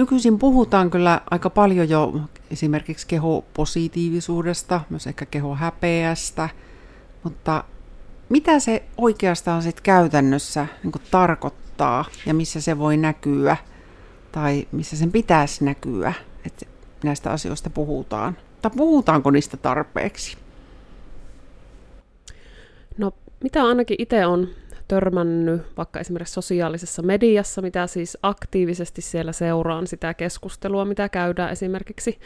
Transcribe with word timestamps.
Nykyisin 0.00 0.38
puhutaan 0.38 0.90
kyllä 0.90 1.20
aika 1.30 1.50
paljon 1.50 1.88
jo 1.88 2.20
esimerkiksi 2.50 3.06
kehopositiivisuudesta, 3.06 4.80
myös 4.90 5.06
ehkä 5.06 5.26
kehohäpeästä, 5.26 6.48
mutta 7.24 7.64
mitä 8.28 8.60
se 8.60 8.82
oikeastaan 8.98 9.62
sitten 9.62 9.82
käytännössä 9.82 10.66
niin 10.82 10.92
tarkoittaa 11.10 12.04
ja 12.26 12.34
missä 12.34 12.60
se 12.60 12.78
voi 12.78 12.96
näkyä 12.96 13.56
tai 14.32 14.68
missä 14.72 14.96
sen 14.96 15.12
pitäisi 15.12 15.64
näkyä, 15.64 16.12
että 16.46 16.66
näistä 17.04 17.30
asioista 17.30 17.70
puhutaan? 17.70 18.36
Tai 18.62 18.70
puhutaanko 18.76 19.30
niistä 19.30 19.56
tarpeeksi? 19.56 20.36
No, 22.98 23.12
mitä 23.42 23.64
ainakin 23.64 23.96
itse 23.98 24.26
on 24.26 24.48
törmännyt 24.90 25.62
vaikka 25.76 26.00
esimerkiksi 26.00 26.34
sosiaalisessa 26.34 27.02
mediassa, 27.02 27.62
mitä 27.62 27.86
siis 27.86 28.18
aktiivisesti 28.22 29.02
siellä 29.02 29.32
seuraan 29.32 29.86
sitä 29.86 30.14
keskustelua, 30.14 30.84
mitä 30.84 31.08
käydään 31.08 31.52
esimerkiksi 31.52 32.18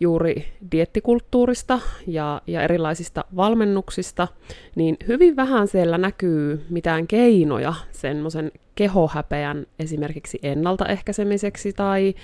juuri 0.00 0.48
diettikulttuurista 0.72 1.80
ja, 2.06 2.42
ja 2.46 2.62
erilaisista 2.62 3.24
valmennuksista, 3.36 4.28
niin 4.74 4.96
hyvin 5.08 5.36
vähän 5.36 5.68
siellä 5.68 5.98
näkyy 5.98 6.64
mitään 6.70 7.06
keinoja 7.06 7.74
semmoisen 7.92 8.52
kehohäpeän 8.74 9.66
esimerkiksi 9.78 10.38
ennaltaehkäisemiseksi 10.42 11.72
tai 11.72 12.14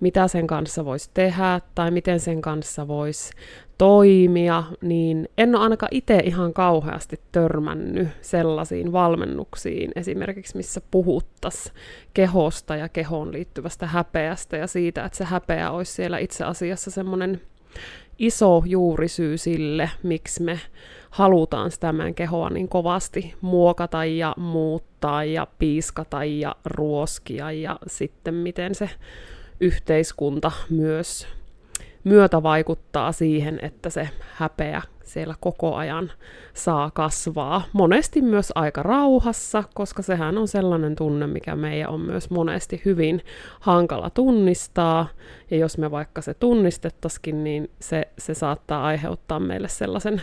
mitä 0.00 0.28
sen 0.28 0.46
kanssa 0.46 0.84
voisi 0.84 1.10
tehdä 1.14 1.60
tai 1.74 1.90
miten 1.90 2.20
sen 2.20 2.40
kanssa 2.40 2.88
voisi 2.88 3.32
toimia, 3.78 4.64
niin 4.80 5.28
en 5.38 5.54
ole 5.54 5.62
ainakaan 5.62 5.90
itse 5.92 6.20
ihan 6.24 6.52
kauheasti 6.52 7.20
törmännyt 7.32 8.08
sellaisiin 8.20 8.92
valmennuksiin, 8.92 9.90
esimerkiksi 9.96 10.56
missä 10.56 10.80
puhuttaisiin 10.90 11.74
kehosta 12.14 12.76
ja 12.76 12.88
kehoon 12.88 13.32
liittyvästä 13.32 13.86
häpeästä 13.86 14.56
ja 14.56 14.66
siitä, 14.66 15.04
että 15.04 15.18
se 15.18 15.24
häpeä 15.24 15.70
olisi 15.70 15.92
siellä 15.92 16.18
itse 16.18 16.44
asiassa 16.44 16.90
semmoinen 16.90 17.40
iso 18.18 18.62
juurisyy 18.66 19.38
sille, 19.38 19.90
miksi 20.02 20.42
me 20.42 20.60
halutaan 21.10 21.70
sitä 21.70 21.92
meidän 21.92 22.14
kehoa 22.14 22.50
niin 22.50 22.68
kovasti 22.68 23.34
muokata 23.40 24.04
ja 24.04 24.34
muuttaa 24.36 25.24
ja 25.24 25.46
piiskata 25.58 26.24
ja 26.24 26.56
ruoskia 26.64 27.52
ja 27.52 27.78
sitten 27.86 28.34
miten 28.34 28.74
se 28.74 28.90
yhteiskunta 29.60 30.52
myös 30.70 31.26
myötä 32.08 32.42
vaikuttaa 32.42 33.12
siihen, 33.12 33.58
että 33.62 33.90
se 33.90 34.08
häpeä 34.34 34.82
siellä 35.02 35.34
koko 35.40 35.74
ajan 35.74 36.12
saa 36.54 36.90
kasvaa. 36.90 37.62
Monesti 37.72 38.22
myös 38.22 38.52
aika 38.54 38.82
rauhassa, 38.82 39.64
koska 39.74 40.02
sehän 40.02 40.38
on 40.38 40.48
sellainen 40.48 40.96
tunne, 40.96 41.26
mikä 41.26 41.56
meidän 41.56 41.90
on 41.90 42.00
myös 42.00 42.30
monesti 42.30 42.82
hyvin 42.84 43.22
hankala 43.60 44.10
tunnistaa. 44.10 45.08
Ja 45.50 45.56
jos 45.56 45.78
me 45.78 45.90
vaikka 45.90 46.22
se 46.22 46.34
tunnistettaisikin, 46.34 47.44
niin 47.44 47.70
se, 47.80 48.08
se 48.18 48.34
saattaa 48.34 48.84
aiheuttaa 48.84 49.40
meille 49.40 49.68
sellaisen 49.68 50.22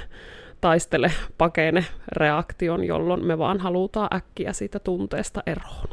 taistele 0.62 1.12
pakene 1.38 1.86
reaktion, 2.08 2.84
jolloin 2.84 3.26
me 3.26 3.38
vaan 3.38 3.60
halutaan 3.60 4.16
äkkiä 4.16 4.54
siitä 4.54 4.80
tunteesta 4.80 5.44
eroon. 5.46 5.88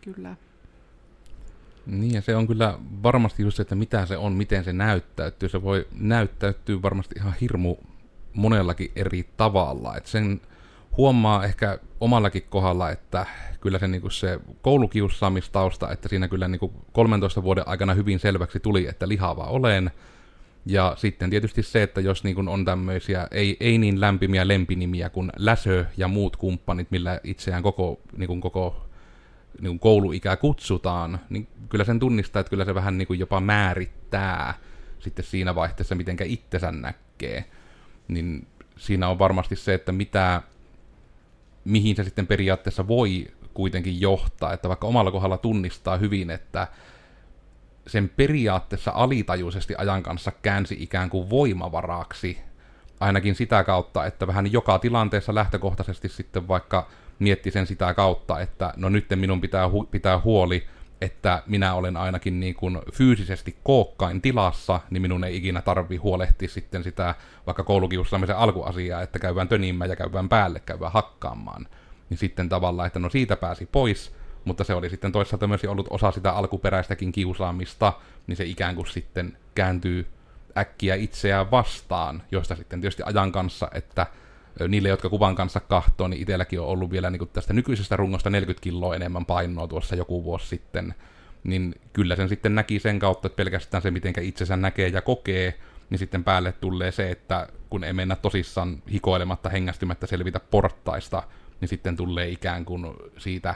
Kyllä. 0.00 0.36
Niin, 1.86 2.14
ja 2.14 2.22
se 2.22 2.36
on 2.36 2.46
kyllä 2.46 2.78
varmasti 3.02 3.42
just 3.42 3.56
se, 3.56 3.62
että 3.62 3.74
mitä 3.74 4.06
se 4.06 4.16
on, 4.16 4.32
miten 4.32 4.64
se 4.64 4.72
näyttäytyy. 4.72 5.48
Se 5.48 5.62
voi 5.62 5.86
näyttäytyä 5.92 6.82
varmasti 6.82 7.14
ihan 7.18 7.34
hirmu 7.40 7.76
monellakin 8.32 8.92
eri 8.96 9.28
tavalla. 9.36 9.96
Et 9.96 10.06
sen 10.06 10.40
huomaa 10.96 11.44
ehkä 11.44 11.78
omallakin 12.00 12.42
kohdalla, 12.50 12.90
että 12.90 13.26
kyllä 13.60 13.78
se, 13.78 13.88
niinku 13.88 14.10
se 14.10 14.40
koulukiusaamistausta, 14.62 15.92
että 15.92 16.08
siinä 16.08 16.28
kyllä 16.28 16.48
niinku 16.48 16.72
13 16.92 17.42
vuoden 17.42 17.68
aikana 17.68 17.94
hyvin 17.94 18.18
selväksi 18.18 18.60
tuli, 18.60 18.86
että 18.86 19.08
lihava 19.08 19.44
olen. 19.44 19.90
Ja 20.66 20.94
sitten 20.96 21.30
tietysti 21.30 21.62
se, 21.62 21.82
että 21.82 22.00
jos 22.00 22.24
niinku 22.24 22.42
on 22.46 22.64
tämmöisiä 22.64 23.28
ei, 23.30 23.56
ei 23.60 23.78
niin 23.78 24.00
lämpimiä 24.00 24.48
lempinimiä 24.48 25.10
kuin 25.10 25.32
Läsö 25.36 25.84
ja 25.96 26.08
muut 26.08 26.36
kumppanit, 26.36 26.90
millä 26.90 27.20
itseään 27.24 27.62
koko, 27.62 28.00
niinku 28.16 28.40
koko 28.40 28.85
niin 29.60 29.70
kuin 29.70 29.78
kouluikä 29.78 30.36
kutsutaan, 30.36 31.18
niin 31.30 31.48
kyllä 31.68 31.84
sen 31.84 31.98
tunnistaa, 31.98 32.40
että 32.40 32.50
kyllä 32.50 32.64
se 32.64 32.74
vähän 32.74 32.98
niin 32.98 33.06
kuin 33.06 33.18
jopa 33.18 33.40
määrittää 33.40 34.54
sitten 34.98 35.24
siinä 35.24 35.54
vaihteessa, 35.54 35.94
mitenkä 35.94 36.24
itsensä 36.24 36.72
näkee. 36.72 37.44
Niin 38.08 38.46
siinä 38.76 39.08
on 39.08 39.18
varmasti 39.18 39.56
se, 39.56 39.74
että 39.74 39.92
mitä, 39.92 40.42
mihin 41.64 41.96
se 41.96 42.04
sitten 42.04 42.26
periaatteessa 42.26 42.88
voi 42.88 43.26
kuitenkin 43.54 44.00
johtaa, 44.00 44.52
että 44.52 44.68
vaikka 44.68 44.86
omalla 44.86 45.10
kohdalla 45.10 45.38
tunnistaa 45.38 45.96
hyvin, 45.96 46.30
että 46.30 46.68
sen 47.86 48.08
periaatteessa 48.08 48.92
alitajuisesti 48.94 49.74
ajan 49.78 50.02
kanssa 50.02 50.32
käänsi 50.42 50.76
ikään 50.80 51.10
kuin 51.10 51.30
voimavaraksi, 51.30 52.38
ainakin 53.00 53.34
sitä 53.34 53.64
kautta, 53.64 54.06
että 54.06 54.26
vähän 54.26 54.52
joka 54.52 54.78
tilanteessa 54.78 55.34
lähtökohtaisesti 55.34 56.08
sitten 56.08 56.48
vaikka 56.48 56.88
mietti 57.18 57.50
sen 57.50 57.66
sitä 57.66 57.94
kautta, 57.94 58.40
että 58.40 58.72
no 58.76 58.88
nyt 58.88 59.06
minun 59.14 59.40
pitää 59.40 59.68
hu- 59.68 59.86
pitää 59.90 60.20
huoli, 60.24 60.66
että 61.00 61.42
minä 61.46 61.74
olen 61.74 61.96
ainakin 61.96 62.40
niin 62.40 62.54
kuin 62.54 62.78
fyysisesti 62.92 63.56
kookkain 63.62 64.22
tilassa, 64.22 64.80
niin 64.90 65.02
minun 65.02 65.24
ei 65.24 65.36
ikinä 65.36 65.62
tarvi 65.62 65.96
huolehtia 65.96 66.48
sitten 66.48 66.84
sitä 66.84 67.14
vaikka 67.46 67.62
koulukiusaamisen 67.62 68.36
alkuasiaa, 68.36 69.02
että 69.02 69.18
käydään 69.18 69.48
tönimään 69.48 69.90
ja 69.90 69.96
käydään 69.96 70.28
päälle, 70.28 70.60
käydään 70.60 70.92
hakkaamaan. 70.92 71.66
Niin 72.10 72.18
sitten 72.18 72.48
tavallaan, 72.48 72.86
että 72.86 72.98
no 72.98 73.10
siitä 73.10 73.36
pääsi 73.36 73.68
pois, 73.72 74.14
mutta 74.44 74.64
se 74.64 74.74
oli 74.74 74.90
sitten 74.90 75.12
toisaalta 75.12 75.46
myös 75.46 75.64
ollut 75.64 75.86
osa 75.90 76.10
sitä 76.10 76.32
alkuperäistäkin 76.32 77.12
kiusaamista, 77.12 77.92
niin 78.26 78.36
se 78.36 78.44
ikään 78.44 78.74
kuin 78.74 78.86
sitten 78.86 79.38
kääntyy 79.54 80.06
äkkiä 80.58 80.94
itseään 80.94 81.50
vastaan, 81.50 82.22
josta 82.30 82.56
sitten 82.56 82.80
tietysti 82.80 83.02
ajan 83.06 83.32
kanssa, 83.32 83.68
että 83.74 84.06
niille, 84.68 84.88
jotka 84.88 85.08
kuvan 85.08 85.34
kanssa 85.34 85.60
kahtoo, 85.60 86.08
niin 86.08 86.22
itselläkin 86.22 86.60
on 86.60 86.66
ollut 86.66 86.90
vielä 86.90 87.10
niin 87.10 87.18
kuin 87.18 87.30
tästä 87.32 87.52
nykyisestä 87.52 87.96
rungosta 87.96 88.30
40 88.30 88.62
kiloa 88.62 88.96
enemmän 88.96 89.26
painoa 89.26 89.68
tuossa 89.68 89.96
joku 89.96 90.24
vuosi 90.24 90.46
sitten. 90.46 90.94
Niin 91.44 91.74
kyllä 91.92 92.16
sen 92.16 92.28
sitten 92.28 92.54
näki 92.54 92.78
sen 92.78 92.98
kautta, 92.98 93.26
että 93.26 93.36
pelkästään 93.36 93.82
se, 93.82 93.90
miten 93.90 94.14
itsensä 94.22 94.56
näkee 94.56 94.88
ja 94.88 95.02
kokee, 95.02 95.54
niin 95.90 95.98
sitten 95.98 96.24
päälle 96.24 96.52
tulee 96.52 96.92
se, 96.92 97.10
että 97.10 97.48
kun 97.70 97.84
ei 97.84 97.92
mennä 97.92 98.16
tosissaan 98.16 98.82
hikoilematta, 98.92 99.48
hengästymättä 99.48 100.06
selvitä 100.06 100.40
portaista, 100.40 101.22
niin 101.60 101.68
sitten 101.68 101.96
tulee 101.96 102.28
ikään 102.28 102.64
kuin 102.64 102.86
siitä 103.18 103.54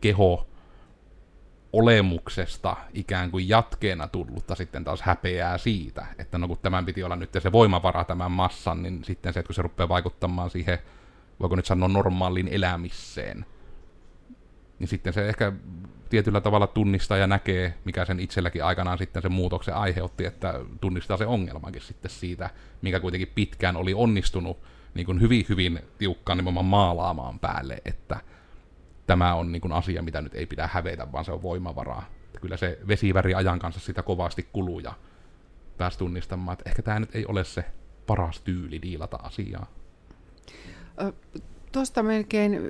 keho 0.00 0.46
olemuksesta 1.72 2.76
ikään 2.94 3.30
kuin 3.30 3.48
jatkeena 3.48 4.08
tullutta 4.08 4.54
sitten 4.54 4.84
taas 4.84 5.02
häpeää 5.02 5.58
siitä, 5.58 6.06
että 6.18 6.38
no 6.38 6.48
kun 6.48 6.58
tämän 6.62 6.86
piti 6.86 7.04
olla 7.04 7.16
nyt 7.16 7.30
se 7.38 7.52
voimavara 7.52 8.04
tämän 8.04 8.32
massan, 8.32 8.82
niin 8.82 9.04
sitten 9.04 9.32
se, 9.32 9.40
että 9.40 9.48
kun 9.48 9.54
se 9.54 9.62
rupeaa 9.62 9.88
vaikuttamaan 9.88 10.50
siihen, 10.50 10.78
voiko 11.40 11.56
nyt 11.56 11.66
sanoa 11.66 11.88
normaalin 11.88 12.48
elämiseen, 12.48 13.46
niin 14.78 14.88
sitten 14.88 15.12
se 15.12 15.28
ehkä 15.28 15.52
tietyllä 16.08 16.40
tavalla 16.40 16.66
tunnistaa 16.66 17.18
ja 17.18 17.26
näkee, 17.26 17.74
mikä 17.84 18.04
sen 18.04 18.20
itselläkin 18.20 18.64
aikanaan 18.64 18.98
sitten 18.98 19.22
sen 19.22 19.32
muutoksen 19.32 19.74
aiheutti, 19.74 20.24
että 20.24 20.54
tunnistaa 20.80 21.16
se 21.16 21.26
ongelmankin 21.26 21.82
sitten 21.82 22.10
siitä, 22.10 22.50
mikä 22.82 23.00
kuitenkin 23.00 23.32
pitkään 23.34 23.76
oli 23.76 23.94
onnistunut 23.94 24.58
niin 24.94 25.06
kuin 25.06 25.20
hyvin, 25.20 25.46
hyvin 25.48 25.80
tiukkaan 25.98 26.38
nimenomaan 26.38 26.66
maalaamaan 26.66 27.38
päälle, 27.38 27.82
että 27.84 28.20
tämä 29.06 29.34
on 29.34 29.52
niin 29.52 29.60
kuin 29.60 29.72
asia, 29.72 30.02
mitä 30.02 30.22
nyt 30.22 30.34
ei 30.34 30.46
pidä 30.46 30.68
hävetä, 30.72 31.12
vaan 31.12 31.24
se 31.24 31.32
on 31.32 31.42
voimavaraa. 31.42 32.04
Kyllä 32.40 32.56
se 32.56 32.78
vesiväri 32.88 33.34
ajan 33.34 33.58
kanssa 33.58 33.80
sitä 33.80 34.02
kovasti 34.02 34.48
kuluu 34.52 34.80
ja 34.80 34.92
pääsi 35.78 35.98
tunnistamaan, 35.98 36.52
että 36.52 36.70
ehkä 36.70 36.82
tämä 36.82 37.00
nyt 37.00 37.14
ei 37.14 37.26
ole 37.26 37.44
se 37.44 37.64
paras 38.06 38.40
tyyli 38.40 38.82
diilata 38.82 39.16
asiaa. 39.16 39.66
Tuosta 41.72 42.02
melkein 42.02 42.60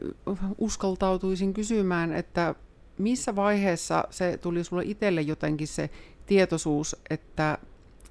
uskaltautuisin 0.59 1.55
kysymään, 1.55 2.13
että 2.13 2.55
missä 2.99 3.37
vaiheessa 3.37 4.05
se 4.11 4.37
tuli 4.37 4.65
sulle 4.65 4.83
itselle 4.85 5.21
jotenkin 5.21 5.69
se 5.69 5.91
tietoisuus, 6.27 6.97
että, 7.11 7.59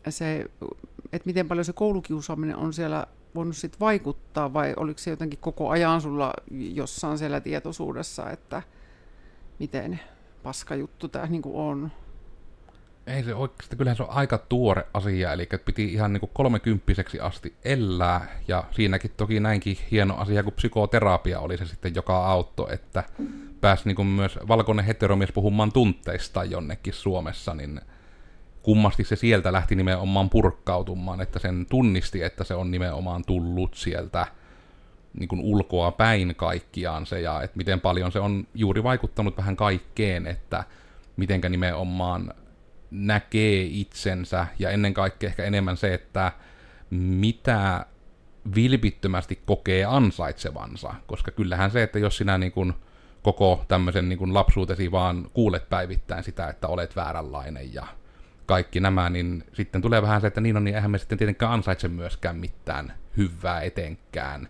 se, 0.10 0.46
että 1.14 1.26
miten 1.26 1.48
paljon 1.48 1.66
se 1.66 1.74
koulukiusaaminen 1.74 2.56
on 2.56 2.74
siellä 2.74 3.08
voinut 3.36 3.58
sit 3.58 3.80
vaikuttaa 3.80 4.54
vai 4.54 4.74
oliko 4.78 5.00
se 5.00 5.10
jotenkin 5.10 5.40
koko 5.40 5.70
ajan 5.70 6.02
sulla 6.02 6.34
jossain 6.52 7.18
siellä 7.18 7.42
tietoisuudessa, 7.42 8.30
että 8.30 8.62
miten 9.60 10.00
paska 10.44 10.76
juttu 10.76 11.08
tämä 11.08 11.26
niin 11.26 11.42
on? 11.46 11.92
Ei 13.08 13.24
se 13.24 13.36
oikeasti, 13.36 13.76
kyllähän 13.76 13.98
se 13.98 14.04
on 14.04 14.10
aika 14.10 14.38
tuore 14.38 14.88
asia, 14.94 15.34
eli 15.34 15.50
piti 15.66 15.94
ihan 15.94 16.14
niin 16.14 16.30
kolmekymppiseksi 16.34 17.20
asti 17.20 17.56
elää, 17.66 18.40
ja 18.48 18.64
siinäkin 18.72 19.12
toki 19.18 19.40
näinkin 19.40 19.78
hieno 19.92 20.16
asia 20.18 20.44
kuin 20.44 20.54
psykoterapia 20.54 21.40
oli 21.40 21.58
se 21.58 21.66
sitten, 21.66 21.96
joka 21.96 22.26
auttoi, 22.26 22.74
että 22.74 23.04
pääsi 23.62 23.94
niin 23.94 24.08
myös 24.08 24.40
valkoinen 24.48 24.86
heteromies 24.86 25.32
puhumaan 25.32 25.72
tunteista 25.72 26.44
jonnekin 26.44 26.94
Suomessa, 26.94 27.54
niin 27.54 27.82
kummasti 28.64 29.04
se 29.04 29.16
sieltä 29.16 29.52
lähti 29.52 29.76
nimenomaan 29.76 30.30
purkkautumaan, 30.30 31.22
että 31.22 31.40
sen 31.40 31.66
tunnisti, 31.70 32.24
että 32.24 32.44
se 32.44 32.54
on 32.54 32.72
nimenomaan 32.72 33.24
tullut 33.28 33.74
sieltä 33.74 34.28
niin 35.20 35.28
kuin 35.28 35.42
ulkoa 35.42 35.92
päin 35.92 36.36
kaikkiaan 36.36 37.06
se, 37.06 37.22
ja 37.22 37.42
että 37.42 37.58
miten 37.58 37.82
paljon 37.82 38.12
se 38.12 38.20
on 38.20 38.48
juuri 38.56 38.84
vaikuttanut 38.84 39.38
vähän 39.38 39.56
kaikkeen, 39.56 40.28
että 40.28 40.64
mitenkä 41.18 41.50
nimenomaan 41.50 42.34
näkee 42.92 43.64
itsensä 43.64 44.48
ja 44.60 44.70
ennen 44.70 44.94
kaikkea 44.94 45.30
ehkä 45.30 45.44
enemmän 45.44 45.78
se, 45.78 45.94
että 45.94 46.32
mitä 46.90 47.86
vilpittömästi 48.56 49.42
kokee 49.46 49.86
ansaitsevansa, 49.86 50.94
koska 51.08 51.32
kyllähän 51.32 51.72
se, 51.72 51.84
että 51.84 52.00
jos 52.00 52.18
sinä 52.18 52.38
niin 52.38 52.52
kuin 52.52 52.74
koko 53.24 53.66
tämmöisen 53.68 54.10
niin 54.10 54.20
kuin 54.20 54.34
lapsuutesi 54.34 54.92
vaan 54.92 55.28
kuulet 55.34 55.70
päivittäin 55.70 56.24
sitä, 56.24 56.48
että 56.48 56.68
olet 56.68 56.96
vääränlainen 56.96 57.74
ja 57.74 57.88
kaikki 58.46 58.80
nämä, 58.80 59.10
niin 59.10 59.44
sitten 59.54 59.82
tulee 59.82 60.02
vähän 60.02 60.22
se, 60.22 60.28
että 60.28 60.42
niin 60.42 60.58
on, 60.58 60.64
niin 60.64 60.76
eihän 60.76 60.92
me 60.92 60.98
sitten 60.98 61.18
tietenkään 61.18 61.52
ansaitse 61.52 61.88
myöskään 61.88 62.36
mitään 62.36 62.94
hyvää 63.18 63.62
etenkään. 63.62 64.48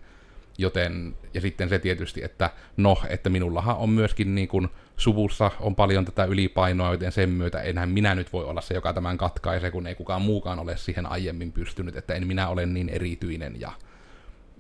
Joten, 0.58 1.16
ja 1.34 1.42
sitten 1.42 1.70
se 1.70 1.80
tietysti, 1.80 2.24
että 2.24 2.50
no, 2.78 2.98
että 3.10 3.30
minullahan 3.30 3.78
on 3.78 3.90
myöskin 3.90 4.36
niin 4.36 4.48
kuin 4.48 4.70
suvussa 4.98 5.52
on 5.60 5.76
paljon 5.76 6.06
tätä 6.06 6.26
ylipainoa, 6.26 6.92
joten 6.92 7.12
sen 7.12 7.30
myötä 7.30 7.62
enhän 7.62 7.90
minä 7.90 8.16
nyt 8.16 8.34
voi 8.34 8.46
olla 8.46 8.62
se, 8.62 8.74
joka 8.74 8.94
tämän 8.94 9.18
katkaisee, 9.18 9.72
kun 9.72 9.88
ei 9.88 9.96
kukaan 9.96 10.22
muukaan 10.22 10.60
ole 10.60 10.78
siihen 10.78 11.06
aiemmin 11.06 11.52
pystynyt, 11.52 11.96
että 11.96 12.14
en 12.14 12.28
minä 12.28 12.48
ole 12.48 12.66
niin 12.66 12.90
erityinen 12.90 13.60
ja 13.60 13.72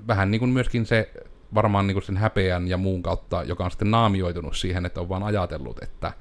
vähän 0.08 0.32
niin 0.32 0.40
kuin 0.40 0.52
myöskin 0.52 0.86
se 0.86 1.12
varmaan 1.54 1.88
niin 1.88 1.96
kuin 1.96 2.04
sen 2.04 2.18
häpeän 2.18 2.68
ja 2.68 2.78
muun 2.78 3.04
kautta, 3.04 3.44
joka 3.44 3.66
on 3.66 3.72
sitten 3.72 3.92
naamioitunut 3.92 4.58
siihen, 4.58 4.86
että 4.86 5.02
on 5.02 5.10
vaan 5.10 5.24
ajatellut, 5.24 5.84
että 5.84 6.14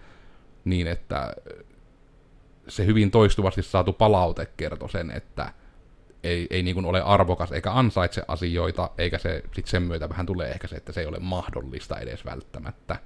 niin, 0.65 0.87
että 0.87 1.35
se 2.71 2.87
hyvin 2.87 3.11
toistuvasti 3.11 3.63
saatu 3.63 3.93
palaute 3.93 4.49
kertoi 4.57 4.91
sen, 4.91 5.11
että 5.11 5.53
ei, 6.25 6.47
ei 6.51 6.63
niin 6.63 6.85
ole 6.85 7.03
arvokas 7.03 7.53
eikä 7.53 7.73
ansaitse 7.73 8.23
asioita, 8.29 8.91
eikä 8.99 9.19
se 9.19 9.43
sitten 9.45 9.71
sen 9.71 9.83
myötä 9.83 10.09
vähän 10.09 10.27
tulee 10.27 10.51
ehkä 10.51 10.69
se, 10.69 10.77
että 10.77 10.93
se 10.93 11.01
ei 11.01 11.07
ole 11.07 11.19
mahdollista 11.19 11.99
edes 11.99 12.25
välttämättä. 12.25 12.97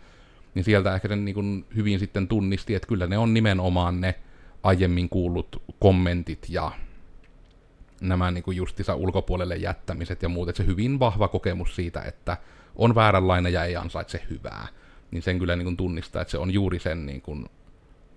Niin 0.55 0.65
sieltä 0.65 0.95
ehkä 0.95 1.09
sen 1.09 1.25
niin 1.25 1.67
hyvin 1.77 1.99
sitten 1.99 2.29
tunnisti, 2.29 2.75
että 2.75 2.89
kyllä 2.89 3.07
ne 3.07 3.19
on 3.19 3.35
nimenomaan 3.35 4.01
ne 4.01 4.15
aiemmin 4.63 5.09
kuullut 5.09 5.63
kommentit 5.81 6.47
ja 6.49 6.73
nämä 8.01 8.31
niin 8.31 8.45
kuin 8.45 8.57
justissa 8.57 8.95
ulkopuolelle 8.95 9.57
jättämiset 9.57 10.23
ja 10.23 10.29
muut, 10.29 10.49
että 10.49 10.63
se 10.63 10.67
hyvin 10.67 10.99
vahva 10.99 11.29
kokemus 11.29 11.77
siitä, 11.77 12.03
että 12.03 12.37
on 12.77 12.95
vääränlainen 12.95 13.53
ja 13.53 13.65
ei 13.65 13.77
ansaitse 13.77 14.23
hyvää, 14.31 14.69
niin 15.11 15.23
sen 15.23 15.39
kyllä 15.39 15.57
niin 15.57 15.67
kuin 15.67 15.77
tunnistaa, 15.77 16.23
että 16.23 16.33
se 16.33 16.39
on 16.39 16.51
juuri 16.51 16.79
sen 16.79 17.07
niin 17.07 17.21
kuin 17.21 17.47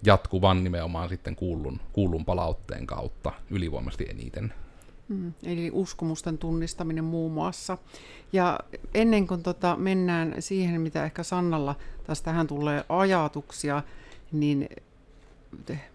jatkuvan 0.04 0.64
nimenomaan 0.64 1.10
sitten 1.10 1.36
kuullun, 1.36 1.80
kuullun 1.94 2.26
palautteen 2.26 2.88
kautta 2.88 3.32
ylivoimasti 3.50 4.06
eniten. 4.10 4.54
Mm, 5.08 5.34
eli 5.44 5.70
uskomusten 5.74 6.38
tunnistaminen 6.38 7.04
muun 7.04 7.32
muassa. 7.32 7.78
Ja 8.34 8.60
ennen 8.94 9.28
kuin 9.28 9.44
tota 9.44 9.76
mennään 9.76 10.36
siihen, 10.40 10.82
mitä 10.82 11.06
ehkä 11.06 11.24
Sannalla 11.24 11.76
taas 12.04 12.22
tähän 12.22 12.48
tulee 12.48 12.84
ajatuksia, 12.90 13.84
niin 14.32 14.70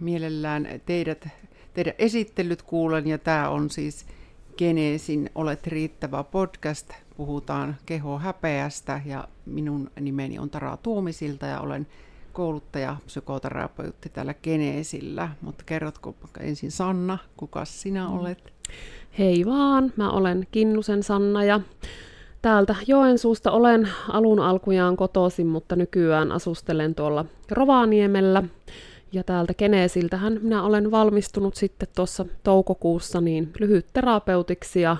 mielellään 0.00 0.69
teidät, 0.87 1.28
teidän 1.75 1.94
esittelyt 1.98 2.62
kuulen, 2.62 3.06
ja 3.06 3.19
tämä 3.19 3.48
on 3.48 3.70
siis 3.70 4.06
Geneesin 4.58 5.31
Olet 5.34 5.66
riittävä 5.66 6.25
podcast. 6.25 6.93
Puhutaan 7.16 7.76
keho 7.87 8.19
häpeästä, 8.19 9.00
ja 9.05 9.28
minun 9.46 9.90
nimeni 10.00 10.38
on 10.38 10.50
Tara 10.50 10.76
Tuomisilta, 10.76 11.46
ja 11.46 11.60
olen 11.60 11.87
kouluttaja, 12.32 12.96
psykoterapeutti 13.06 14.08
täällä 14.08 14.34
Geneesillä. 14.34 15.29
Mutta 15.40 15.64
kerrotko 15.67 16.14
ensin 16.40 16.70
Sanna, 16.70 17.19
kuka 17.37 17.64
sinä 17.64 18.08
mm. 18.08 18.19
olet? 18.19 18.52
Hei 19.19 19.46
vaan, 19.46 19.93
mä 19.96 20.11
olen 20.11 20.46
Kinnusen 20.50 21.02
Sanna 21.02 21.44
ja 21.44 21.61
täältä 22.43 22.75
Joensuusta 22.87 23.50
olen 23.50 23.88
alun 24.08 24.40
alkujaan 24.40 24.96
kotoisin, 24.96 25.46
mutta 25.46 25.76
nykyään 25.76 26.32
asustelen 26.32 26.94
tuolla 26.94 27.25
Rovaniemellä. 27.50 28.43
Ja 29.12 29.25
täältä 29.25 29.55
Geneesiltähän 29.55 30.38
minä 30.43 30.62
olen 30.62 30.90
valmistunut 30.90 31.55
sitten 31.55 31.88
tuossa 31.96 32.26
toukokuussa 32.43 33.20
niin 33.20 33.52
lyhytterapeutiksi 33.58 34.81
ja 34.81 34.96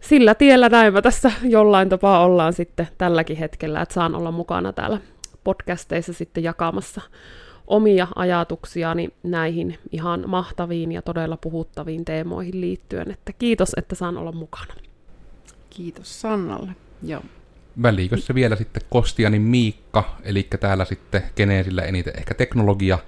sillä 0.00 0.34
tiellä 0.34 0.68
näin 0.68 0.92
mä 0.92 1.02
tässä 1.02 1.32
jollain 1.42 1.88
tapaa 1.88 2.24
ollaan 2.24 2.52
sitten 2.52 2.88
tälläkin 2.98 3.36
hetkellä, 3.36 3.82
että 3.82 3.94
saan 3.94 4.14
olla 4.14 4.32
mukana 4.32 4.72
täällä 4.72 5.00
podcasteissa 5.48 6.12
sitten 6.12 6.44
jakamassa 6.44 7.00
omia 7.66 8.08
ajatuksiani 8.14 9.08
näihin 9.22 9.78
ihan 9.92 10.24
mahtaviin 10.26 10.92
ja 10.92 11.02
todella 11.02 11.36
puhuttaviin 11.36 12.04
teemoihin 12.04 12.60
liittyen. 12.60 13.10
Että 13.10 13.32
kiitos, 13.32 13.72
että 13.76 13.94
saan 13.94 14.16
olla 14.16 14.32
mukana. 14.32 14.74
Kiitos 15.70 16.20
Sannalle. 16.20 16.70
Joo. 17.02 17.22
Välikössä 17.82 18.34
vielä 18.34 18.56
sitten 18.56 18.82
Kostianin 18.90 19.42
Miikka, 19.42 20.16
eli 20.22 20.42
täällä 20.60 20.84
sitten 20.84 21.22
Geneesillä 21.36 21.82
eniten 21.82 22.18
ehkä 22.18 22.34
teknologia 22.34 22.98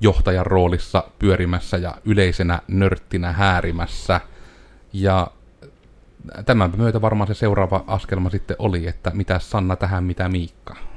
johtajan 0.00 0.46
roolissa 0.46 1.04
pyörimässä 1.18 1.76
ja 1.76 1.94
yleisenä 2.04 2.62
nörttinä 2.68 3.32
häärimässä. 3.32 4.20
Ja 4.92 5.30
tämän 6.46 6.72
myötä 6.76 7.00
varmaan 7.00 7.28
se 7.28 7.34
seuraava 7.34 7.84
askelma 7.86 8.30
sitten 8.30 8.56
oli, 8.58 8.86
että 8.86 9.10
mitä 9.14 9.38
Sanna 9.38 9.76
tähän, 9.76 10.04
mitä 10.04 10.28
Miikka. 10.28 10.89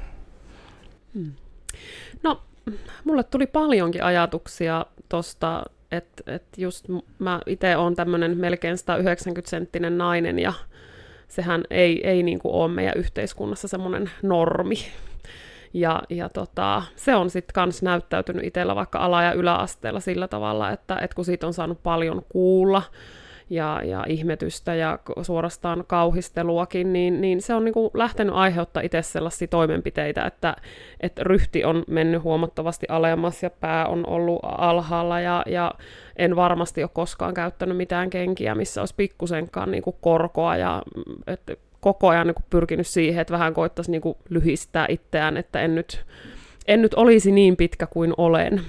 No, 2.22 2.42
mulle 3.04 3.22
tuli 3.22 3.46
paljonkin 3.46 4.04
ajatuksia 4.04 4.86
tosta, 5.08 5.62
että 5.92 6.32
et 6.34 6.44
just 6.56 6.86
mä 7.18 7.40
itse 7.46 7.76
olen 7.76 7.94
tämmöinen 7.94 8.38
melkein 8.38 8.76
190-senttinen 8.76 9.98
nainen 9.98 10.38
ja 10.38 10.52
sehän 11.28 11.64
ei, 11.70 12.08
ei 12.08 12.22
niin 12.22 12.38
kuin 12.38 12.54
ole 12.54 12.72
meidän 12.72 12.94
yhteiskunnassa 12.96 13.68
semmoinen 13.68 14.10
normi. 14.22 14.76
Ja, 15.72 16.02
ja 16.10 16.28
tota, 16.28 16.82
se 16.96 17.14
on 17.14 17.30
sitten 17.30 17.54
kans 17.54 17.82
näyttäytynyt 17.82 18.44
itsellä 18.44 18.74
vaikka 18.74 18.98
ala- 18.98 19.22
ja 19.22 19.32
yläasteella 19.32 20.00
sillä 20.00 20.28
tavalla, 20.28 20.70
että, 20.70 20.98
että 21.00 21.14
kun 21.14 21.24
siitä 21.24 21.46
on 21.46 21.54
saanut 21.54 21.82
paljon 21.82 22.22
kuulla, 22.28 22.82
ja, 23.50 23.80
ja 23.84 24.04
ihmetystä 24.08 24.74
ja 24.74 24.98
suorastaan 25.22 25.84
kauhisteluakin, 25.86 26.92
niin, 26.92 27.20
niin 27.20 27.42
se 27.42 27.54
on 27.54 27.64
niin 27.64 27.72
kuin 27.72 27.90
lähtenyt 27.94 28.34
aiheuttaa 28.34 28.82
itse 28.82 29.02
sellaisia 29.02 29.48
toimenpiteitä, 29.48 30.26
että, 30.26 30.56
että 31.00 31.24
ryhti 31.24 31.64
on 31.64 31.84
mennyt 31.88 32.22
huomattavasti 32.22 32.86
alemmas 32.88 33.42
ja 33.42 33.50
pää 33.50 33.86
on 33.86 34.06
ollut 34.06 34.40
alhaalla 34.42 35.20
ja, 35.20 35.42
ja 35.46 35.72
en 36.16 36.36
varmasti 36.36 36.82
ole 36.82 36.90
koskaan 36.94 37.34
käyttänyt 37.34 37.76
mitään 37.76 38.10
kenkiä, 38.10 38.54
missä 38.54 38.82
olisi 38.82 38.94
pikkusenkaan 38.96 39.70
niin 39.70 39.82
kuin 39.82 39.96
korkoa 40.00 40.56
ja 40.56 40.82
että 41.26 41.56
koko 41.80 42.08
ajan 42.08 42.26
niin 42.26 42.34
kuin 42.34 42.46
pyrkinyt 42.50 42.86
siihen, 42.86 43.20
että 43.20 43.32
vähän 43.32 43.54
koittaisi 43.54 43.90
niin 43.90 44.02
kuin 44.02 44.16
lyhistää 44.28 44.86
itseään, 44.88 45.36
että 45.36 45.60
en 45.60 45.74
nyt, 45.74 46.04
en 46.66 46.82
nyt 46.82 46.94
olisi 46.94 47.32
niin 47.32 47.56
pitkä 47.56 47.86
kuin 47.86 48.14
olen. 48.16 48.60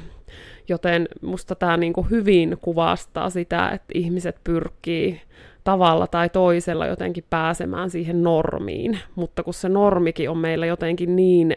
Joten 0.67 1.07
musta 1.21 1.55
tämä 1.55 1.77
niinku 1.77 2.01
hyvin 2.01 2.57
kuvastaa 2.61 3.29
sitä, 3.29 3.69
että 3.69 3.91
ihmiset 3.93 4.35
pyrkii 4.43 5.21
tavalla 5.63 6.07
tai 6.07 6.29
toisella 6.29 6.85
jotenkin 6.85 7.23
pääsemään 7.29 7.89
siihen 7.89 8.23
normiin, 8.23 8.99
mutta 9.15 9.43
kun 9.43 9.53
se 9.53 9.69
normikin 9.69 10.29
on 10.29 10.37
meillä 10.37 10.65
jotenkin 10.65 11.15
niin, 11.15 11.55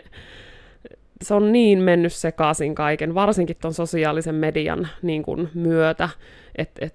se 1.23 1.35
on 1.35 1.53
niin 1.53 1.79
mennyt 1.79 2.13
sekaisin 2.13 2.75
kaiken, 2.75 3.15
varsinkin 3.15 3.57
tuon 3.61 3.75
sosiaalisen 3.75 4.35
median 4.35 4.89
niin 5.03 5.23
kuin 5.23 5.51
myötä, 5.55 6.09
että 6.57 6.87
et 6.87 6.95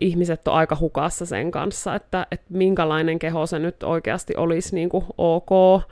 ihmiset 0.00 0.48
on 0.48 0.54
aika 0.54 0.76
hukassa 0.80 1.26
sen 1.26 1.50
kanssa, 1.50 1.94
että, 1.94 2.26
että 2.30 2.46
minkälainen 2.48 3.18
keho 3.18 3.46
se 3.46 3.58
nyt 3.58 3.82
oikeasti 3.82 4.34
olisi 4.36 4.74
niin 4.74 4.88
kuin 4.88 5.04
ok, 5.18 5.82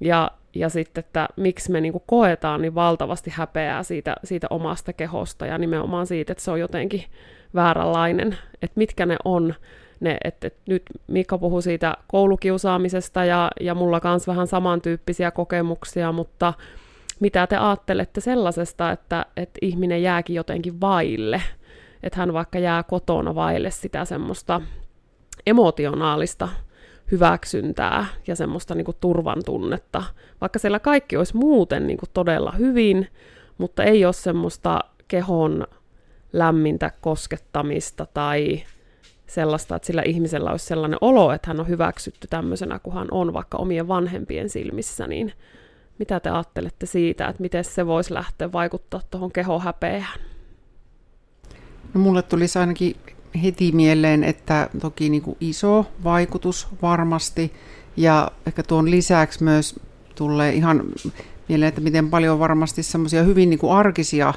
ja 0.00 0.30
ja 0.54 0.68
sitten, 0.68 1.04
että 1.04 1.28
miksi 1.36 1.72
me 1.72 1.80
niin 1.80 1.92
koetaan 2.06 2.62
niin 2.62 2.74
valtavasti 2.74 3.30
häpeää 3.34 3.82
siitä, 3.82 4.16
siitä 4.24 4.46
omasta 4.50 4.92
kehosta 4.92 5.46
ja 5.46 5.58
nimenomaan 5.58 6.06
siitä, 6.06 6.32
että 6.32 6.44
se 6.44 6.50
on 6.50 6.60
jotenkin 6.60 7.04
vääränlainen, 7.54 8.38
että 8.62 8.78
mitkä 8.78 9.06
ne 9.06 9.16
on 9.24 9.54
ne, 10.00 10.18
että, 10.24 10.46
että 10.46 10.60
nyt 10.68 10.82
Mikko 11.06 11.38
puhui 11.38 11.62
siitä 11.62 11.96
koulukiusaamisesta 12.08 13.24
ja, 13.24 13.50
ja 13.60 13.74
mulla 13.74 14.00
kanssa 14.00 14.32
vähän 14.32 14.46
samantyyppisiä 14.46 15.30
kokemuksia, 15.30 16.12
mutta 16.12 16.54
mitä 17.20 17.46
te 17.46 17.56
ajattelette 17.56 18.20
sellaisesta, 18.20 18.90
että, 18.90 19.26
että 19.36 19.58
ihminen 19.62 20.02
jääkin 20.02 20.36
jotenkin 20.36 20.80
vaille, 20.80 21.42
että 22.02 22.18
hän 22.18 22.32
vaikka 22.32 22.58
jää 22.58 22.82
kotona 22.82 23.34
vaille 23.34 23.70
sitä 23.70 24.04
semmoista 24.04 24.60
emotionaalista 25.46 26.48
hyväksyntää 27.10 28.06
ja 28.26 28.36
semmoista 28.36 28.74
niin 28.74 28.84
kuin 28.84 28.96
turvan 29.00 29.42
tunnetta, 29.44 30.02
vaikka 30.40 30.58
siellä 30.58 30.78
kaikki 30.78 31.16
olisi 31.16 31.36
muuten 31.36 31.86
niin 31.86 31.98
kuin 31.98 32.10
todella 32.14 32.52
hyvin, 32.52 33.08
mutta 33.58 33.84
ei 33.84 34.04
ole 34.04 34.12
semmoista 34.12 34.80
kehon 35.08 35.66
lämmintä 36.32 36.90
koskettamista 37.00 38.06
tai 38.14 38.62
sellaista, 39.26 39.76
että 39.76 39.86
sillä 39.86 40.02
ihmisellä 40.02 40.50
olisi 40.50 40.66
sellainen 40.66 40.98
olo, 41.00 41.32
että 41.32 41.50
hän 41.50 41.60
on 41.60 41.68
hyväksytty 41.68 42.28
tämmöisenä 42.28 42.78
kuin 42.78 42.94
hän 42.94 43.08
on 43.10 43.32
vaikka 43.32 43.58
omien 43.58 43.88
vanhempien 43.88 44.48
silmissä, 44.48 45.06
niin 45.06 45.32
mitä 45.98 46.20
te 46.20 46.30
ajattelette 46.30 46.86
siitä, 46.86 47.28
että 47.28 47.42
miten 47.42 47.64
se 47.64 47.86
voisi 47.86 48.14
lähteä 48.14 48.52
vaikuttaa 48.52 49.00
tuohon 49.10 49.32
kehohäpeään? 49.32 50.20
No 51.94 52.00
mulle 52.00 52.22
tulisi 52.22 52.58
ainakin 52.58 52.96
heti 53.42 53.72
mieleen, 53.72 54.24
että 54.24 54.70
toki 54.80 55.08
niin 55.08 55.22
kuin 55.22 55.36
iso 55.40 55.86
vaikutus 56.04 56.68
varmasti 56.82 57.52
ja 57.96 58.30
ehkä 58.46 58.62
tuon 58.62 58.90
lisäksi 58.90 59.44
myös 59.44 59.80
tulee 60.14 60.52
ihan 60.52 60.82
mieleen, 61.48 61.68
että 61.68 61.80
miten 61.80 62.10
paljon 62.10 62.38
varmasti 62.38 62.82
semmoisia 62.82 63.22
hyvin 63.22 63.50
niin 63.50 63.58
kuin 63.58 63.72
arkisia 63.72 64.34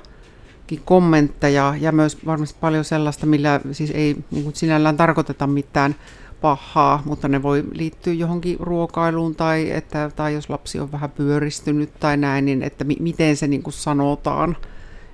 kommentteja 0.86 1.76
ja 1.80 1.92
myös 1.92 2.26
varmasti 2.26 2.58
paljon 2.62 2.84
sellaista, 2.84 3.26
millä 3.26 3.62
siis 3.72 3.92
ei 3.92 4.16
niin 4.32 4.44
kuin 4.44 4.56
sinällään 4.56 4.98
tarkoiteta 4.98 5.48
mitään 5.48 5.96
pahaa, 6.42 7.02
mutta 7.06 7.28
ne 7.28 7.44
voi 7.44 7.64
liittyä 7.72 8.14
johonkin 8.14 8.58
ruokailuun 8.60 9.36
tai, 9.36 9.72
että, 9.72 10.12
tai 10.16 10.34
jos 10.34 10.50
lapsi 10.50 10.80
on 10.80 10.92
vähän 10.92 11.12
pyöristynyt 11.12 11.94
tai 12.00 12.18
näin, 12.18 12.46
niin 12.46 12.64
että 12.64 12.84
mi- 12.84 12.98
miten 13.00 13.36
se 13.36 13.48
niin 13.48 13.64
kuin 13.64 13.74
sanotaan. 13.74 14.58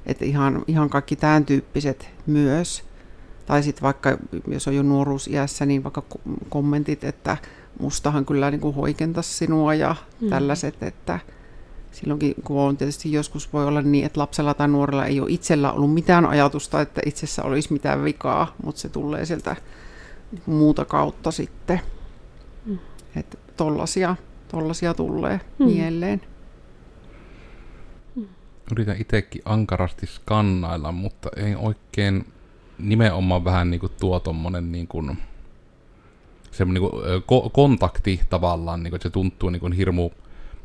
Että 0.05 0.25
ihan, 0.25 0.63
ihan 0.67 0.89
kaikki 0.89 1.15
tämän 1.15 1.45
tyyppiset 1.45 2.09
myös. 2.25 2.88
Tai 3.49 3.63
sitten 3.63 3.81
vaikka, 3.81 4.17
jos 4.47 4.67
on 4.67 4.75
jo 4.75 4.83
nuoruusiässä, 4.83 5.65
niin 5.65 5.83
vaikka 5.83 6.03
kommentit, 6.49 7.03
että 7.03 7.37
mustahan 7.79 8.25
kyllä 8.25 8.51
niin 8.51 8.61
kuin 8.61 8.75
hoikentaisi 8.75 9.33
sinua 9.33 9.73
ja 9.73 9.95
mm. 10.21 10.29
tällaiset, 10.29 10.83
että 10.83 11.19
silloinkin 11.91 12.35
kun 12.43 12.59
on 12.59 12.77
tietysti 12.77 13.11
joskus 13.11 13.53
voi 13.53 13.65
olla 13.65 13.81
niin, 13.81 14.05
että 14.05 14.19
lapsella 14.19 14.53
tai 14.53 14.67
nuorella 14.67 15.05
ei 15.05 15.19
ole 15.19 15.31
itsellä 15.31 15.71
ollut 15.71 15.93
mitään 15.93 16.25
ajatusta, 16.25 16.81
että 16.81 17.01
itsessä 17.05 17.43
olisi 17.43 17.73
mitään 17.73 18.03
vikaa, 18.03 18.55
mutta 18.63 18.81
se 18.81 18.89
tulee 18.89 19.25
sieltä 19.25 19.55
muuta 20.45 20.85
kautta 20.85 21.31
sitten. 21.31 21.81
Mm. 22.65 22.79
Että 23.15 23.37
tollasia, 23.57 24.15
tollasia 24.47 24.93
tulee 24.93 25.41
mm. 25.59 25.65
mieleen. 25.65 26.21
Mm. 28.15 28.27
Yritän 28.71 29.01
itsekin 29.01 29.41
ankarasti 29.45 30.05
skannailla, 30.05 30.91
mutta 30.91 31.29
ei 31.35 31.55
oikein 31.55 32.25
nimenomaan 32.79 33.45
vähän 33.45 33.71
niin 33.71 33.79
kuin 33.79 33.91
tuo 33.99 34.19
tommonen 34.19 34.71
niin 34.71 34.87
kuin, 34.87 35.17
semmoinen 36.51 36.83
niin 36.83 36.91
kuin, 36.91 37.03
ko- 37.21 37.49
kontakti 37.49 38.21
tavallaan, 38.29 38.83
niin 38.83 38.91
kuin, 38.91 38.97
että 38.97 39.09
se 39.09 39.13
tuntuu 39.13 39.49
niin 39.49 39.59
kuin 39.59 39.73
hirmu, 39.73 40.09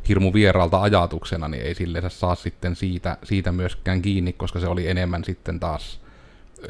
hirmu 0.09 0.33
vieraalta 0.33 0.83
ajatuksena, 0.83 1.49
niin 1.49 1.63
ei 1.63 1.75
sille 1.75 2.03
saa 2.09 2.35
sitten 2.35 2.77
siitä, 2.77 3.17
siitä 3.23 3.53
myöskään 3.53 4.03
kiinni, 4.03 4.33
koska 4.33 4.61
se 4.61 4.69
oli 4.69 4.89
enemmän 4.89 5.25
sitten 5.25 5.61
taas 5.61 6.01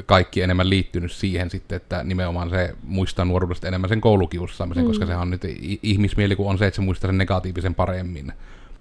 kaikki 0.07 0.43
enemmän 0.43 0.71
liittynyt 0.71 1.13
siihen 1.13 1.51
sitten, 1.51 1.77
että 1.77 2.05
nimenomaan 2.05 2.51
se 2.51 2.75
muistaa 2.83 3.25
nuoruudesta 3.25 3.69
enemmän 3.69 3.89
sen 3.89 4.01
koulukiusaamisen, 4.01 4.85
mm. 4.85 4.89
koska 4.89 5.07
sehän 5.07 5.23
on 5.23 5.31
nyt 5.31 5.43
ihmismieli, 5.83 6.37
kun 6.37 6.51
on 6.51 6.59
se, 6.59 6.67
että 6.67 6.77
se 6.77 6.83
muistaa 6.83 7.09
sen 7.09 7.19
negatiivisen 7.19 7.75
paremmin, 7.75 8.33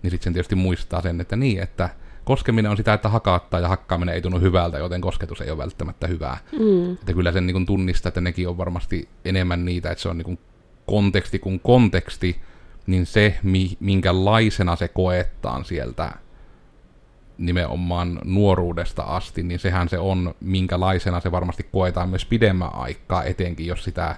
niin 0.03 0.11
sitten 0.11 0.23
sen 0.23 0.33
tietysti 0.33 0.55
muistaa 0.55 1.01
sen, 1.01 1.21
että 1.21 1.35
niin, 1.35 1.59
että 1.59 1.89
koskeminen 2.25 2.71
on 2.71 2.77
sitä, 2.77 2.93
että 2.93 3.09
hakaattaa 3.09 3.59
ja 3.59 3.67
hakkaaminen 3.67 4.15
ei 4.15 4.21
tunnu 4.21 4.39
hyvältä, 4.39 4.77
joten 4.77 5.01
kosketus 5.01 5.41
ei 5.41 5.49
ole 5.49 5.57
välttämättä 5.57 6.07
hyvää. 6.07 6.37
Mm. 6.59 6.93
Että 6.93 7.13
kyllä 7.13 7.31
sen 7.31 7.47
niin 7.47 7.65
tunnistaa, 7.65 8.07
että 8.07 8.21
nekin 8.21 8.49
on 8.49 8.57
varmasti 8.57 9.09
enemmän 9.25 9.65
niitä, 9.65 9.91
että 9.91 10.01
se 10.01 10.09
on 10.09 10.17
niin 10.17 10.39
konteksti 10.85 11.39
kuin 11.39 11.59
konteksti, 11.59 12.41
niin 12.87 13.05
se, 13.05 13.39
minkälaisena 13.79 14.75
se 14.75 14.87
koettaan 14.87 15.65
sieltä 15.65 16.11
nimenomaan 17.37 18.19
nuoruudesta 18.25 19.03
asti, 19.03 19.43
niin 19.43 19.59
sehän 19.59 19.89
se 19.89 19.99
on, 19.99 20.35
minkälaisena 20.39 21.19
se 21.19 21.31
varmasti 21.31 21.63
koetaan 21.63 22.09
myös 22.09 22.25
pidemmän 22.25 22.75
aikaa, 22.75 23.23
etenkin 23.23 23.67
jos 23.67 23.83
sitä 23.83 24.15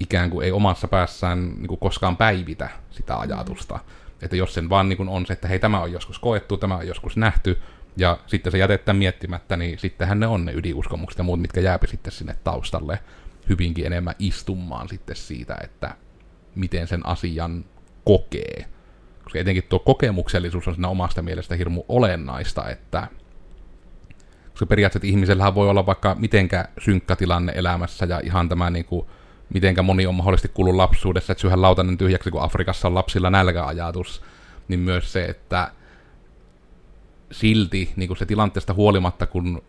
ikään 0.00 0.30
kuin 0.30 0.44
ei 0.44 0.52
omassa 0.52 0.88
päässään 0.88 1.48
niin 1.48 1.68
kuin 1.68 1.80
koskaan 1.80 2.16
päivitä 2.16 2.68
sitä 2.90 3.18
ajatusta. 3.18 3.74
Mm. 3.74 4.07
Että 4.22 4.36
jos 4.36 4.54
sen 4.54 4.68
vaan 4.68 4.88
niin 4.88 4.96
kuin 4.96 5.08
on 5.08 5.26
se, 5.26 5.32
että 5.32 5.48
hei 5.48 5.58
tämä 5.58 5.80
on 5.80 5.92
joskus 5.92 6.18
koettu, 6.18 6.56
tämä 6.56 6.76
on 6.76 6.86
joskus 6.86 7.16
nähty, 7.16 7.58
ja 7.96 8.18
sitten 8.26 8.52
se 8.52 8.58
jätetään 8.58 8.96
miettimättä, 8.96 9.56
niin 9.56 9.78
sittenhän 9.78 10.20
ne 10.20 10.26
on 10.26 10.44
ne 10.44 10.52
ydinuskomukset 10.52 11.18
ja 11.18 11.24
muut, 11.24 11.40
mitkä 11.40 11.60
jääpi 11.60 11.86
sitten 11.86 12.12
sinne 12.12 12.36
taustalle 12.44 12.98
hyvinkin 13.48 13.86
enemmän 13.86 14.14
istumaan 14.18 14.88
sitten 14.88 15.16
siitä, 15.16 15.56
että 15.64 15.94
miten 16.54 16.88
sen 16.88 17.06
asian 17.06 17.64
kokee. 18.04 18.64
Koska 19.24 19.38
etenkin 19.38 19.64
tuo 19.68 19.78
kokemuksellisuus 19.78 20.68
on 20.68 20.74
siinä 20.74 20.88
omasta 20.88 21.22
mielestä 21.22 21.56
hirmu 21.56 21.84
olennaista, 21.88 22.70
että 22.70 23.08
koska 24.50 24.66
periaatteessa 24.66 25.08
ihmisellähän 25.08 25.54
voi 25.54 25.68
olla 25.68 25.86
vaikka 25.86 26.14
mitenkä 26.14 26.68
synkkä 26.78 27.16
tilanne 27.16 27.52
elämässä 27.56 28.06
ja 28.06 28.20
ihan 28.24 28.48
tämä 28.48 28.70
niin 28.70 28.84
kuin, 28.84 29.06
mitenkä 29.54 29.82
moni 29.82 30.06
on 30.06 30.14
mahdollisesti 30.14 30.48
kuullut 30.54 30.74
lapsuudessa, 30.74 31.32
että 31.32 31.40
syöhän 31.40 31.62
lautanen 31.62 31.98
tyhjäksi, 31.98 32.30
kun 32.30 32.42
Afrikassa 32.42 32.88
on 32.88 32.94
lapsilla 32.94 33.30
nälkäajatus, 33.30 34.22
niin 34.68 34.80
myös 34.80 35.12
se, 35.12 35.24
että 35.24 35.72
silti 37.32 37.92
niin 37.96 38.08
kuin 38.08 38.18
se 38.18 38.26
tilanteesta 38.26 38.74
huolimatta, 38.74 39.26
kun 39.26 39.62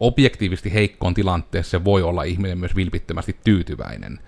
objektiivisesti 0.00 0.74
heikkoon 0.74 1.14
tilanteessa 1.14 1.84
voi 1.84 2.02
olla 2.02 2.22
ihminen 2.22 2.58
myös 2.58 2.76
vilpittömästi 2.76 3.36
tyytyväinen, 3.44 4.20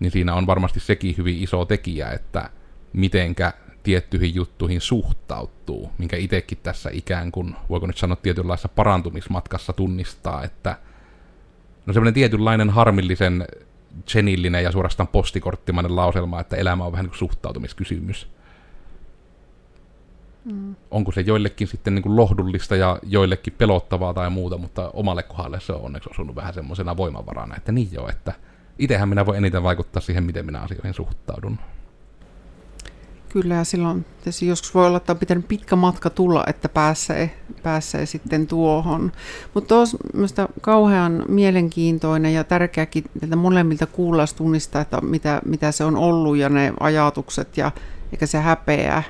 niin 0.00 0.10
siinä 0.10 0.34
on 0.34 0.46
varmasti 0.46 0.80
sekin 0.80 1.14
hyvin 1.18 1.42
iso 1.42 1.64
tekijä, 1.64 2.10
että 2.10 2.50
mitenkä 2.92 3.52
tiettyihin 3.82 4.34
juttuihin 4.34 4.80
suhtautuu, 4.80 5.90
minkä 5.98 6.16
itsekin 6.16 6.58
tässä 6.62 6.90
ikään 6.92 7.32
kuin, 7.32 7.56
voiko 7.70 7.86
nyt 7.86 7.96
sanoa 7.96 8.16
tietynlaisessa 8.16 8.68
parantumismatkassa 8.68 9.72
tunnistaa, 9.72 10.44
että 10.44 10.76
no 11.86 11.92
semmoinen 11.92 12.14
tietynlainen 12.14 12.70
harmillisen 12.70 13.46
genillinen 14.12 14.64
ja 14.64 14.72
suorastaan 14.72 15.08
postikorttimainen 15.08 15.96
lauselma, 15.96 16.40
että 16.40 16.56
elämä 16.56 16.84
on 16.84 16.92
vähän 16.92 17.04
niin 17.04 17.10
kuin 17.10 17.18
suhtautumiskysymys. 17.18 18.28
Mm. 20.44 20.76
Onko 20.90 21.12
se 21.12 21.20
joillekin 21.20 21.68
sitten 21.68 21.94
niin 21.94 22.02
kuin 22.02 22.16
lohdullista 22.16 22.76
ja 22.76 22.98
joillekin 23.02 23.54
pelottavaa 23.58 24.14
tai 24.14 24.30
muuta, 24.30 24.58
mutta 24.58 24.90
omalle 24.92 25.22
kohdalle 25.22 25.60
se 25.60 25.72
on 25.72 25.80
onneksi 25.80 26.10
osunut 26.10 26.36
vähän 26.36 26.54
semmoisena 26.54 26.96
voimavarana, 26.96 27.56
että 27.56 27.72
niin 27.72 27.88
joo, 27.92 28.08
että 28.08 28.32
itsehän 28.78 29.08
minä 29.08 29.26
voi 29.26 29.36
eniten 29.36 29.62
vaikuttaa 29.62 30.02
siihen, 30.02 30.24
miten 30.24 30.46
minä 30.46 30.60
asioihin 30.60 30.94
suhtaudun. 30.94 31.58
Kyllä, 33.34 33.54
ja 33.54 33.64
silloin 33.64 34.04
joskus 34.42 34.74
voi 34.74 34.86
olla, 34.86 34.96
että 34.96 35.12
on 35.12 35.18
pitänyt 35.18 35.48
pitkä 35.48 35.76
matka 35.76 36.10
tulla, 36.10 36.44
että 36.46 36.68
pääsee, 36.68 37.36
pääsee 37.62 38.06
sitten 38.06 38.46
tuohon. 38.46 39.12
Mutta 39.54 39.76
on 39.76 39.86
minusta 40.12 40.48
kauhean 40.60 41.24
mielenkiintoinen 41.28 42.34
ja 42.34 42.44
tärkeäkin 42.44 43.04
että 43.22 43.36
molemmilta 43.36 43.86
kuulla 43.86 44.24
tunnistaa, 44.36 44.82
että 44.82 45.00
mitä, 45.00 45.42
mitä 45.44 45.72
se 45.72 45.84
on 45.84 45.96
ollut 45.96 46.36
ja 46.36 46.48
ne 46.48 46.72
ajatukset 46.80 47.56
ja 47.56 47.70
eikä 48.12 48.26
se 48.26 48.38
häpeä. 48.38 49.02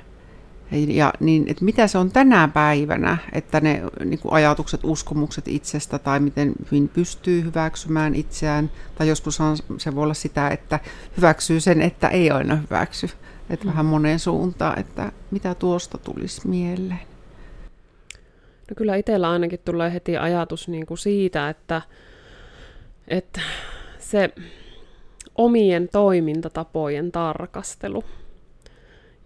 Ja 0.70 1.12
niin, 1.20 1.44
että 1.48 1.64
mitä 1.64 1.86
se 1.86 1.98
on 1.98 2.10
tänä 2.10 2.48
päivänä, 2.48 3.16
että 3.32 3.60
ne 3.60 3.82
niin 4.04 4.18
kuin 4.18 4.32
ajatukset, 4.32 4.80
uskomukset 4.84 5.48
itsestä 5.48 5.98
tai 5.98 6.20
miten 6.20 6.52
hyvin 6.70 6.88
pystyy 6.88 7.44
hyväksymään 7.44 8.14
itseään. 8.14 8.70
Tai 8.94 9.08
joskus 9.08 9.38
se 9.78 9.94
voi 9.94 10.02
olla 10.02 10.14
sitä, 10.14 10.48
että 10.48 10.80
hyväksyy 11.16 11.60
sen, 11.60 11.82
että 11.82 12.08
ei 12.08 12.30
aina 12.30 12.56
hyväksy 12.56 13.10
että 13.50 13.64
mm. 13.64 13.70
vähän 13.70 13.86
moneen 13.86 14.18
suuntaan, 14.18 14.78
että 14.78 15.12
mitä 15.30 15.54
tuosta 15.54 15.98
tulisi 15.98 16.48
mieleen. 16.48 17.00
No 18.70 18.74
kyllä 18.76 18.96
itsellä 18.96 19.30
ainakin 19.30 19.60
tulee 19.64 19.92
heti 19.92 20.16
ajatus 20.16 20.68
niin 20.68 20.86
kuin 20.86 20.98
siitä, 20.98 21.48
että, 21.48 21.82
että 23.08 23.40
se 23.98 24.30
omien 25.34 25.88
toimintatapojen 25.92 27.12
tarkastelu 27.12 28.04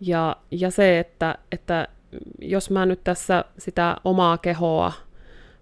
ja, 0.01 0.37
ja 0.51 0.71
se, 0.71 0.99
että, 0.99 1.39
että 1.53 1.89
jos 2.41 2.71
mä 2.71 2.87
nyt 2.87 3.05
tässä 3.05 3.45
sitä 3.59 3.97
omaa 4.05 4.39
kehoa 4.39 4.93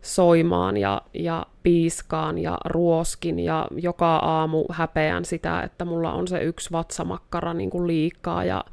soimaan 0.07 0.77
ja, 0.77 1.03
ja 1.15 1.47
piiskaan 1.63 2.39
ja 2.39 2.59
ruoskin 2.65 3.39
ja 3.39 3.69
joka 3.77 4.17
aamu 4.17 4.65
häpeän 4.71 5.25
sitä, 5.25 5.63
että 5.63 5.85
mulla 5.85 6.13
on 6.13 6.29
se 6.29 6.39
yksi 6.39 6.73
vatsamakkara 6.73 7.55
niin 7.55 7.71
kuin 7.71 7.87
liikaa 7.87 8.45
ja, 8.45 8.65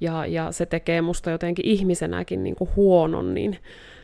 ja, 0.00 0.26
ja 0.26 0.52
se 0.52 0.66
tekee 0.66 1.02
musta 1.02 1.30
jotenkin 1.30 1.66
ihmisenäkin 1.66 2.42
niin 2.42 2.56
kuin 2.56 2.70
huonon, 2.76 3.34
niin 3.34 3.58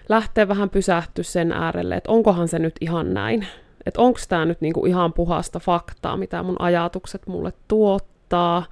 lähtee 0.09 0.49
vähän 0.49 0.71
pysähtyä 0.71 1.25
sen 1.25 1.53
äärelle, 1.53 1.97
että 1.97 2.13
onkohan 2.13 2.49
se 2.49 2.59
nyt 2.59 2.75
ihan 2.81 3.15
näin. 3.15 3.47
Että 3.87 4.01
onko 4.01 4.21
tämä 4.29 4.45
nyt 4.45 4.61
niin 4.61 4.73
kuin 4.73 4.91
ihan 4.91 5.13
puhasta 5.13 5.59
faktaa, 5.59 6.17
mitä 6.17 6.43
mun 6.43 6.57
ajatukset 6.59 7.27
mulle 7.27 7.53
tuottaa, 7.69 8.65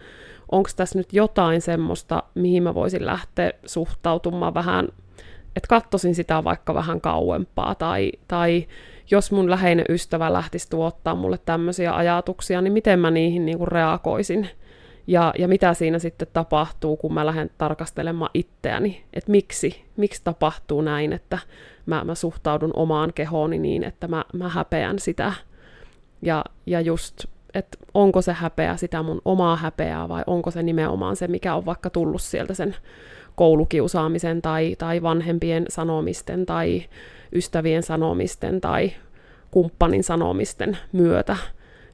onko 0.52 0.70
tässä 0.76 0.98
nyt 0.98 1.12
jotain 1.12 1.60
semmoista, 1.60 2.22
mihin 2.34 2.62
mä 2.62 2.75
voisin 2.75 3.06
lähteä 3.06 3.52
suhtautumaan 3.66 4.54
vähän 4.54 4.88
että 5.56 5.68
katsoisin 5.68 6.14
sitä 6.14 6.44
vaikka 6.44 6.75
vähän 6.75 7.00
kauempaa, 7.00 7.75
tai, 7.75 8.12
tai 8.28 8.66
jos 9.10 9.32
mun 9.32 9.50
läheinen 9.50 9.86
ystävä 9.88 10.32
lähtisi 10.32 10.70
tuottaa 10.70 11.14
mulle 11.14 11.38
tämmöisiä 11.44 11.96
ajatuksia, 11.96 12.60
niin 12.60 12.72
miten 12.72 12.98
mä 12.98 13.10
niihin 13.10 13.46
niin 13.46 13.58
kuin 13.58 13.68
reagoisin, 13.68 14.48
ja, 15.06 15.34
ja 15.38 15.48
mitä 15.48 15.75
siinä 15.75 15.98
sitten 15.98 16.28
tapahtuu, 16.32 16.96
kun 16.96 17.14
mä 17.14 17.26
lähden 17.26 17.50
tarkastelemaan 17.58 18.30
itseäni, 18.34 19.04
että 19.14 19.30
miksi, 19.30 19.84
miksi 19.96 20.20
tapahtuu 20.25 20.80
näin, 20.80 21.12
että 21.12 21.38
mä, 21.86 22.04
mä 22.04 22.14
suhtaudun 22.14 22.72
omaan 22.76 23.12
kehooni 23.12 23.58
niin, 23.58 23.84
että 23.84 24.08
mä, 24.08 24.25
mä 24.32 24.48
häpeän 24.48 24.98
sitä, 24.98 25.32
ja, 26.22 26.44
ja 26.66 26.80
just 26.80 27.25
että 27.54 27.78
onko 27.94 28.22
se 28.22 28.32
häpeä 28.32 28.76
sitä 28.76 29.02
mun 29.02 29.22
omaa 29.25 29.56
häpeää 29.56 30.08
vai 30.08 30.22
onko 30.26 30.50
se 30.50 30.62
nimenomaan 30.62 31.16
se, 31.16 31.28
mikä 31.28 31.54
on 31.54 31.66
vaikka 31.66 31.90
tullut 31.90 32.22
sieltä 32.22 32.54
sen 32.54 32.76
koulukiusaamisen 33.37 34.43
tai, 34.43 34.76
tai 34.78 35.02
vanhempien 35.02 35.66
sanomisten 35.69 36.47
tai 36.47 36.88
ystävien 37.33 37.83
sanomisten 37.83 38.61
tai 38.61 38.93
kumppanin 39.50 40.05
sanomisten 40.05 40.78
myötä, 40.93 41.37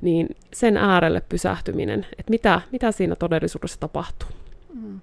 niin 0.01 0.37
sen 0.55 0.77
äärelle 0.77 1.21
pysähtyminen, 1.21 2.07
että 2.19 2.31
mitä, 2.31 2.61
mitä 2.73 2.93
siinä 2.93 3.17
todellisuudessa 3.17 3.81
tapahtuu. 3.81 4.29
Mm. 4.75 5.01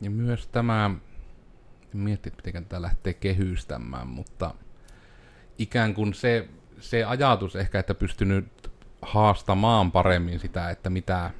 ja 0.00 0.10
myös 0.10 0.46
tämä, 0.46 0.90
miettii, 1.92 2.32
miten 2.44 2.64
tämä 2.64 2.82
lähtee 2.82 3.14
kehystämään, 3.14 4.08
mutta 4.08 4.54
ikään 5.58 5.94
kuin 5.94 6.14
se, 6.14 6.48
se 6.80 7.04
ajatus 7.04 7.56
ehkä, 7.56 7.78
että 7.78 7.94
pystynyt 7.94 8.70
haastamaan 9.02 9.92
paremmin 9.92 10.38
sitä, 10.38 10.70
että 10.70 10.90
mitä, 10.90 11.30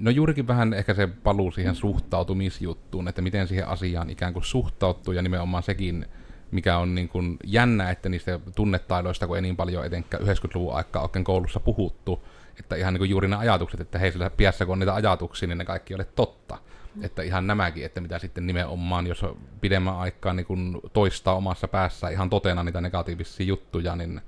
no 0.00 0.10
juurikin 0.10 0.46
vähän 0.46 0.74
ehkä 0.74 0.94
se 0.94 1.06
paluu 1.06 1.50
siihen 1.50 1.74
suhtautumisjuttuun, 1.74 3.08
että 3.08 3.22
miten 3.22 3.48
siihen 3.48 3.68
asiaan 3.68 4.10
ikään 4.10 4.32
kuin 4.32 4.44
suhtautuu, 4.44 5.14
ja 5.14 5.22
nimenomaan 5.22 5.62
sekin, 5.62 6.06
mikä 6.50 6.78
on 6.78 6.94
niin 6.94 7.08
kuin 7.08 7.36
jännä, 7.44 7.90
että 7.90 8.08
niistä 8.08 8.40
tunnetaidoista, 8.54 9.26
kun 9.26 9.36
ei 9.36 9.42
niin 9.42 9.56
paljon 9.56 9.86
etenkään 9.86 10.22
90-luvun 10.22 10.74
aikaa 10.74 11.02
oikein 11.02 11.24
koulussa 11.24 11.60
puhuttu, 11.60 12.24
että 12.58 12.76
ihan 12.76 12.94
niin 12.94 12.98
kuin 12.98 13.10
juuri 13.10 13.28
ne 13.28 13.36
ajatukset, 13.36 13.80
että 13.80 13.98
hei 13.98 14.12
sillä 14.12 14.30
piässä 14.30 14.66
kun 14.66 14.72
on 14.72 14.78
niitä 14.78 14.94
ajatuksia, 14.94 15.48
niin 15.48 15.58
ne 15.58 15.64
kaikki 15.64 15.94
ole 15.94 16.04
totta. 16.04 16.58
Mm. 16.94 17.04
Että 17.04 17.22
ihan 17.22 17.46
nämäkin, 17.46 17.84
että 17.84 18.00
mitä 18.00 18.18
sitten 18.18 18.46
nimenomaan, 18.46 19.06
jos 19.06 19.24
pidemmän 19.60 19.98
aikaa 19.98 20.32
niin 20.32 20.46
kuin 20.46 20.80
toistaa 20.92 21.34
omassa 21.34 21.68
päässä 21.68 22.08
ihan 22.08 22.30
totena 22.30 22.64
niitä 22.64 22.80
negatiivisia 22.80 23.46
juttuja, 23.46 23.96
niin 23.96 24.20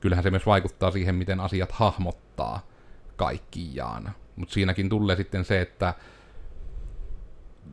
kyllähän 0.00 0.22
se 0.22 0.30
myös 0.30 0.46
vaikuttaa 0.46 0.90
siihen, 0.90 1.14
miten 1.14 1.40
asiat 1.40 1.72
hahmottaa 1.72 2.66
kaikkiaan. 3.16 4.14
Mutta 4.36 4.54
siinäkin 4.54 4.88
tulee 4.88 5.16
sitten 5.16 5.44
se, 5.44 5.60
että 5.60 5.94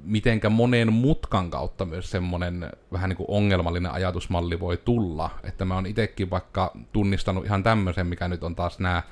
mitenkä 0.04 0.50
monen 0.50 0.94
mutkan 0.94 1.50
kautta 1.50 1.86
myös 1.86 2.12
semmoinen 2.12 2.72
vähän 2.92 3.10
niin 3.10 3.18
kuin 3.18 3.30
ongelmallinen 3.30 3.92
ajatusmalli 3.92 4.60
voi 4.60 4.78
tulla. 4.78 5.30
Että 5.44 5.66
mä 5.66 5.76
oon 5.76 5.86
itsekin 5.86 6.30
vaikka 6.30 6.74
tunnistanut 6.92 7.46
ihan 7.46 7.64
tämmöisen, 7.64 8.08
mikä 8.08 8.28
nyt 8.28 8.44
on 8.44 8.56
taas 8.56 8.80
nämä 8.80 9.04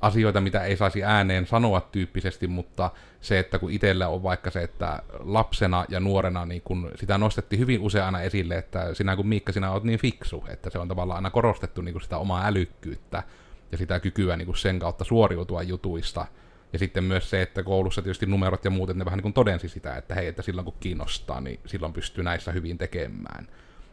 asioita, 0.00 0.40
mitä 0.40 0.64
ei 0.64 0.76
saisi 0.76 1.04
ääneen 1.04 1.46
sanoa 1.46 1.80
tyyppisesti, 1.80 2.46
mutta 2.46 2.90
se, 3.20 3.38
että 3.38 3.58
kun 3.58 3.70
itsellä 3.70 4.08
on 4.08 4.22
vaikka 4.22 4.50
se, 4.50 4.62
että 4.62 5.02
lapsena 5.20 5.84
ja 5.88 6.00
nuorena 6.00 6.46
niin 6.46 6.62
kun 6.62 6.90
sitä 6.94 7.18
nostettiin 7.18 7.60
hyvin 7.60 7.80
usein 7.80 8.04
aina 8.04 8.20
esille, 8.20 8.58
että 8.58 8.94
sinä 8.94 9.16
kun 9.16 9.28
Miikka, 9.28 9.52
sinä 9.52 9.70
olet 9.70 9.84
niin 9.84 9.98
fiksu, 9.98 10.44
että 10.48 10.70
se 10.70 10.78
on 10.78 10.88
tavallaan 10.88 11.16
aina 11.16 11.30
korostettu 11.30 11.80
niin 11.80 12.00
sitä 12.00 12.18
omaa 12.18 12.46
älykkyyttä 12.46 13.22
ja 13.72 13.78
sitä 13.78 14.00
kykyä 14.00 14.36
niin 14.36 14.56
sen 14.56 14.78
kautta 14.78 15.04
suoriutua 15.04 15.62
jutuista. 15.62 16.26
Ja 16.72 16.78
sitten 16.78 17.04
myös 17.04 17.30
se, 17.30 17.42
että 17.42 17.62
koulussa 17.62 18.02
tietysti 18.02 18.26
numerot 18.26 18.64
ja 18.64 18.70
muut, 18.70 18.94
ne 18.94 19.04
vähän 19.04 19.16
niin 19.16 19.22
kuin 19.22 19.32
todensi 19.32 19.68
sitä, 19.68 19.96
että 19.96 20.14
hei, 20.14 20.26
että 20.26 20.42
silloin 20.42 20.64
kun 20.64 20.74
kiinnostaa, 20.80 21.40
niin 21.40 21.60
silloin 21.66 21.92
pystyy 21.92 22.24
näissä 22.24 22.52
hyvin 22.52 22.78
tekemään. 22.78 23.48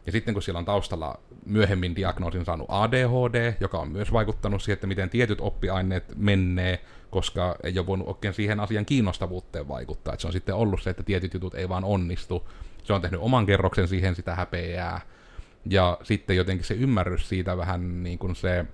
Ja 0.06 0.12
sitten 0.12 0.34
kun 0.34 0.42
siellä 0.42 0.58
on 0.58 0.64
taustalla 0.64 1.20
myöhemmin 1.46 1.96
diagnoosin 1.96 2.44
saanut 2.44 2.66
ADHD, 2.68 3.54
joka 3.60 3.78
on 3.78 3.88
myös 3.88 4.12
vaikuttanut 4.12 4.62
siihen, 4.62 4.74
että 4.74 4.86
miten 4.86 5.10
tietyt 5.10 5.40
oppiaineet 5.40 6.12
menee, 6.16 6.84
koska 7.10 7.56
ei 7.62 7.78
ole 7.78 7.86
voinut 7.86 8.08
oikein 8.08 8.34
siihen 8.34 8.60
asian 8.60 8.86
kiinnostavuuteen 8.86 9.68
vaikuttaa. 9.68 10.14
Että 10.14 10.20
se 10.20 10.26
on 10.26 10.32
sitten 10.32 10.54
ollut 10.54 10.82
se, 10.82 10.90
että 10.90 11.02
tietyt 11.02 11.34
jutut 11.34 11.54
ei 11.54 11.68
vaan 11.68 11.84
onnistu. 11.84 12.48
Se 12.84 12.92
on 12.92 13.02
tehnyt 13.02 13.20
oman 13.20 13.46
kerroksen 13.46 13.88
siihen 13.88 14.14
sitä 14.14 14.34
häpeää. 14.34 15.00
Ja 15.70 15.98
sitten 16.02 16.36
jotenkin 16.36 16.66
se 16.66 16.74
ymmärrys 16.74 17.28
siitä 17.28 17.56
vähän 17.56 18.02
niin 18.02 18.18
kuin 18.18 18.36
se 18.36 18.64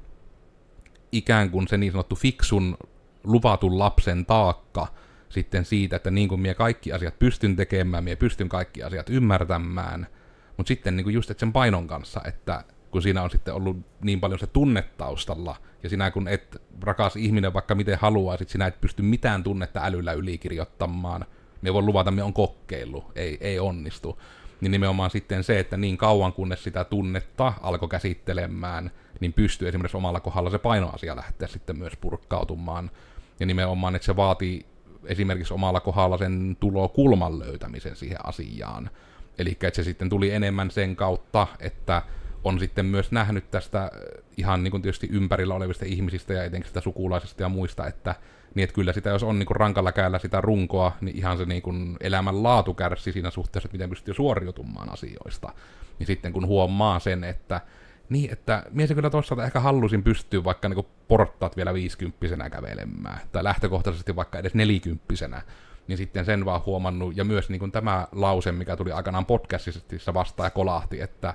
ikään 1.13 1.51
kuin 1.51 1.69
se 1.69 1.77
niin 1.77 1.93
sanottu 1.93 2.15
fiksun 2.15 2.77
luvatun 3.25 3.79
lapsen 3.79 4.27
taakka 4.27 4.87
sitten 5.29 5.65
siitä, 5.65 5.97
että 5.97 6.11
niin 6.11 6.29
kuin 6.29 6.41
minä 6.41 6.55
kaikki 6.55 6.93
asiat 6.93 7.19
pystyn 7.19 7.57
tekemään, 7.57 8.05
minä 8.05 8.17
pystyn 8.17 8.49
kaikki 8.49 8.83
asiat 8.83 9.11
ymmärtämään– 9.11 10.07
mutta 10.57 10.69
sitten 10.69 10.97
niin 10.97 11.05
kuin 11.05 11.15
just 11.15 11.39
sen 11.39 11.53
painon 11.53 11.87
kanssa, 11.87 12.21
että 12.25 12.65
kun 12.91 13.03
siinä 13.03 13.23
on 13.23 13.31
sitten 13.31 13.55
ollut 13.55 13.77
niin 14.05 14.21
paljon 14.21 14.39
se 14.39 14.47
tunnetaustalla, 14.47 15.57
ja 15.83 15.89
sinä 15.89 16.11
kun 16.11 16.29
et 16.29 16.63
rakas 16.83 17.17
ihminen 17.17 17.53
vaikka 17.53 17.75
miten 17.75 17.99
haluaisit, 17.99 18.49
sinä 18.49 18.67
et 18.67 18.81
pysty 18.81 19.03
mitään 19.03 19.43
tunnetta 19.43 19.81
älyllä 19.85 20.13
ylikirjoittamaan, 20.13 21.25
me 21.63 21.75
voi 21.75 21.83
luvata, 21.83 22.11
me 22.11 22.23
on 22.23 22.33
kokeillut, 22.33 23.05
ei, 23.15 23.39
ei 23.41 23.59
onnistu. 23.59 24.19
Niin 24.61 24.71
nimenomaan 24.71 25.11
sitten 25.11 25.45
se, 25.45 25.59
että 25.59 25.77
niin 25.77 25.97
kauan 25.97 26.33
kunnes 26.33 26.65
sitä 26.65 26.85
tunnetta 26.85 27.53
alkoi 27.61 27.89
käsittelemään, 27.89 28.91
niin 29.21 29.33
pystyy 29.33 29.69
esimerkiksi 29.69 29.97
omalla 29.97 30.21
kohdalla 30.21 30.51
se 30.51 30.59
painoasia 30.59 31.17
lähteä 31.17 31.49
sitten 31.49 31.79
myös 31.79 31.97
purkkautumaan. 32.01 32.91
Ja 33.41 33.47
nimenomaan, 33.47 33.97
että 33.97 34.07
se 34.07 34.17
vaatii 34.17 34.67
esimerkiksi 35.05 35.55
omalla 35.55 35.81
kohdalla 35.81 36.19
sen 36.19 36.57
tulokulman 36.61 37.39
löytämisen 37.39 37.97
siihen 37.97 38.27
asiaan. 38.27 38.91
Eli 39.39 39.51
että 39.51 39.77
se 39.77 39.85
sitten 39.85 40.09
tuli 40.09 40.31
enemmän 40.31 40.71
sen 40.71 40.97
kautta, 40.97 41.47
että 41.61 42.03
on 42.45 42.61
sitten 42.61 42.87
myös 42.87 43.13
nähnyt 43.13 43.51
tästä 43.51 43.83
äh, 43.83 43.91
ihan 44.37 44.65
niin 44.65 44.71
kuin 44.71 44.83
tietysti 44.83 45.09
ympärillä 45.13 45.55
olevista 45.55 45.85
ihmisistä 45.85 46.33
ja 46.33 46.45
etenkin 46.45 46.69
sitä 46.69 46.81
sukulaisista 46.81 47.43
ja 47.43 47.49
muista, 47.49 47.87
että 47.87 48.15
niin 48.55 48.65
että 48.65 48.75
kyllä 48.75 48.93
sitä, 48.93 49.11
jos 49.11 49.23
on 49.23 49.39
niin 49.39 49.47
kuin 49.47 49.57
rankalla 49.57 49.93
käällä 49.93 50.19
sitä 50.19 50.41
runkoa, 50.41 50.93
niin 51.01 51.17
ihan 51.17 51.39
se 51.39 51.45
niin 51.45 51.63
kuin 51.63 51.97
elämän 52.01 52.43
laatu 52.43 52.75
kärsi 52.75 53.13
siinä 53.13 53.31
suhteessa, 53.31 53.67
että 53.67 53.75
miten 53.75 53.91
pystyy 53.91 54.15
suoriutumaan 54.15 54.93
asioista. 54.93 55.53
Niin 55.99 56.07
sitten 56.07 56.33
kun 56.33 56.47
huomaa 56.47 56.99
sen, 56.99 57.25
että 57.25 57.61
niin, 58.09 58.33
että 58.33 58.63
mies 58.71 58.93
kyllä 58.93 59.11
toisaalta 59.11 59.45
ehkä 59.45 59.61
halusin 59.61 60.03
pystyä 60.03 60.45
vaikka 60.45 60.69
niin 60.69 60.87
porttaat 61.09 61.57
vielä 61.57 61.75
viisikymppisenä 61.75 62.51
kävelemään, 62.51 63.21
tai 63.33 63.45
lähtökohtaisesti 63.45 64.17
vaikka 64.17 64.39
edes 64.39 64.55
nelikymppisenä, 64.55 65.43
niin 65.89 65.97
sitten 65.97 66.25
sen 66.25 66.45
vaan 66.45 66.63
huomannut, 66.67 67.17
ja 67.17 67.25
myös 67.25 67.51
niin 67.51 67.59
kuin 67.59 67.73
tämä 67.73 68.09
lause, 68.13 68.53
mikä 68.53 68.77
tuli 68.77 68.93
aikanaan 68.93 69.27
podcastissa 69.27 70.15
vastaan 70.15 70.47
ja 70.47 70.51
kolahti, 70.51 71.01
että 71.01 71.35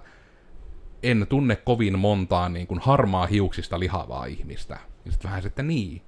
en 1.04 1.26
tunne 1.30 1.56
kovin 1.56 2.00
montaa 2.00 2.50
niin 2.50 2.68
kuin 2.68 2.80
harmaa 2.80 3.26
hiuksista 3.26 3.80
lihavaa 3.80 4.26
ihmistä. 4.26 4.78
Ja 5.06 5.12
sitten 5.12 5.30
vähän 5.30 5.42
sitten 5.42 5.68
niin. 5.68 6.02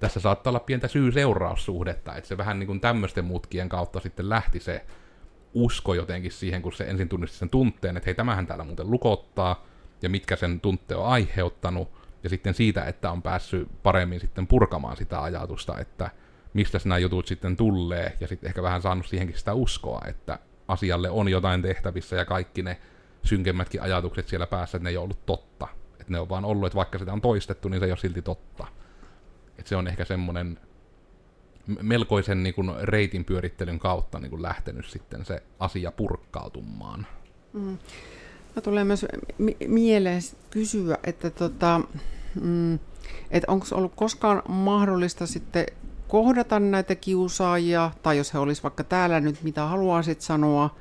Tässä 0.00 0.20
saattaa 0.20 0.50
olla 0.50 0.60
pientä 0.60 0.88
syy-seuraussuhdetta, 0.88 2.14
että 2.14 2.28
se 2.28 2.38
vähän 2.38 2.58
niin 2.58 2.66
kuin 2.66 2.80
tämmöisten 2.80 3.24
mutkien 3.24 3.68
kautta 3.68 4.00
sitten 4.00 4.28
lähti 4.28 4.60
se 4.60 4.84
usko 5.54 5.94
jotenkin 5.94 6.32
siihen, 6.32 6.62
kun 6.62 6.72
se 6.72 6.84
ensin 6.84 7.08
tunnisti 7.08 7.38
sen 7.38 7.50
tunteen, 7.50 7.96
että 7.96 8.06
hei, 8.06 8.14
tämähän 8.14 8.46
täällä 8.46 8.64
muuten 8.64 8.90
lukottaa, 8.90 9.66
ja 10.02 10.08
mitkä 10.08 10.36
sen 10.36 10.60
tunteen 10.60 11.00
on 11.00 11.06
aiheuttanut, 11.06 11.88
ja 12.22 12.28
sitten 12.28 12.54
siitä, 12.54 12.84
että 12.84 13.10
on 13.10 13.22
päässyt 13.22 13.68
paremmin 13.82 14.20
sitten 14.20 14.46
purkamaan 14.46 14.96
sitä 14.96 15.22
ajatusta, 15.22 15.78
että 15.78 16.10
mistä 16.54 16.78
nämä 16.84 16.98
jutut 16.98 17.26
sitten 17.26 17.56
tulee, 17.56 18.16
ja 18.20 18.28
sitten 18.28 18.48
ehkä 18.48 18.62
vähän 18.62 18.82
saanut 18.82 19.06
siihenkin 19.06 19.38
sitä 19.38 19.54
uskoa, 19.54 20.02
että 20.06 20.38
asialle 20.68 21.10
on 21.10 21.28
jotain 21.28 21.62
tehtävissä, 21.62 22.16
ja 22.16 22.24
kaikki 22.24 22.62
ne 22.62 22.80
synkemmätkin 23.22 23.82
ajatukset 23.82 24.28
siellä 24.28 24.46
päässä, 24.46 24.76
että 24.76 24.84
ne 24.84 24.90
ei 24.90 24.96
ollut 24.96 25.26
totta. 25.26 25.68
Että 25.92 26.12
ne 26.12 26.18
on 26.18 26.28
vaan 26.28 26.44
ollut, 26.44 26.66
että 26.66 26.76
vaikka 26.76 26.98
sitä 26.98 27.12
on 27.12 27.20
toistettu, 27.20 27.68
niin 27.68 27.80
se 27.80 27.84
ei 27.84 27.90
ole 27.90 27.98
silti 27.98 28.22
totta. 28.22 28.66
Että 29.58 29.68
se 29.68 29.76
on 29.76 29.88
ehkä 29.88 30.04
semmoinen 30.04 30.58
melkoisen 31.82 32.42
niin 32.42 32.54
kuin 32.54 32.70
reitin 32.82 33.24
pyörittelyn 33.24 33.78
kautta 33.78 34.18
niin 34.18 34.30
kuin 34.30 34.42
lähtenyt 34.42 34.86
sitten 34.86 35.24
se 35.24 35.42
asia 35.58 35.92
purkkautumaan. 35.92 37.06
Mm. 37.52 37.78
No, 38.56 38.62
tulee 38.62 38.84
myös 38.84 39.06
mieleen 39.68 40.22
kysyä, 40.50 40.98
että 41.04 41.30
tota, 41.30 41.80
mm, 42.40 42.74
että 43.30 43.52
onko 43.52 43.66
ollut 43.72 43.92
koskaan 43.96 44.42
mahdollista 44.48 45.26
sitten 45.26 45.66
kohdata 46.08 46.60
näitä 46.60 46.94
kiusaajia, 46.94 47.90
tai 48.02 48.16
jos 48.16 48.34
he 48.34 48.38
olisivat 48.38 48.62
vaikka 48.62 48.84
täällä 48.84 49.20
nyt, 49.20 49.42
mitä 49.42 49.66
haluaisit 49.66 50.20
sanoa, 50.20 50.74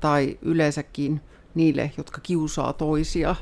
tai 0.00 0.38
yleensäkin 0.42 1.20
niille, 1.54 1.92
jotka 1.96 2.20
kiusaa 2.20 2.72
toisia 2.72 3.36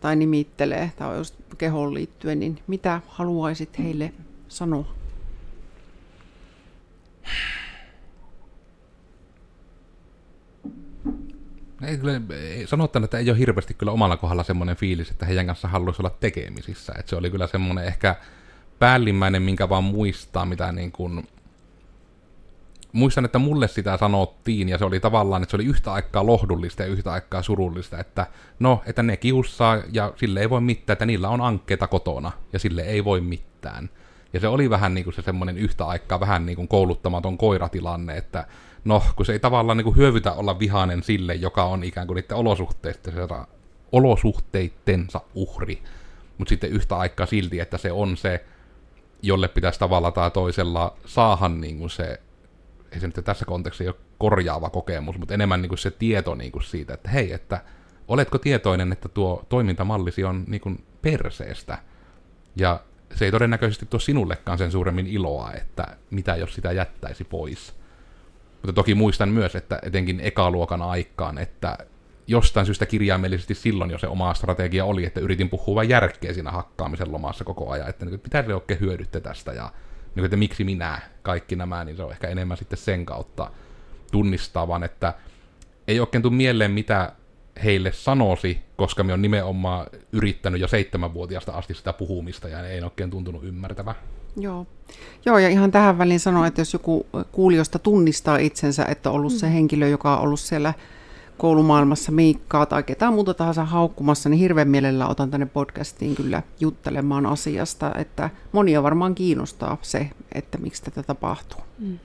tai 0.00 0.16
nimittelee, 0.16 0.92
tai 0.96 1.16
jos 1.16 1.34
kehoon 1.58 1.94
liittyen, 1.94 2.40
niin 2.40 2.58
mitä 2.66 3.00
haluaisit 3.08 3.78
heille 3.78 4.12
sanoa? 4.48 4.94
Ei, 11.82 11.98
kyllä, 11.98 12.20
sanotaan, 12.66 13.04
että 13.04 13.18
ei 13.18 13.30
ole 13.30 13.38
hirveästi 13.38 13.74
kyllä 13.74 13.92
omalla 13.92 14.16
kohdalla 14.16 14.42
semmoinen 14.42 14.76
fiilis, 14.76 15.10
että 15.10 15.26
heidän 15.26 15.46
kanssa 15.46 15.68
haluaisi 15.68 16.02
olla 16.02 16.16
tekemisissä. 16.20 16.92
Että 16.98 17.10
se 17.10 17.16
oli 17.16 17.30
kyllä 17.30 17.46
semmoinen 17.46 17.84
ehkä 17.84 18.16
päällimmäinen, 18.78 19.42
minkä 19.42 19.68
vaan 19.68 19.84
muistaa, 19.84 20.44
mitä 20.44 20.72
niin 20.72 20.92
kuin... 20.92 21.28
Muistan, 22.92 23.24
että 23.24 23.38
mulle 23.38 23.68
sitä 23.68 23.96
sanottiin, 23.96 24.68
ja 24.68 24.78
se 24.78 24.84
oli 24.84 25.00
tavallaan, 25.00 25.42
että 25.42 25.50
se 25.50 25.56
oli 25.56 25.64
yhtä 25.64 25.92
aikaa 25.92 26.26
lohdullista 26.26 26.82
ja 26.82 26.88
yhtä 26.88 27.12
aikaa 27.12 27.42
surullista, 27.42 27.98
että 27.98 28.26
no, 28.58 28.82
että 28.86 29.02
ne 29.02 29.16
kiussaa, 29.16 29.82
ja 29.92 30.12
sille 30.16 30.40
ei 30.40 30.50
voi 30.50 30.60
mitään, 30.60 30.94
että 30.94 31.06
niillä 31.06 31.28
on 31.28 31.40
ankkeita 31.40 31.86
kotona, 31.86 32.32
ja 32.52 32.58
sille 32.58 32.82
ei 32.82 33.04
voi 33.04 33.20
mitään. 33.20 33.90
Ja 34.32 34.40
se 34.40 34.48
oli 34.48 34.70
vähän 34.70 34.94
niin 34.94 35.04
kuin 35.04 35.14
se 35.14 35.22
semmoinen 35.22 35.58
yhtä 35.58 35.86
aikaa 35.86 36.20
vähän 36.20 36.46
niin 36.46 36.56
kuin 36.56 36.68
kouluttamaton 36.68 37.38
koiratilanne, 37.38 38.16
että 38.16 38.46
no, 38.84 39.02
kun 39.16 39.26
se 39.26 39.32
ei 39.32 39.38
tavallaan 39.38 39.78
niin 39.78 39.84
kuin 39.84 39.96
hyövytä 39.96 40.32
olla 40.32 40.58
vihainen 40.58 41.02
sille, 41.02 41.34
joka 41.34 41.64
on 41.64 41.84
ikään 41.84 42.06
kuin 42.06 42.14
niiden 42.14 42.36
olosuhteittensa, 42.36 43.46
olosuhteittensa 43.92 45.20
uhri, 45.34 45.82
mutta 46.38 46.48
sitten 46.48 46.70
yhtä 46.70 46.96
aikaa 46.96 47.26
silti, 47.26 47.60
että 47.60 47.78
se 47.78 47.92
on 47.92 48.16
se 48.16 48.44
jolle 49.22 49.48
pitäisi 49.48 49.78
tavalla 49.78 50.10
tai 50.10 50.30
toisella 50.30 50.96
saada 51.06 51.48
niin 51.48 51.78
kuin 51.78 51.90
se, 51.90 52.20
ei 52.92 53.00
se 53.00 53.06
nyt 53.06 53.24
tässä 53.24 53.44
kontekstissa 53.44 53.90
ole 53.90 54.00
korjaava 54.18 54.70
kokemus, 54.70 55.18
mutta 55.18 55.34
enemmän 55.34 55.62
niin 55.62 55.68
kuin 55.68 55.78
se 55.78 55.90
tieto 55.90 56.34
niin 56.34 56.52
kuin 56.52 56.62
siitä, 56.62 56.94
että 56.94 57.10
hei, 57.10 57.32
että 57.32 57.60
oletko 58.08 58.38
tietoinen, 58.38 58.92
että 58.92 59.08
tuo 59.08 59.44
toimintamallisi 59.48 60.24
on 60.24 60.44
niin 60.46 60.60
kuin 60.60 60.84
perseestä, 61.02 61.78
ja 62.56 62.80
se 63.14 63.24
ei 63.24 63.30
todennäköisesti 63.30 63.86
tuo 63.86 64.00
sinullekaan 64.00 64.58
sen 64.58 64.70
suuremmin 64.70 65.06
iloa, 65.06 65.52
että 65.52 65.96
mitä 66.10 66.36
jos 66.36 66.54
sitä 66.54 66.72
jättäisi 66.72 67.24
pois. 67.24 67.74
Mutta 68.62 68.72
toki 68.72 68.94
muistan 68.94 69.28
myös, 69.28 69.56
että 69.56 69.78
etenkin 69.82 70.20
ekaluokan 70.20 70.82
aikaan, 70.82 71.38
että 71.38 71.78
jostain 72.26 72.66
syystä 72.66 72.86
kirjaimellisesti 72.86 73.54
silloin 73.54 73.90
jo 73.90 73.98
se 73.98 74.06
oma 74.06 74.34
strategia 74.34 74.84
oli, 74.84 75.04
että 75.04 75.20
yritin 75.20 75.50
puhua 75.50 75.74
vain 75.74 75.88
järkeä 75.88 76.32
siinä 76.32 76.50
hakkaamisen 76.50 77.12
lomassa 77.12 77.44
koko 77.44 77.70
ajan, 77.70 77.88
että 77.88 78.04
niin, 78.04 78.20
mitä 78.24 78.42
se 78.42 78.54
oikein 78.54 78.80
hyödytte 78.80 79.20
tästä 79.20 79.52
ja 79.52 79.72
niin, 80.14 80.24
että 80.24 80.36
miksi 80.36 80.64
minä, 80.64 81.00
kaikki 81.22 81.56
nämä, 81.56 81.84
niin 81.84 81.96
se 81.96 82.02
on 82.02 82.12
ehkä 82.12 82.28
enemmän 82.28 82.56
sitten 82.56 82.78
sen 82.78 83.06
kautta 83.06 83.50
tunnistavan, 84.12 84.84
että 84.84 85.14
ei 85.88 86.00
oikein 86.00 86.22
tule 86.22 86.34
mieleen, 86.34 86.70
mitä 86.70 87.12
heille 87.64 87.92
sanosi, 87.92 88.62
koska 88.76 89.04
me 89.04 89.12
on 89.12 89.22
nimenomaan 89.22 89.86
yrittänyt 90.12 90.60
jo 90.60 90.68
seitsemänvuotiaasta 90.68 91.52
asti 91.52 91.74
sitä 91.74 91.92
puhumista 91.92 92.48
ja 92.48 92.68
ei 92.68 92.82
oikein 92.82 93.10
tuntunut 93.10 93.44
ymmärtävä. 93.44 93.94
Joo. 94.38 94.66
Joo, 95.24 95.38
ja 95.38 95.48
ihan 95.48 95.70
tähän 95.70 95.98
väliin 95.98 96.20
sanoa, 96.20 96.46
että 96.46 96.60
jos 96.60 96.72
joku 96.72 97.06
kuulijoista 97.32 97.78
tunnistaa 97.78 98.36
itsensä, 98.36 98.84
että 98.84 99.10
on 99.10 99.16
ollut 99.16 99.32
mm. 99.32 99.38
se 99.38 99.52
henkilö, 99.52 99.88
joka 99.88 100.16
on 100.16 100.22
ollut 100.22 100.40
siellä 100.40 100.74
koulumaailmassa 101.38 102.12
Miikkaa 102.12 102.66
tai 102.66 102.82
ketään 102.82 103.14
muuta 103.14 103.34
tahansa 103.34 103.64
haukkumassa, 103.64 104.28
niin 104.28 104.38
hirveän 104.38 104.68
mielellä 104.68 105.06
otan 105.06 105.30
tänne 105.30 105.46
podcastiin 105.46 106.14
kyllä 106.14 106.42
juttelemaan 106.60 107.26
asiasta, 107.26 107.94
että 107.94 108.30
monia 108.52 108.82
varmaan 108.82 109.14
kiinnostaa 109.14 109.76
se, 109.82 110.10
että 110.34 110.58
miksi 110.58 110.82
tätä 110.82 111.02
tapahtuu. 111.02 111.60
Mm. 111.78 111.98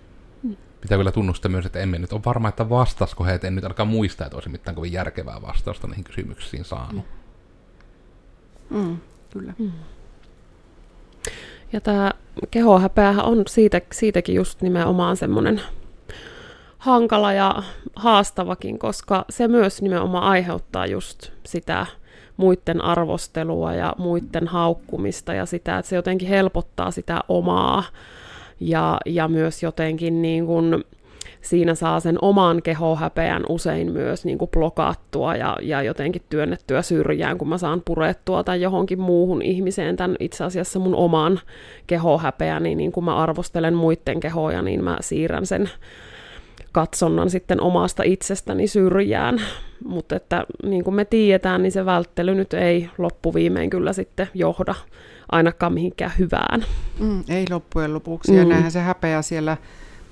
Pitää 0.81 0.97
kyllä 0.97 1.11
tunnustaa 1.11 1.51
myös, 1.51 1.65
että 1.65 1.79
emme 1.79 1.99
nyt 1.99 2.13
ole 2.13 2.21
varma, 2.25 2.49
että 2.49 2.69
vastasko 2.69 3.23
he, 3.23 3.33
että 3.33 3.47
en 3.47 3.55
nyt 3.55 3.63
alkaa 3.63 3.85
muistaa, 3.85 4.27
että 4.27 4.37
olisi 4.37 4.49
mitään 4.49 4.75
kovin 4.75 4.91
järkevää 4.91 5.41
vastausta 5.41 5.87
niihin 5.87 6.03
kysymyksiin 6.03 6.65
saanut. 6.65 7.05
Mm. 8.69 8.77
Mm, 8.77 8.97
kyllä. 9.29 9.53
Mm. 9.59 9.71
Ja 11.73 11.81
tämä 11.81 12.11
kehohäpeähän 12.51 13.25
on 13.25 13.43
siitä, 13.47 13.81
siitäkin 13.91 14.35
just 14.35 14.61
nimenomaan 14.61 15.17
semmoinen 15.17 15.61
hankala 16.77 17.33
ja 17.33 17.63
haastavakin, 17.95 18.79
koska 18.79 19.25
se 19.29 19.47
myös 19.47 19.81
nimenomaan 19.81 20.23
aiheuttaa 20.23 20.85
just 20.85 21.31
sitä 21.45 21.85
muiden 22.37 22.81
arvostelua 22.81 23.73
ja 23.73 23.93
muiden 23.97 24.47
haukkumista 24.47 25.33
ja 25.33 25.45
sitä, 25.45 25.77
että 25.77 25.89
se 25.89 25.95
jotenkin 25.95 26.27
helpottaa 26.27 26.91
sitä 26.91 27.21
omaa 27.27 27.83
ja, 28.59 28.97
ja 29.05 29.27
myös 29.27 29.63
jotenkin 29.63 30.21
niin 30.21 30.45
kuin, 30.45 30.83
siinä 31.43 31.75
saa 31.75 31.99
sen 31.99 32.17
oman 32.21 32.61
kehohäpeän 32.61 33.43
usein 33.49 33.91
myös 33.91 34.25
niin 34.25 34.37
kuin 34.37 34.51
blokattua 34.51 35.35
ja, 35.35 35.57
ja 35.61 35.81
jotenkin 35.81 36.21
työnnettyä 36.29 36.81
syrjään, 36.81 37.37
kun 37.37 37.49
mä 37.49 37.57
saan 37.57 37.81
purettua 37.85 38.43
tai 38.43 38.61
johonkin 38.61 38.99
muuhun 38.99 39.41
ihmiseen 39.41 39.95
tämän 39.95 40.15
itse 40.19 40.43
asiassa 40.43 40.79
mun 40.79 40.95
oman 40.95 41.39
kehohäpeäni, 41.87 42.75
niin 42.75 42.91
kun 42.91 43.05
mä 43.05 43.15
arvostelen 43.15 43.73
muiden 43.73 44.19
kehoja, 44.19 44.61
niin 44.61 44.83
mä 44.83 44.97
siirrän 45.01 45.45
sen 45.45 45.69
katsonnan 46.71 47.29
sitten 47.29 47.61
omasta 47.61 48.03
itsestäni 48.03 48.67
syrjään. 48.67 49.41
Mutta 49.85 50.15
että 50.15 50.45
niin 50.63 50.83
kuin 50.83 50.95
me 50.95 51.05
tiedetään, 51.05 51.63
niin 51.63 51.71
se 51.71 51.85
välttely 51.85 52.35
nyt 52.35 52.53
ei 52.53 52.89
loppuviimein 52.97 53.69
kyllä 53.69 53.93
sitten 53.93 54.27
johda 54.33 54.75
ainakaan 55.31 55.73
mihinkään 55.73 56.11
hyvään. 56.19 56.65
Mm, 56.99 57.23
ei 57.29 57.45
loppujen 57.49 57.93
lopuksi. 57.93 58.31
Mm. 58.31 58.37
Ja 58.37 58.45
näinhän 58.45 58.71
se 58.71 58.79
häpeä 58.79 59.21
siellä, 59.21 59.57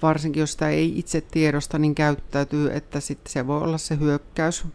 varsinkin 0.02 0.40
jos 0.40 0.52
sitä 0.52 0.70
ei 0.70 1.00
itse 1.00 1.22
tiedosta, 1.22 1.80
niin 1.80 1.96
käyttäytyy, 1.96 2.72
että 2.74 3.00
sitten 3.00 3.32
se 3.32 3.48
voi 3.48 3.62
olla 3.62 3.78
se 3.78 4.00
hyökkäys, 4.00 4.66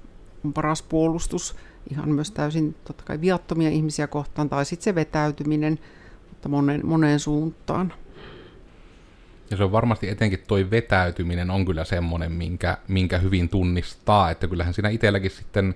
paras 0.55 0.83
puolustus, 0.83 1.57
ihan 1.91 2.09
myös 2.11 2.31
täysin 2.31 2.75
totta 2.85 3.05
kai 3.05 3.21
viattomia 3.21 3.71
ihmisiä 3.71 4.07
kohtaan, 4.07 4.49
tai 4.49 4.65
sitten 4.65 4.85
se 4.85 4.95
vetäytyminen, 4.95 5.79
mutta 6.29 6.49
moneen, 6.49 6.87
moneen 6.87 7.21
suuntaan. 7.21 7.93
Ja 9.51 9.57
se 9.57 9.65
on 9.65 9.73
varmasti 9.73 10.09
etenkin 10.09 10.45
toi 10.49 10.71
vetäytyminen 10.71 11.51
on 11.51 11.65
kyllä 11.65 11.85
semmoinen, 11.85 12.33
minkä, 12.33 12.79
minkä 12.89 13.19
hyvin 13.19 13.49
tunnistaa, 13.49 14.31
että 14.31 14.49
kyllähän 14.49 14.75
siinä 14.75 14.89
itselläkin 14.89 15.31
sitten 15.31 15.75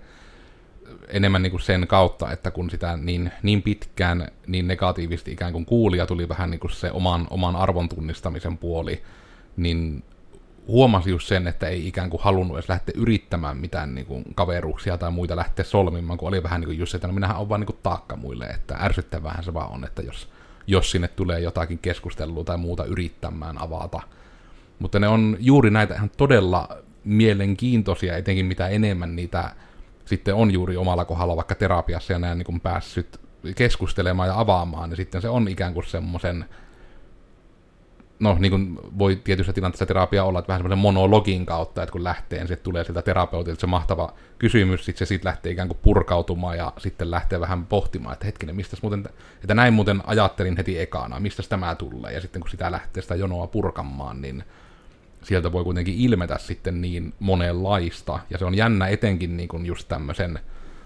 enemmän 1.09 1.43
niin 1.43 1.51
kuin 1.51 1.61
sen 1.61 1.87
kautta, 1.87 2.33
että 2.33 2.51
kun 2.51 2.71
sitä 2.71 2.97
niin, 2.97 3.31
niin 3.43 3.63
pitkään 3.63 4.29
niin 4.47 4.69
negatiivisesti 4.69 5.33
ikään 5.33 5.53
kuin 5.53 5.67
kuulia 5.67 6.07
tuli 6.07 6.29
vähän 6.29 6.51
niin 6.51 6.61
kuin 6.61 6.71
se 6.71 6.91
oman, 6.91 7.27
oman 7.31 7.57
arvon 7.57 7.89
tunnistamisen 7.89 8.59
puoli, 8.59 9.03
niin 9.63 10.05
huomasi 10.67 11.11
just 11.11 11.29
sen, 11.29 11.47
että 11.47 11.69
ei 11.69 11.89
ikään 11.89 12.11
kuin 12.11 12.23
halunnut 12.23 12.57
edes 12.57 12.69
lähteä 12.69 12.93
yrittämään 12.97 13.57
mitään 13.57 13.95
niin 13.95 14.07
kuin 14.07 14.25
kaveruuksia 14.35 14.99
tai 14.99 15.11
muita 15.11 15.37
lähteä 15.37 15.65
solmimaan, 15.65 16.19
kun 16.19 16.29
oli 16.29 16.43
vähän 16.43 16.61
niin 16.61 16.69
kuin 16.69 16.79
just 16.79 16.95
että 16.95 17.07
no 17.07 17.13
minähän 17.13 17.37
on 17.37 17.49
vaan 17.49 17.61
niin 17.61 17.67
kuin 17.67 17.79
taakka 17.83 18.17
muille, 18.17 18.45
että 18.45 18.77
ärsyttävähän 18.81 19.45
se 19.45 19.55
vaan 19.55 19.71
on, 19.71 19.85
että 19.85 20.03
jos 20.03 20.29
jos 20.67 20.91
sinne 20.91 21.09
tulee 21.09 21.41
jotakin 21.41 21.79
keskustelua 21.79 22.45
tai 22.45 22.57
muuta 22.57 22.85
yrittämään 22.85 23.59
avata. 23.59 24.01
Mutta 24.79 24.99
ne 24.99 25.09
on 25.09 25.37
juuri 25.41 25.71
näitä 25.71 25.95
ihan 25.95 26.11
todella 26.17 26.69
mielenkiintoisia, 27.05 28.17
etenkin 28.17 28.47
mitä 28.47 28.69
enemmän 28.69 29.17
niitä 29.17 29.55
sitten 30.05 30.35
on 30.35 30.51
juuri 30.51 30.77
omalla 30.77 31.05
kohdalla 31.05 31.37
vaikka 31.37 31.55
terapiassa 31.55 32.13
ja 32.13 32.19
näin 32.19 32.39
niin 32.39 32.61
päässyt 32.61 33.21
keskustelemaan 33.57 34.29
ja 34.29 34.41
avaamaan, 34.41 34.91
niin 34.91 34.97
sitten 34.97 35.23
se 35.23 35.29
on 35.29 35.49
ikään 35.49 35.75
kuin 35.75 35.87
semmoisen 35.87 36.45
no 38.21 38.37
niin 38.39 38.51
kuin 38.51 38.79
voi 38.99 39.21
tietyissä 39.25 39.53
tilanteissa 39.53 39.87
terapia 39.87 40.25
olla, 40.25 40.39
että 40.39 40.49
vähän 40.49 40.59
semmoisen 40.59 40.79
monologin 40.79 41.47
kautta, 41.47 41.83
että 41.83 41.93
kun 41.93 42.05
lähtee, 42.05 42.39
niin 42.39 42.49
sitten 42.49 42.65
tulee 42.65 42.85
sieltä 42.85 43.03
terapeutilta 43.03 43.61
se 43.61 43.67
mahtava 43.67 44.15
kysymys, 44.39 44.85
sitten 44.85 44.99
se 44.99 45.09
siitä 45.09 45.29
lähtee 45.29 45.53
ikään 45.53 45.69
kuin 45.69 45.79
purkautumaan 45.83 46.57
ja 46.57 46.73
sitten 46.79 47.11
lähtee 47.11 47.41
vähän 47.41 47.67
pohtimaan, 47.67 48.13
että 48.13 48.27
hetkinen, 48.27 48.57
mistä 48.57 48.77
muuten, 48.83 49.05
että 49.43 49.55
näin 49.55 49.75
muuten 49.75 50.03
ajattelin 50.07 50.57
heti 50.57 50.79
ekana, 50.79 51.21
mistä 51.21 51.43
tämä 51.49 51.75
tulee, 51.75 52.13
ja 52.13 52.21
sitten 52.21 52.41
kun 52.41 52.51
sitä 52.51 52.71
lähtee 52.73 53.03
sitä 53.03 53.15
jonoa 53.15 53.47
purkamaan, 53.47 54.23
niin 54.23 54.45
sieltä 55.23 55.53
voi 55.53 55.65
kuitenkin 55.65 55.95
ilmetä 55.99 56.39
sitten 56.39 56.81
niin 56.81 57.15
monenlaista, 57.19 58.19
ja 58.31 58.39
se 58.39 58.45
on 58.45 58.55
jännä 58.55 58.89
etenkin 58.89 59.37
niin 59.37 59.49
kuin 59.49 59.67
just 59.67 59.89
tämmöisen, 59.89 60.39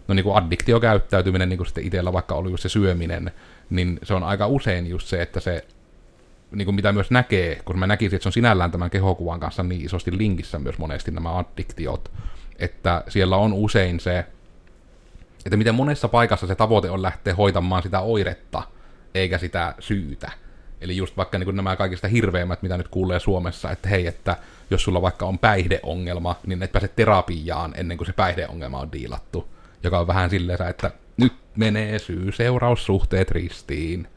no 0.09 0.14
niin 0.14 0.25
kuin 0.25 0.37
addiktiokäyttäytyminen, 0.37 1.49
niin 1.49 1.59
kuin 1.59 1.66
sitten 1.66 1.85
itsellä 1.85 2.12
vaikka 2.12 2.35
oli 2.35 2.51
just 2.51 2.62
se 2.62 2.68
syöminen, 2.68 3.31
niin 3.70 3.99
se 4.03 4.14
on 4.14 4.23
aika 4.23 4.47
usein 4.47 4.87
just 4.87 5.07
se, 5.07 5.23
että 5.23 5.40
se 5.40 5.64
niin 6.50 6.64
kuin 6.64 6.74
mitä 6.74 6.92
myös 6.92 7.11
näkee, 7.11 7.62
kun 7.64 7.78
mä 7.78 7.87
näkisin, 7.87 8.16
että 8.16 8.22
se 8.22 8.28
on 8.28 8.33
sinällään 8.33 8.70
tämän 8.70 8.90
kehokuvan 8.90 9.40
kanssa 9.40 9.62
niin 9.62 9.85
isosti 9.85 10.18
linkissä 10.18 10.59
myös 10.59 10.78
monesti 10.78 11.11
nämä 11.11 11.38
addiktiot, 11.38 12.12
että 12.59 13.04
siellä 13.09 13.37
on 13.37 13.52
usein 13.52 14.00
se, 14.00 14.26
että 15.46 15.57
miten 15.57 15.74
monessa 15.74 16.09
paikassa 16.09 16.46
se 16.46 16.54
tavoite 16.54 16.90
on 16.90 17.02
lähteä 17.02 17.35
hoitamaan 17.35 17.83
sitä 17.83 18.00
oiretta, 18.00 18.62
eikä 19.14 19.38
sitä 19.38 19.74
syytä. 19.78 20.30
Eli 20.80 20.96
just 20.96 21.16
vaikka 21.16 21.38
niin 21.38 21.44
kuin 21.44 21.57
nämä 21.57 21.76
kaikista 21.76 22.09
hirveimmät, 22.09 22.62
mitä 22.62 22.76
nyt 22.76 22.88
kuulee 22.88 23.20
Suomessa, 23.20 23.70
että 23.70 23.88
hei, 23.88 24.07
että 24.07 24.37
jos 24.70 24.83
sulla 24.83 25.02
vaikka 25.02 25.26
on 25.26 25.38
päihdeongelma, 25.38 26.37
niin 26.46 26.62
et 26.62 26.72
pääse 26.72 26.88
terapiaan 26.88 27.74
ennen 27.76 27.96
kuin 27.96 28.07
se 28.07 28.12
päihdeongelma 28.12 28.80
on 28.80 28.92
diilattu. 28.92 29.48
Joka 29.83 29.98
on 29.98 30.07
vähän 30.07 30.30
silleen, 30.30 30.68
että 30.68 30.90
nyt 31.16 31.33
menee 31.57 31.98
syy-seuraussuhteet 31.98 33.30
ristiin 33.30 34.09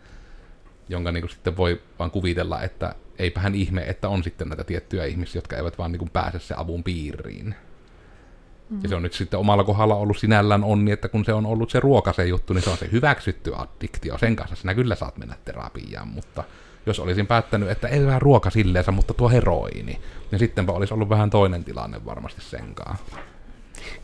jonka 0.89 1.12
niin 1.12 1.21
kuin 1.21 1.32
sitten 1.32 1.58
voi 1.58 1.82
vaan 2.00 2.12
kuvitella, 2.12 2.62
että 2.62 2.95
eipähän 3.19 3.56
ihme, 3.56 3.82
että 3.82 4.10
on 4.10 4.23
sitten 4.23 4.50
näitä 4.50 4.63
tiettyjä 4.63 5.06
ihmisiä, 5.06 5.38
jotka 5.38 5.56
eivät 5.56 5.78
vaan 5.78 5.91
niin 5.91 6.00
kuin 6.00 6.10
pääse 6.10 6.39
se 6.39 6.54
avun 6.58 6.84
piiriin. 6.84 7.45
Mm-hmm. 7.45 8.80
Ja 8.84 8.89
se 8.89 8.95
on 8.95 9.04
nyt 9.04 9.13
sitten 9.13 9.39
omalla 9.39 9.63
kohdalla 9.63 9.95
ollut 9.95 10.17
sinällään 10.17 10.63
onni, 10.63 10.91
että 10.91 11.10
kun 11.10 11.26
se 11.26 11.34
on 11.34 11.45
ollut 11.45 11.69
se 11.69 11.80
ruoka 11.80 12.13
se 12.13 12.26
juttu, 12.26 12.54
niin 12.54 12.63
se 12.63 12.69
on 12.69 12.78
se 12.78 12.89
hyväksytty 12.91 13.52
addiktio. 13.56 14.17
Sen 14.17 14.36
kanssa 14.36 14.56
sinä 14.56 14.76
kyllä 14.76 14.95
saat 14.95 15.17
mennä 15.17 15.36
terapiaan, 15.45 16.08
mutta 16.08 16.43
jos 16.86 17.00
olisin 17.00 17.28
päättänyt, 17.28 17.69
että 17.69 17.88
ei 17.88 18.06
vähän 18.06 18.21
ruoka 18.21 18.50
silleensä, 18.50 18.91
mutta 18.91 19.13
tuo 19.13 19.30
heroini, 19.30 20.00
niin 20.32 20.39
sittenpä 20.39 20.71
olisi 20.71 20.93
ollut 20.93 21.10
vähän 21.10 21.30
toinen 21.30 21.63
tilanne 21.63 22.06
varmasti 22.06 22.41
senkaan. 22.41 22.97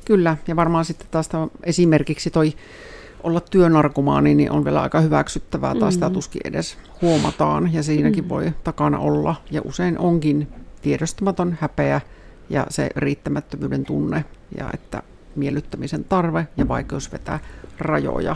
Kyllä, 0.06 0.38
ja 0.48 0.56
varmaan 0.56 0.86
sitten 0.86 1.08
taas 1.12 1.30
esimerkiksi 1.64 2.32
toi 2.32 2.54
olla 3.24 3.40
työnarkomaani, 3.40 4.36
niin 4.36 4.52
on 4.52 4.66
vielä 4.66 4.82
aika 4.82 5.00
hyväksyttävää, 5.00 5.76
tai 5.76 5.92
sitä 5.92 6.10
mm. 6.10 6.14
tuskin 6.14 6.42
edes 6.44 6.78
huomataan, 7.02 7.74
ja 7.74 7.84
siinäkin 7.84 8.24
mm. 8.24 8.30
voi 8.30 8.54
takana 8.64 9.00
olla, 9.00 9.36
ja 9.52 9.62
usein 9.66 10.00
onkin 10.00 10.48
tiedostamaton 10.82 11.58
häpeä 11.62 12.02
ja 12.50 12.66
se 12.70 12.90
riittämättömyyden 12.96 13.86
tunne, 13.86 14.26
ja 14.58 14.70
että 14.74 15.04
miellyttämisen 15.36 16.04
tarve 16.04 16.48
ja 16.58 16.68
vaikeus 16.68 17.12
vetää 17.12 17.40
rajoja. 17.80 18.36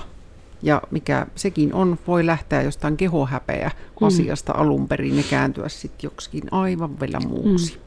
Ja 0.62 0.82
mikä 0.92 1.28
sekin 1.36 1.74
on, 1.74 1.98
voi 2.08 2.26
lähteä 2.26 2.62
jostain 2.62 2.98
kehohäpeä 2.98 3.72
mm. 4.02 4.08
asiasta 4.08 4.54
alun 4.54 4.88
perin 4.88 5.18
ja 5.18 5.24
kääntyä 5.30 5.70
sitten 5.70 6.08
joksikin 6.08 6.44
aivan 6.52 7.00
vielä 7.00 7.20
muuksi. 7.20 7.76
Mm. 7.76 7.82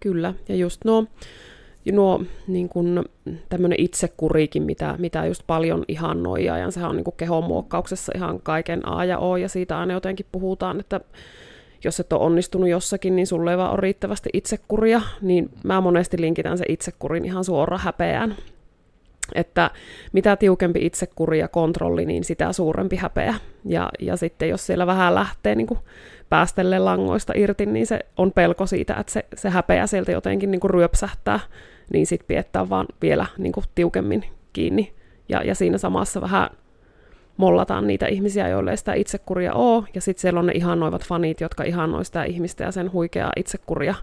Kyllä, 0.00 0.34
ja 0.48 0.56
just 0.56 0.84
nuo 0.84 1.06
nuo 1.90 2.22
niin 2.46 2.68
kuin, 2.68 3.04
tämmöinen 3.48 3.80
itsekuriikin, 3.80 4.62
mitä, 4.62 4.94
mitä 4.98 5.26
just 5.26 5.42
paljon 5.46 5.84
ihannoi, 5.88 6.44
ja 6.44 6.70
sehän 6.70 6.90
on 6.90 6.96
niin 6.96 7.04
kehon 7.16 7.44
muokkauksessa 7.44 8.12
ihan 8.16 8.40
kaiken 8.42 8.88
A 8.88 9.04
ja 9.04 9.18
O, 9.18 9.36
ja 9.36 9.48
siitä 9.48 9.78
aina 9.78 9.92
jotenkin 9.92 10.26
puhutaan, 10.32 10.80
että 10.80 11.00
jos 11.84 12.00
et 12.00 12.12
ole 12.12 12.22
onnistunut 12.22 12.68
jossakin, 12.68 13.16
niin 13.16 13.26
sulle 13.26 13.50
ei 13.50 13.58
vaan 13.58 13.70
ole 13.70 13.80
riittävästi 13.80 14.30
itsekuria, 14.32 15.00
niin 15.20 15.50
mä 15.64 15.80
monesti 15.80 16.20
linkitän 16.20 16.58
se 16.58 16.64
itsekurin 16.68 17.24
ihan 17.24 17.44
suoraan 17.44 17.82
häpeään. 17.82 18.36
että 19.34 19.70
mitä 20.12 20.36
tiukempi 20.36 20.86
itsekuri 20.86 21.38
ja 21.38 21.48
kontrolli, 21.48 22.04
niin 22.06 22.24
sitä 22.24 22.52
suurempi 22.52 22.96
häpeä. 22.96 23.34
Ja, 23.64 23.88
ja 24.00 24.16
sitten 24.16 24.48
jos 24.48 24.66
siellä 24.66 24.86
vähän 24.86 25.14
lähtee 25.14 25.54
niin 25.54 25.78
päästelle 26.28 26.78
langoista 26.78 27.32
irti, 27.36 27.66
niin 27.66 27.86
se 27.86 28.00
on 28.16 28.32
pelko 28.32 28.66
siitä, 28.66 28.94
että 28.94 29.12
se, 29.12 29.24
se 29.36 29.50
häpeä 29.50 29.86
sieltä 29.86 30.12
jotenkin 30.12 30.50
niin 30.50 30.60
ryöpsähtää, 30.70 31.40
niin 31.92 32.06
sitten 32.06 32.26
piettää 32.26 32.68
vaan 32.68 32.86
vielä 33.02 33.26
niin 33.38 33.52
kuin 33.52 33.64
tiukemmin 33.74 34.24
kiinni. 34.52 34.92
Ja, 35.28 35.42
ja 35.42 35.54
siinä 35.54 35.78
samassa 35.78 36.20
vähän 36.20 36.50
mollataan 37.36 37.86
niitä 37.86 38.06
ihmisiä, 38.06 38.48
joille 38.48 38.70
ei 38.70 38.76
sitä 38.76 38.94
itsekuria 38.94 39.54
ole, 39.54 39.84
ja 39.94 40.00
sitten 40.00 40.20
siellä 40.20 40.40
on 40.40 40.46
ne 40.46 40.52
ihannoivat 40.52 41.06
fanit, 41.06 41.40
jotka 41.40 41.64
ihannoi 41.64 42.04
sitä 42.04 42.24
ihmistä 42.24 42.64
ja 42.64 42.72
sen 42.72 42.92
huikeaa 42.92 43.32
itsekuria. 43.36 43.94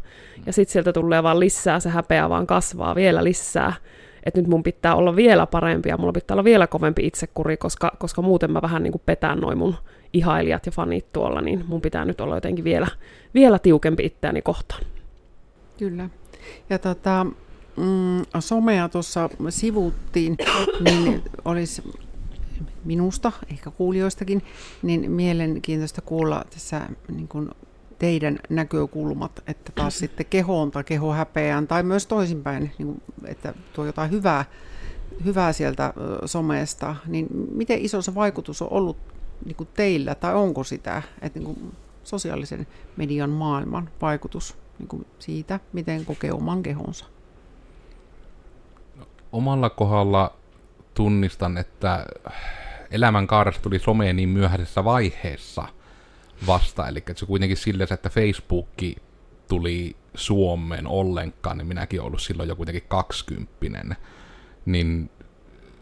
Ja 0.45 0.53
sitten 0.53 0.73
sieltä 0.73 0.93
tulee 0.93 1.23
vaan 1.23 1.39
lisää, 1.39 1.79
se 1.79 1.89
häpeä 1.89 2.29
vaan 2.29 2.47
kasvaa 2.47 2.95
vielä 2.95 3.23
lisää, 3.23 3.73
että 4.23 4.41
nyt 4.41 4.49
mun 4.49 4.63
pitää 4.63 4.95
olla 4.95 5.15
vielä 5.15 5.45
parempi 5.45 5.89
ja 5.89 5.97
mulla 5.97 6.13
pitää 6.13 6.35
olla 6.35 6.43
vielä 6.43 6.67
kovempi 6.67 7.07
itsekuri, 7.07 7.57
koska, 7.57 7.91
koska 7.99 8.21
muuten 8.21 8.51
mä 8.51 8.61
vähän 8.61 8.83
niin 8.83 8.91
kuin 8.91 9.01
petän 9.05 9.39
noin 9.39 9.57
mun 9.57 9.75
ihailijat 10.13 10.65
ja 10.65 10.71
fanit 10.71 11.13
tuolla, 11.13 11.41
niin 11.41 11.65
mun 11.67 11.81
pitää 11.81 12.05
nyt 12.05 12.21
olla 12.21 12.35
jotenkin 12.35 12.63
vielä, 12.63 12.87
vielä 13.33 13.59
tiukempi 13.59 14.05
itseäni 14.05 14.41
kohtaan. 14.41 14.83
Kyllä. 15.77 16.09
Ja 16.69 16.79
tota, 16.79 17.25
mm, 17.79 18.41
somea 18.41 18.89
tuossa 18.89 19.29
sivuttiin, 19.49 20.37
niin 20.85 21.23
olisi 21.45 21.83
minusta, 22.85 23.31
ehkä 23.51 23.71
kuulijoistakin, 23.71 24.41
niin 24.81 25.11
mielenkiintoista 25.11 26.01
kuulla 26.01 26.45
tässä 26.49 26.81
niin 27.11 27.27
kuin 27.27 27.49
teidän 27.99 28.39
näkökulmat, 28.49 29.43
että 29.47 29.71
taas 29.75 29.99
sitten 29.99 30.25
kehoon 30.25 30.71
tai 30.71 30.83
kehohäpeään 30.83 31.67
tai 31.67 31.83
myös 31.83 32.07
toisinpäin, 32.07 32.71
niin 32.77 32.87
kuin, 32.87 33.01
että 33.25 33.53
tuo 33.73 33.85
jotain 33.85 34.11
hyvää, 34.11 34.45
hyvää 35.25 35.53
sieltä 35.53 35.93
somesta, 36.25 36.95
niin 37.07 37.27
miten 37.51 37.79
iso 37.79 38.01
se 38.01 38.15
vaikutus 38.15 38.61
on 38.61 38.71
ollut 38.71 38.97
niin 39.45 39.55
kuin 39.55 39.69
teillä 39.73 40.15
tai 40.15 40.35
onko 40.35 40.63
sitä, 40.63 41.01
että 41.21 41.39
niin 41.39 41.55
kuin 41.55 41.73
sosiaalisen 42.03 42.67
median 42.97 43.29
maailman 43.29 43.89
vaikutus 44.01 44.57
niin 44.79 44.87
kuin 44.87 45.05
siitä, 45.19 45.59
miten 45.73 46.05
kokee 46.05 46.31
oman 46.33 46.63
kehonsa? 46.63 47.05
Omalla 49.31 49.69
kohdalla 49.69 50.33
tunnistan, 50.93 51.57
että 51.57 52.05
elämän 52.91 53.27
kaaressa 53.27 53.61
tuli 53.61 53.79
some 53.79 54.13
niin 54.13 54.29
myöhäisessä 54.29 54.83
vaiheessa 54.83 55.63
vasta, 56.47 56.87
eli 56.87 57.03
se 57.15 57.25
kuitenkin 57.25 57.57
silleen, 57.57 57.93
että 57.93 58.09
Facebook 58.09 58.67
tuli 59.47 59.95
Suomeen 60.15 60.87
ollenkaan, 60.87 61.57
niin 61.57 61.67
minäkin 61.67 62.01
ollut 62.01 62.21
silloin 62.21 62.49
jo 62.49 62.55
kuitenkin 62.55 62.83
kaksikymppinen, 62.87 63.95
niin 64.65 65.09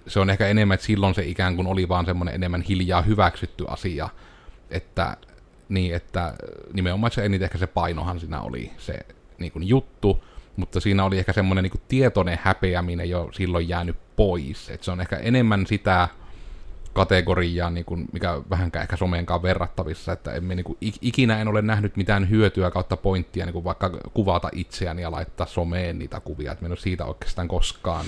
se 0.07 0.19
on 0.19 0.29
ehkä 0.29 0.47
enemmän, 0.47 0.75
että 0.75 0.85
silloin 0.85 1.15
se 1.15 1.23
ikään 1.25 1.55
kuin 1.55 1.67
oli 1.67 1.89
vaan 1.89 2.05
semmoinen 2.05 2.35
enemmän 2.35 2.61
hiljaa 2.61 3.01
hyväksytty 3.01 3.65
asia, 3.67 4.09
että 4.69 5.17
niin, 5.69 5.95
että 5.95 6.33
nimenomaan 6.73 7.11
se 7.11 7.25
eniten 7.25 7.45
ehkä 7.45 7.57
se 7.57 7.67
painohan 7.67 8.19
siinä 8.19 8.41
oli 8.41 8.71
se 8.77 8.99
niin 9.37 9.51
kuin 9.51 9.67
juttu, 9.67 10.23
mutta 10.57 10.79
siinä 10.79 11.03
oli 11.03 11.19
ehkä 11.19 11.33
semmoinen 11.33 11.63
niin 11.63 11.81
tietoinen 11.87 12.39
häpeäminen 12.41 13.09
jo 13.09 13.29
silloin 13.31 13.69
jäänyt 13.69 13.97
pois. 14.15 14.69
että 14.69 14.85
se 14.85 14.91
on 14.91 15.01
ehkä 15.01 15.17
enemmän 15.17 15.67
sitä 15.67 16.07
kategoriaa, 16.93 17.69
niin 17.69 17.85
kuin, 17.85 18.09
mikä 18.13 18.41
vähänkään 18.49 18.83
ehkä 18.83 18.95
someenkaan 18.95 19.41
verrattavissa, 19.41 20.11
että 20.11 20.33
emme, 20.33 20.55
niin 20.55 20.63
kuin, 20.63 20.77
ikinä 21.01 21.41
en 21.41 21.47
ole 21.47 21.61
nähnyt 21.61 21.97
mitään 21.97 22.29
hyötyä 22.29 22.71
kautta 22.71 22.97
pointtia 22.97 23.45
niin 23.45 23.53
kuin 23.53 23.63
vaikka 23.63 23.89
kuvata 24.13 24.49
itseäni 24.53 25.01
ja 25.01 25.11
laittaa 25.11 25.47
someen 25.47 25.99
niitä 25.99 26.19
kuvia, 26.19 26.51
että 26.51 26.65
en 26.65 26.71
ole 26.71 26.77
siitä 26.77 27.05
oikeastaan 27.05 27.47
koskaan. 27.47 28.05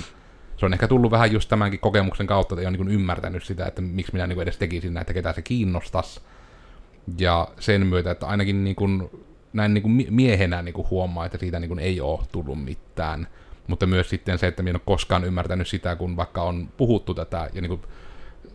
Se 0.58 0.66
on 0.66 0.74
ehkä 0.74 0.88
tullut 0.88 1.12
vähän 1.12 1.32
just 1.32 1.50
tämänkin 1.50 1.80
kokemuksen 1.80 2.28
kautta, 2.28 2.56
että 2.56 2.62
ei 2.62 2.68
ole 2.68 2.78
niin 2.78 2.92
ymmärtänyt 2.92 3.44
sitä, 3.44 3.66
että 3.66 3.82
miksi 3.82 4.14
minä 4.14 4.28
niin 4.28 4.42
edes 4.42 4.58
tekisin 4.58 4.94
näitä, 4.94 5.14
ketä 5.14 5.34
se 5.34 5.42
kiinnostaisi. 5.42 6.20
Ja 7.18 7.48
sen 7.60 7.88
myötä, 7.88 8.12
että 8.12 8.26
ainakin 8.26 8.64
niin 8.64 8.76
kuin, 8.76 9.10
näin 9.54 9.74
niin 9.74 9.82
kuin 9.82 10.06
miehenä 10.10 10.62
niin 10.62 10.74
kuin 10.74 10.90
huomaa, 10.90 11.26
että 11.26 11.38
siitä 11.38 11.60
niin 11.60 11.70
kuin 11.70 11.80
ei 11.80 12.02
ole 12.02 12.20
tullut 12.32 12.64
mitään. 12.64 13.28
Mutta 13.68 13.86
myös 13.88 14.10
sitten 14.10 14.40
se, 14.40 14.48
että 14.48 14.64
minä 14.64 14.70
en 14.70 14.76
ole 14.76 14.82
koskaan 14.86 15.24
ymmärtänyt 15.24 15.68
sitä, 15.68 15.96
kun 15.96 16.18
vaikka 16.18 16.44
on 16.44 16.70
puhuttu 16.78 17.14
tätä, 17.14 17.50
ja 17.54 17.62
niin 17.62 17.70
kuin 17.70 17.82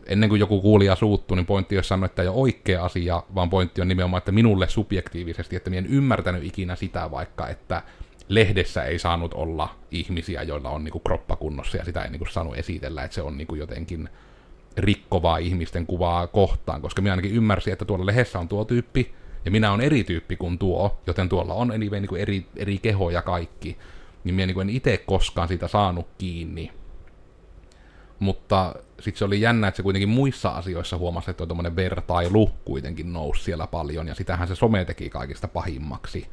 ennen 0.07 0.29
kuin 0.29 0.41
joku 0.41 0.61
kuulija 0.61 0.97
suuttuu, 0.97 1.35
niin 1.35 1.47
pointti 1.47 1.77
ole 1.77 1.83
sanoa, 1.83 2.07
että 2.07 2.23
ei 2.23 2.29
ole 2.29 2.37
oikea 2.37 2.85
asia, 2.85 3.23
vaan 3.35 3.51
pointti 3.51 3.81
on 3.81 3.89
nimenomaan, 3.89 4.19
että 4.19 4.33
minulle 4.33 4.69
subjektiivisesti, 4.69 5.57
että 5.57 5.71
minä 5.71 5.79
en 5.79 5.87
ymmärtänyt 5.87 6.45
ikinä 6.45 6.77
sitä 6.77 7.11
vaikka, 7.11 7.49
että 7.49 7.83
lehdessä 8.29 8.85
ei 8.85 8.99
saanut 8.99 9.35
olla 9.35 9.75
ihmisiä, 9.91 10.43
joilla 10.43 10.71
on 10.71 10.85
niinku 10.85 10.99
kroppakunnossa 10.99 11.77
ja 11.77 11.85
sitä 11.85 12.03
ei 12.03 12.11
niinku 12.11 12.27
saanut 12.27 12.59
esitellä, 12.59 13.05
että 13.05 13.15
se 13.15 13.23
on 13.23 13.37
niinku 13.37 13.55
jotenkin 13.55 14.09
rikkovaa 14.77 15.39
ihmisten 15.39 15.87
kuvaa 15.87 16.27
kohtaan, 16.27 16.83
koska 16.83 17.03
minä 17.03 17.13
ainakin 17.13 17.35
ymmärsin, 17.35 17.73
että 17.73 17.85
tuolla 17.85 18.07
lehdessä 18.07 18.39
on 18.39 18.49
tuo 18.49 18.65
tyyppi, 18.65 19.15
ja 19.45 19.51
minä 19.51 19.73
on 19.73 19.81
eri 19.81 20.05
tyyppi 20.05 20.37
kuin 20.37 20.59
tuo, 20.59 21.01
joten 21.07 21.29
tuolla 21.29 21.55
on 21.55 21.71
anyway, 21.71 22.01
niin 22.01 22.09
kuin 22.09 22.21
eri, 22.21 22.47
eri 22.57 22.79
keho 22.79 23.11
ja 23.11 23.23
kaikki, 23.23 23.79
niin 24.25 24.35
minä 24.35 24.47
niin 24.47 24.61
en 24.61 24.71
itse 24.71 24.97
koskaan 24.97 25.49
sitä 25.49 25.69
saanut 25.69 26.07
kiinni. 26.19 26.73
Mutta 28.19 28.75
sitten 29.01 29.19
se 29.19 29.25
oli 29.25 29.41
jännä, 29.41 29.69
että 29.69 29.77
se 29.77 29.83
kuitenkin 29.83 30.09
muissa 30.09 30.49
asioissa 30.49 30.97
huomasi, 30.97 31.31
että 31.31 31.47
tuommoinen 31.47 31.77
vertailu 31.77 32.51
kuitenkin 32.65 33.13
nousi 33.13 33.43
siellä 33.43 33.67
paljon, 33.67 34.09
ja 34.09 34.15
sitähän 34.15 34.49
se 34.49 34.55
some 34.55 34.85
teki 34.85 35.11
kaikista 35.11 35.49
pahimmaksi. 35.49 36.27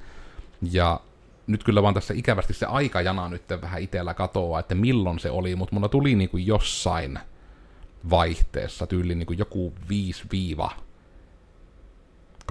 Ja 0.72 1.00
nyt 1.48 1.64
kyllä 1.64 1.84
vaan 1.84 1.94
tässä 1.94 2.14
ikävästi 2.14 2.54
se 2.54 2.66
aikajana 2.66 3.30
nyt 3.30 3.44
vähän 3.62 3.82
itsellä 3.82 4.14
katoaa, 4.14 4.60
että 4.60 4.76
milloin 4.76 5.20
se 5.20 5.30
oli, 5.30 5.56
mutta 5.56 5.76
mulla 5.76 5.90
tuli 5.90 6.16
niin 6.16 6.30
kuin 6.30 6.48
jossain 6.48 7.20
vaihteessa, 8.10 8.88
tyyli 8.88 9.16
niin 9.16 9.26
kuin 9.26 9.40
joku 9.40 9.74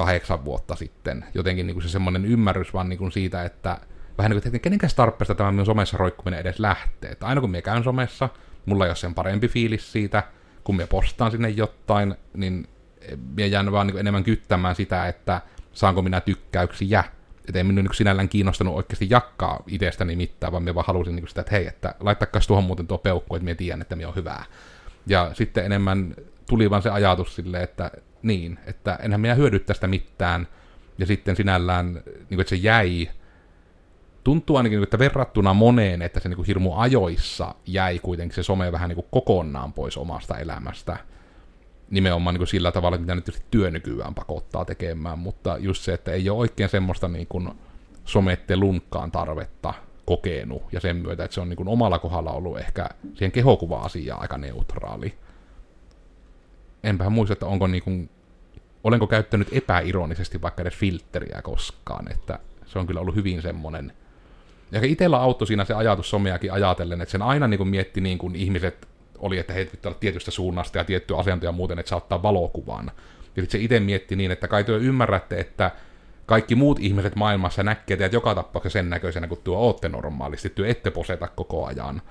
5-8 0.07 0.45
vuotta 0.45 0.77
sitten, 0.77 1.25
jotenkin 1.35 1.67
niin 1.67 1.75
kuin 1.75 1.83
se 1.83 1.89
semmoinen 1.89 2.25
ymmärrys 2.25 2.75
vaan 2.75 2.89
niin 2.89 2.99
kuin 2.99 3.13
siitä, 3.13 3.45
että 3.45 3.79
vähän 4.19 4.31
niin 4.31 4.43
kuin, 4.43 4.49
että 4.49 4.59
kenenkään 4.59 4.91
tarpeesta 4.97 5.35
tämä 5.35 5.53
minun 5.53 5.67
somessa 5.67 5.97
roikkuminen 5.97 6.41
edes 6.41 6.59
lähtee. 6.59 7.11
Että 7.11 7.27
aina 7.27 7.41
kun 7.41 7.51
minä 7.51 7.63
käyn 7.63 7.85
somessa, 7.85 8.29
mulla 8.67 8.85
ei 8.85 8.91
ole 8.91 8.97
sen 8.97 9.15
parempi 9.15 9.49
fiilis 9.49 9.93
siitä, 9.93 10.23
kun 10.65 10.77
minä 10.77 10.87
postaan 10.87 11.31
sinne 11.31 11.49
jotain, 11.49 12.15
niin 12.35 12.69
minä 13.35 13.47
jään 13.47 13.73
vaan 13.73 13.87
niin 13.87 13.99
enemmän 13.99 14.25
kyttämään 14.25 14.75
sitä, 14.75 15.09
että 15.09 15.41
saanko 15.73 16.03
minä 16.03 16.21
tykkäyksiä. 16.21 17.05
Että 17.49 17.59
ei 17.59 17.65
minun 17.65 17.85
niin 17.85 17.95
sinällään 17.95 18.29
kiinnostanut 18.29 18.77
oikeasti 18.77 19.07
jakkaa 19.11 19.63
itsestäni 19.67 20.17
mitään, 20.17 20.53
vaan 20.53 20.63
minä 20.63 20.75
vaan 20.75 20.87
halusin 20.87 21.17
niin 21.17 21.29
sitä, 21.29 21.41
että 21.41 21.53
hei, 21.53 21.67
että 21.67 21.95
laittakaa 22.01 22.43
tuohon 22.47 22.65
muuten 22.65 22.87
tuo 22.87 22.99
peukku, 22.99 23.37
että 23.37 23.45
minä 23.45 23.55
tiedän, 23.55 23.83
että 23.83 23.97
minä 23.97 24.09
on 24.09 24.15
hyvää. 24.15 24.45
Ja 25.07 25.31
sitten 25.35 25.65
enemmän 25.65 26.15
tuli 26.49 26.71
vaan 26.71 26.83
se 26.83 26.91
ajatus 26.91 27.37
silleen, 27.37 27.65
että 27.65 27.91
niin, 28.23 28.59
että 28.67 28.99
enhän 29.03 29.21
minä 29.21 29.35
hyödy 29.35 29.59
tästä 29.59 29.87
mitään. 29.87 30.49
Ja 30.99 31.07
sitten 31.07 31.37
sinällään, 31.37 31.93
niin 31.95 32.27
kuin, 32.29 32.41
että 32.41 32.49
se 32.49 32.57
jäi 32.57 33.09
tuntuu 34.25 34.57
ainakin, 34.57 34.83
että 34.83 34.99
verrattuna 34.99 35.55
moneen, 35.55 36.03
että 36.03 36.21
se 36.21 36.29
niin 36.29 36.37
kuin 36.37 36.47
hirmu 36.47 36.75
ajoissa 36.77 37.55
jäi 37.67 37.99
kuitenkin 37.99 38.35
se 38.35 38.43
some 38.43 38.73
vähän 38.73 38.89
niin 38.89 38.95
kuin 38.97 39.07
kokonaan 39.11 39.73
pois 39.73 39.97
omasta 39.97 40.39
elämästä. 40.39 40.97
Nimenomaan 41.91 42.35
niin 42.35 42.41
kuin 42.41 42.49
sillä 42.49 42.73
tavalla, 42.73 42.99
mitä 42.99 43.15
nyt 43.15 43.43
työ 43.51 43.71
nykyään 43.71 44.15
pakottaa 44.15 44.65
tekemään, 44.65 45.19
mutta 45.19 45.57
just 45.59 45.83
se, 45.83 45.93
että 45.93 46.13
ei 46.13 46.31
ole 46.31 46.39
oikein 46.39 46.69
semmoista 46.69 47.09
niin 47.09 47.27
kuin 47.27 47.51
somettelunkkaan 48.05 49.13
tarvetta 49.13 49.75
kokenut, 50.07 50.63
ja 50.73 50.81
sen 50.81 50.97
myötä, 50.97 51.25
että 51.25 51.35
se 51.35 51.41
on 51.41 51.49
niin 51.49 51.57
kuin 51.57 51.69
omalla 51.69 51.99
kohdalla 51.99 52.33
ollut 52.33 52.59
ehkä 52.59 52.89
siihen 53.15 53.33
kehokuva-asiaan 53.33 54.23
aika 54.23 54.39
neutraali. 54.39 55.15
Enpä 56.85 57.11
muista, 57.11 57.33
että 57.33 57.47
onko 57.47 57.67
niin 57.67 57.83
kuin, 57.83 58.11
olenko 58.85 59.07
käyttänyt 59.07 59.49
epäironisesti 59.53 60.43
vaikka 60.43 60.63
edes 60.63 60.75
filtteriä 60.75 61.43
koskaan, 61.43 62.13
että 62.13 62.39
se 62.67 62.79
on 62.79 62.87
kyllä 62.87 63.01
ollut 63.01 63.15
hyvin 63.15 63.43
semmoinen 63.43 63.93
ja 64.73 64.81
itsellä 64.83 65.21
auttoi 65.21 65.47
siinä 65.47 65.65
se 65.65 65.75
ajatus 65.75 66.11
someakin 66.11 66.53
ajatellen, 66.53 67.01
että 67.01 67.13
sen 67.13 67.23
aina 67.23 67.49
niin 67.49 67.59
kuin 67.59 67.69
mietti 67.69 68.01
niin 68.01 68.19
kuin 68.19 68.37
ihmiset 68.37 68.89
oli, 69.19 69.39
että 69.39 69.53
he 69.53 69.65
pitää 69.65 69.91
olla 69.91 69.99
tietystä 70.01 70.31
suunnasta 70.31 70.79
ja 70.79 70.85
tiettyä 70.85 71.19
asento 71.19 71.47
ja 71.47 71.53
muuten, 71.53 71.79
että 71.79 71.91
saa 71.91 71.97
ottaa 71.97 72.23
valokuvan. 72.23 72.91
Ja 73.37 73.43
sitten 73.43 73.61
se 73.61 73.65
itse 73.65 73.81
mietti 73.81 74.17
niin, 74.17 74.31
että 74.31 74.49
kai 74.49 74.65
te 74.65 74.73
ymmärrätte, 74.73 75.41
että 75.41 75.71
kaikki 76.27 76.55
muut 76.55 76.79
ihmiset 76.79 77.17
maailmassa 77.17 77.63
näkee 77.63 77.97
teidät 77.97 78.13
joka 78.13 78.35
tapauksessa 78.35 78.79
sen 78.79 78.91
näköisenä, 78.91 79.27
kun 79.27 79.39
tuo 79.45 79.59
ootte 79.59 79.89
normaalisti, 79.89 80.51
työ 80.51 80.69
ette 80.69 80.91
poseta 80.91 81.29
koko 81.29 81.67
ajan. 81.67 82.03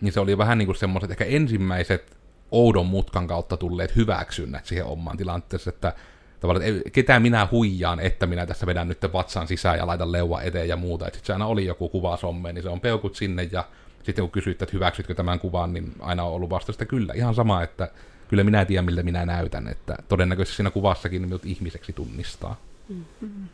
Niin 0.00 0.12
se 0.12 0.20
oli 0.20 0.38
vähän 0.38 0.58
niin 0.58 0.66
kuin 0.66 0.76
semmoiset 0.76 1.10
ehkä 1.10 1.24
ensimmäiset 1.24 2.18
oudon 2.50 2.86
mutkan 2.86 3.26
kautta 3.26 3.56
tulleet 3.56 3.96
hyväksynnät 3.96 4.66
siihen 4.66 4.86
omaan 4.86 5.16
tilanteeseen, 5.16 5.74
että 5.74 5.92
tavallaan, 6.40 6.68
että 6.68 6.90
ketään 6.90 7.22
minä 7.22 7.48
huijaan, 7.50 8.00
että 8.00 8.26
minä 8.26 8.46
tässä 8.46 8.66
vedän 8.66 8.88
nyt 8.88 8.98
vatsan 9.12 9.48
sisään 9.48 9.78
ja 9.78 9.86
laitan 9.86 10.12
leua 10.12 10.42
eteen 10.42 10.68
ja 10.68 10.76
muuta. 10.76 11.04
Sitten 11.04 11.24
se 11.24 11.32
aina 11.32 11.46
oli 11.46 11.66
joku 11.66 11.88
kuva 11.88 12.16
sommeen, 12.16 12.54
niin 12.54 12.62
se 12.62 12.68
on 12.68 12.80
peukut 12.80 13.16
sinne 13.16 13.48
ja 13.52 13.64
sitten 14.02 14.22
kun 14.22 14.30
kysyit, 14.30 14.62
että 14.62 14.72
hyväksytkö 14.72 15.14
tämän 15.14 15.40
kuvan, 15.40 15.72
niin 15.72 15.92
aina 16.00 16.24
on 16.24 16.32
ollut 16.32 16.50
vastausta 16.50 16.84
kyllä. 16.84 17.12
Ihan 17.12 17.34
sama, 17.34 17.62
että 17.62 17.88
kyllä 18.28 18.44
minä 18.44 18.64
tiedän, 18.64 18.84
miltä 18.84 19.02
minä 19.02 19.26
näytän, 19.26 19.68
että 19.68 19.96
todennäköisesti 20.08 20.56
siinä 20.56 20.70
kuvassakin 20.70 21.22
minut 21.22 21.46
ihmiseksi 21.46 21.92
tunnistaa. 21.92 22.60
Mm-hmm. 22.88 23.48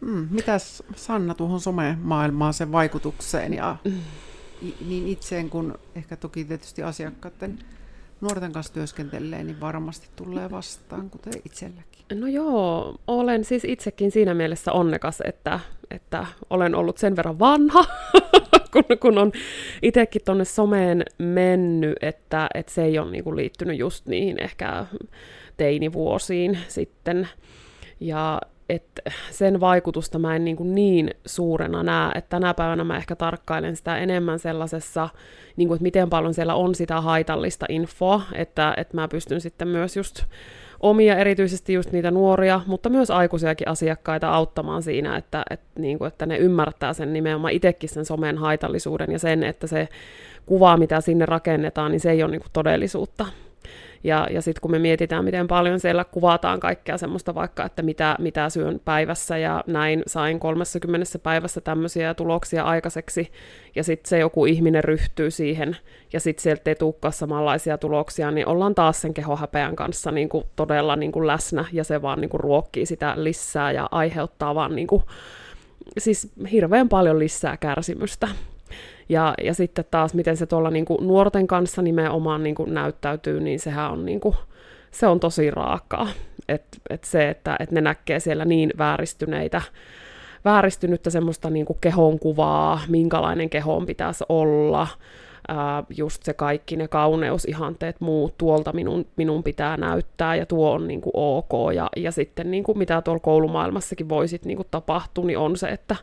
Mm, 0.00 0.28
mitäs 0.30 0.82
Sanna 0.96 1.34
tuohon 1.34 1.60
somemaailmaan 1.60 2.54
sen 2.54 2.72
vaikutukseen 2.72 3.54
ja 3.54 3.76
niin 4.86 5.08
itseen 5.08 5.50
kuin 5.50 5.74
ehkä 5.94 6.16
toki 6.16 6.44
tietysti 6.44 6.82
asiakkaiden 6.82 7.58
nuorten 8.24 8.52
kanssa 8.52 8.72
työskentelee, 8.72 9.44
niin 9.44 9.60
varmasti 9.60 10.08
tulee 10.16 10.50
vastaan, 10.50 11.10
kuten 11.10 11.32
itselläkin. 11.44 12.04
No 12.14 12.26
joo, 12.26 12.96
olen 13.06 13.44
siis 13.44 13.64
itsekin 13.64 14.10
siinä 14.10 14.34
mielessä 14.34 14.72
onnekas, 14.72 15.22
että, 15.24 15.60
että 15.90 16.26
olen 16.50 16.74
ollut 16.74 16.98
sen 16.98 17.16
verran 17.16 17.38
vanha, 17.38 17.84
kun, 18.72 18.84
kun 19.00 19.18
on 19.18 19.32
itsekin 19.82 20.22
tuonne 20.24 20.44
someen 20.44 21.02
mennyt, 21.18 21.96
että, 22.00 22.48
että 22.54 22.72
se 22.72 22.84
ei 22.84 22.98
ole 22.98 23.10
niinku 23.10 23.36
liittynyt 23.36 23.78
just 23.78 24.06
niihin 24.06 24.42
ehkä 24.42 24.86
teinivuosiin 25.56 26.58
sitten. 26.68 27.28
Ja 28.00 28.40
että 28.68 29.02
sen 29.30 29.60
vaikutusta 29.60 30.18
mä 30.18 30.36
en 30.36 30.44
niin, 30.44 30.56
kuin 30.56 30.74
niin 30.74 31.10
suurena 31.26 31.82
näe, 31.82 32.12
että 32.14 32.28
tänä 32.28 32.54
päivänä 32.54 32.84
mä 32.84 32.96
ehkä 32.96 33.16
tarkkailen 33.16 33.76
sitä 33.76 33.98
enemmän 33.98 34.38
sellaisessa, 34.38 35.08
niin 35.56 35.68
kuin, 35.68 35.76
että 35.76 35.82
miten 35.82 36.10
paljon 36.10 36.34
siellä 36.34 36.54
on 36.54 36.74
sitä 36.74 37.00
haitallista 37.00 37.66
infoa, 37.68 38.22
että, 38.34 38.74
että 38.76 38.96
mä 38.96 39.08
pystyn 39.08 39.40
sitten 39.40 39.68
myös 39.68 39.96
just 39.96 40.24
omia, 40.80 41.16
erityisesti 41.16 41.72
just 41.72 41.92
niitä 41.92 42.10
nuoria, 42.10 42.60
mutta 42.66 42.88
myös 42.88 43.10
aikuisiakin 43.10 43.68
asiakkaita 43.68 44.28
auttamaan 44.28 44.82
siinä, 44.82 45.16
että, 45.16 45.42
että, 45.50 45.80
niin 45.80 45.98
kuin, 45.98 46.08
että 46.08 46.26
ne 46.26 46.36
ymmärtää 46.36 46.92
sen 46.92 47.12
nimenomaan 47.12 47.52
itsekin 47.52 47.88
sen 47.88 48.04
somen 48.04 48.38
haitallisuuden 48.38 49.12
ja 49.12 49.18
sen, 49.18 49.42
että 49.42 49.66
se 49.66 49.88
kuva, 50.46 50.76
mitä 50.76 51.00
sinne 51.00 51.26
rakennetaan, 51.26 51.90
niin 51.90 52.00
se 52.00 52.10
ei 52.10 52.22
ole 52.22 52.30
niin 52.30 52.40
kuin 52.40 52.52
todellisuutta. 52.52 53.26
Ja, 54.04 54.26
ja 54.30 54.42
sitten 54.42 54.60
kun 54.60 54.70
me 54.70 54.78
mietitään, 54.78 55.24
miten 55.24 55.48
paljon 55.48 55.80
siellä 55.80 56.04
kuvataan 56.04 56.60
kaikkea 56.60 56.98
semmoista 56.98 57.34
vaikka, 57.34 57.64
että 57.64 57.82
mitä, 57.82 58.16
mitä 58.18 58.50
syön 58.50 58.80
päivässä 58.84 59.38
ja 59.38 59.64
näin 59.66 60.02
sain 60.06 60.40
30 60.40 61.18
päivässä 61.18 61.60
tämmöisiä 61.60 62.14
tuloksia 62.14 62.64
aikaiseksi 62.64 63.32
ja 63.74 63.84
sitten 63.84 64.08
se 64.08 64.18
joku 64.18 64.46
ihminen 64.46 64.84
ryhtyy 64.84 65.30
siihen 65.30 65.76
ja 66.12 66.20
sitten 66.20 66.42
sieltä 66.42 66.70
ei 66.70 66.74
tulekaan 66.74 67.12
samanlaisia 67.12 67.78
tuloksia, 67.78 68.30
niin 68.30 68.46
ollaan 68.46 68.74
taas 68.74 69.00
sen 69.00 69.14
kehohäpeän 69.14 69.76
kanssa 69.76 70.10
niin 70.10 70.28
kuin 70.28 70.44
todella 70.56 70.96
niin 70.96 71.12
kuin 71.12 71.26
läsnä 71.26 71.64
ja 71.72 71.84
se 71.84 72.02
vaan 72.02 72.20
niin 72.20 72.30
kuin 72.30 72.40
ruokkii 72.40 72.86
sitä 72.86 73.14
lisää 73.16 73.72
ja 73.72 73.88
aiheuttaa 73.90 74.54
vaan 74.54 74.76
niin 74.76 74.86
kuin, 74.86 75.02
siis 75.98 76.32
hirveän 76.52 76.88
paljon 76.88 77.18
lisää 77.18 77.56
kärsimystä. 77.56 78.28
Ja, 79.08 79.34
ja 79.44 79.54
sitten 79.54 79.84
taas, 79.90 80.14
miten 80.14 80.36
se 80.36 80.46
tuolla 80.46 80.70
niin 80.70 80.84
kuin 80.84 81.06
nuorten 81.06 81.46
kanssa 81.46 81.82
nimenomaan 81.82 82.42
niin 82.42 82.54
kuin 82.54 82.74
näyttäytyy, 82.74 83.40
niin 83.40 83.60
sehän 83.60 83.90
on, 83.90 84.04
niin 84.04 84.20
kuin, 84.20 84.36
se 84.90 85.06
on 85.06 85.20
tosi 85.20 85.50
raakaa. 85.50 86.08
Et, 86.48 86.64
et 86.90 87.04
se, 87.04 87.28
että 87.28 87.56
et 87.60 87.70
ne 87.70 87.80
näkee 87.80 88.20
siellä 88.20 88.44
niin 88.44 88.72
vääristyneitä, 88.78 89.62
vääristynyttä 90.44 91.10
semmoista 91.10 91.50
niin 91.50 91.66
kuin 91.66 91.78
kehon 91.80 92.18
kuvaa, 92.18 92.80
minkälainen 92.88 93.50
kehon 93.50 93.86
pitäisi 93.86 94.24
olla, 94.28 94.88
ää, 95.48 95.84
just 95.96 96.22
se 96.22 96.34
kaikki 96.34 96.76
ne 96.76 96.88
kauneusihanteet, 96.88 98.00
muut, 98.00 98.38
tuolta 98.38 98.72
minun, 98.72 99.06
minun 99.16 99.42
pitää 99.42 99.76
näyttää 99.76 100.36
ja 100.36 100.46
tuo 100.46 100.70
on 100.70 100.88
niin 100.88 101.00
kuin 101.00 101.12
ok. 101.14 101.74
Ja, 101.74 101.88
ja 101.96 102.12
sitten 102.12 102.50
niin 102.50 102.64
kuin 102.64 102.78
mitä 102.78 103.02
tuolla 103.02 103.20
koulumaailmassakin 103.20 104.08
voisit 104.08 104.44
niin 104.44 104.56
kuin 104.56 104.68
tapahtua, 104.70 105.24
niin 105.24 105.38
on 105.38 105.56
se, 105.56 105.68
että 105.68 105.96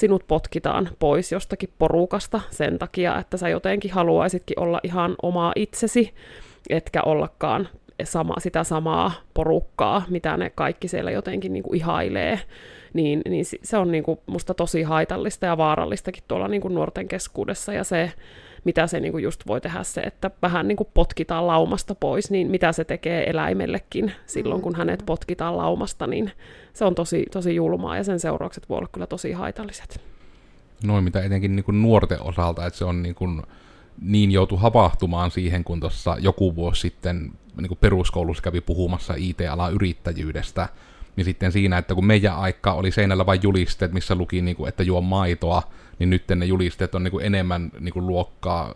sinut 0.00 0.24
potkitaan 0.28 0.88
pois 0.98 1.32
jostakin 1.32 1.68
porukasta 1.78 2.40
sen 2.50 2.78
takia, 2.78 3.18
että 3.18 3.36
sä 3.36 3.48
jotenkin 3.48 3.92
haluaisitkin 3.92 4.60
olla 4.60 4.80
ihan 4.82 5.14
omaa 5.22 5.52
itsesi, 5.56 6.14
etkä 6.70 7.02
ollakaan 7.02 7.68
sama, 8.04 8.34
sitä 8.38 8.64
samaa 8.64 9.12
porukkaa, 9.34 10.02
mitä 10.08 10.36
ne 10.36 10.50
kaikki 10.50 10.88
siellä 10.88 11.10
jotenkin 11.10 11.52
niin 11.52 11.62
kuin 11.62 11.76
ihailee, 11.76 12.40
niin, 12.94 13.22
niin 13.28 13.44
se 13.62 13.76
on 13.76 13.90
niin 13.92 14.04
kuin 14.04 14.18
musta 14.26 14.54
tosi 14.54 14.82
haitallista 14.82 15.46
ja 15.46 15.56
vaarallistakin 15.56 16.24
tuolla 16.28 16.48
niin 16.48 16.62
kuin 16.62 16.74
nuorten 16.74 17.08
keskuudessa, 17.08 17.72
ja 17.72 17.84
se, 17.84 18.12
mitä 18.64 18.86
se 18.86 19.00
niin 19.00 19.12
kuin 19.12 19.24
just 19.24 19.46
voi 19.46 19.60
tehdä 19.60 19.82
se, 19.82 20.00
että 20.00 20.30
vähän 20.42 20.68
niin 20.68 20.76
kuin 20.76 20.88
potkitaan 20.94 21.46
laumasta 21.46 21.94
pois, 21.94 22.30
niin 22.30 22.50
mitä 22.50 22.72
se 22.72 22.84
tekee 22.84 23.30
eläimellekin 23.30 24.12
silloin, 24.26 24.62
kun 24.62 24.74
hänet 24.74 25.02
potkitaan 25.06 25.56
laumasta, 25.56 26.06
niin 26.06 26.32
se 26.72 26.84
on 26.84 26.94
tosi, 26.94 27.26
tosi 27.32 27.54
julmaa 27.54 27.96
ja 27.96 28.04
sen 28.04 28.20
seuraukset 28.20 28.68
voi 28.68 28.78
olla 28.78 28.88
kyllä 28.92 29.06
tosi 29.06 29.32
haitalliset. 29.32 30.00
Noin 30.84 31.04
mitä 31.04 31.22
etenkin 31.22 31.56
niin 31.56 31.64
kuin 31.64 31.82
nuorten 31.82 32.22
osalta, 32.22 32.66
että 32.66 32.78
se 32.78 32.84
on 32.84 33.02
niin, 33.02 33.14
kuin, 33.14 33.42
niin 34.02 34.30
joutu 34.30 34.56
hapahtumaan 34.56 35.30
siihen, 35.30 35.64
kun 35.64 35.80
tuossa 35.80 36.16
joku 36.20 36.56
vuosi 36.56 36.80
sitten 36.80 37.32
niin 37.56 37.68
kuin 37.68 37.78
peruskoulussa 37.80 38.42
kävi 38.42 38.60
puhumassa 38.60 39.14
IT-alan 39.16 39.72
yrittäjyydestä, 39.72 40.68
niin 41.16 41.24
sitten 41.24 41.52
siinä, 41.52 41.78
että 41.78 41.94
kun 41.94 42.06
meidän 42.06 42.36
aika 42.36 42.72
oli 42.72 42.90
seinällä 42.90 43.26
vain 43.26 43.40
julisteet, 43.42 43.92
missä 43.92 44.14
luki, 44.14 44.42
niin 44.42 44.56
kuin, 44.56 44.68
että 44.68 44.82
juo 44.82 45.00
maitoa, 45.00 45.62
niin 45.98 46.10
nyt 46.10 46.24
ne 46.34 46.46
julisteet 46.46 46.94
on 46.94 47.02
niin 47.02 47.12
kuin 47.12 47.26
enemmän 47.26 47.72
niin 47.80 47.92
kuin 47.92 48.06
luokkaa 48.06 48.74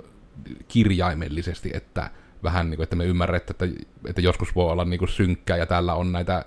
kirjaimellisesti, 0.68 1.70
että 1.74 2.10
vähän 2.42 2.70
niin 2.70 2.76
kuin, 2.76 2.84
että 2.84 2.96
me 2.96 3.04
ymmärrämme, 3.04 3.44
että, 3.50 3.66
että 4.08 4.20
joskus 4.20 4.54
voi 4.54 4.70
olla 4.70 4.84
niin 4.84 4.98
kuin 4.98 5.08
synkkää 5.08 5.56
ja 5.56 5.66
täällä 5.66 5.94
on 5.94 6.12
näitä 6.12 6.44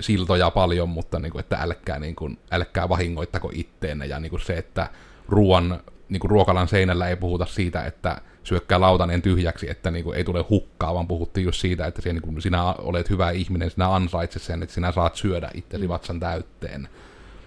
siltoja 0.00 0.50
paljon, 0.50 0.88
mutta 0.88 1.18
niin 1.18 1.32
kuin, 1.32 1.40
että 1.40 1.56
älkää, 1.56 1.98
niin 1.98 2.16
kuin, 2.16 2.38
älkää 2.50 2.88
vahingoittako 2.88 3.50
itteenne. 3.54 4.06
Ja 4.06 4.20
niin 4.20 4.30
kuin 4.30 4.40
se, 4.40 4.54
että 4.54 4.90
ruoan, 5.28 5.80
niin 6.08 6.20
kuin 6.20 6.30
ruokalan 6.30 6.68
seinällä 6.68 7.08
ei 7.08 7.16
puhuta 7.16 7.46
siitä, 7.46 7.84
että 7.84 8.20
syökkää 8.44 8.80
lautanen 8.80 9.22
tyhjäksi, 9.22 9.70
että 9.70 9.90
niin 9.90 10.04
kuin, 10.04 10.16
ei 10.16 10.24
tule 10.24 10.44
hukkaa, 10.50 10.94
vaan 10.94 11.08
puhuttiin 11.08 11.44
just 11.44 11.60
siitä, 11.60 11.86
että 11.86 12.12
niin 12.12 12.22
kuin, 12.22 12.42
sinä 12.42 12.64
olet 12.64 13.10
hyvä 13.10 13.30
ihminen, 13.30 13.70
sinä 13.70 13.94
ansaitset 13.94 14.42
sen, 14.42 14.62
että 14.62 14.74
sinä 14.74 14.92
saat 14.92 15.16
syödä 15.16 15.50
itsesi 15.54 15.84
mm. 15.84 15.88
vatsan 15.88 16.20
täytteen. 16.20 16.88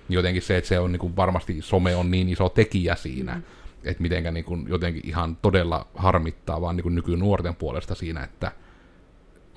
Jotenkin 0.10 0.42
se, 0.42 0.58
että 0.58 0.68
se 0.68 0.80
on 0.80 0.92
niin 0.92 1.00
kuin, 1.00 1.16
varmasti 1.16 1.62
some 1.62 1.96
on 1.96 2.12
niin 2.12 2.30
iso 2.30 2.50
tekijä 2.50 2.96
siinä, 2.96 3.36
mm. 3.36 3.44
että 3.84 4.02
mitenkä 4.02 4.32
niin 4.32 4.46
kuin, 4.46 4.66
jotenkin 4.70 5.08
ihan 5.08 5.38
todella 5.42 5.88
harmittaa 5.96 6.62
vaan 6.62 6.76
niin 6.76 6.84
kuin 6.84 6.96
nykynuorten 6.96 7.56
puolesta 7.56 7.96
siinä, 7.96 8.24
että 8.24 8.52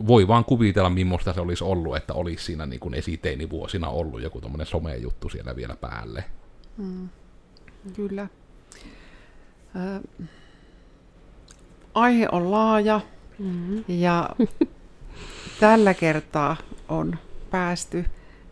voi 0.06 0.28
vaan 0.28 0.44
kuvitella, 0.44 0.90
millaista 0.90 1.32
se 1.32 1.40
olisi 1.40 1.64
ollut, 1.64 1.96
että 1.96 2.14
olisi 2.14 2.44
siinä 2.44 2.66
niin 2.66 2.80
kuin 2.80 2.94
esiteinivuosina 2.94 3.88
ollut 3.88 4.22
joku 4.22 4.40
tuommoinen 4.40 4.66
somejuttu 4.66 5.28
siellä 5.28 5.56
vielä 5.56 5.76
päälle. 5.76 6.24
Mm. 6.76 7.08
Kyllä. 7.96 8.28
Äh, 9.76 10.28
aihe 11.94 12.28
on 12.32 12.50
laaja 12.50 13.00
mm-hmm. 13.38 13.84
ja 13.88 14.30
tällä 15.60 15.94
kertaa 15.94 16.56
on 16.88 17.16
päästy 17.50 18.04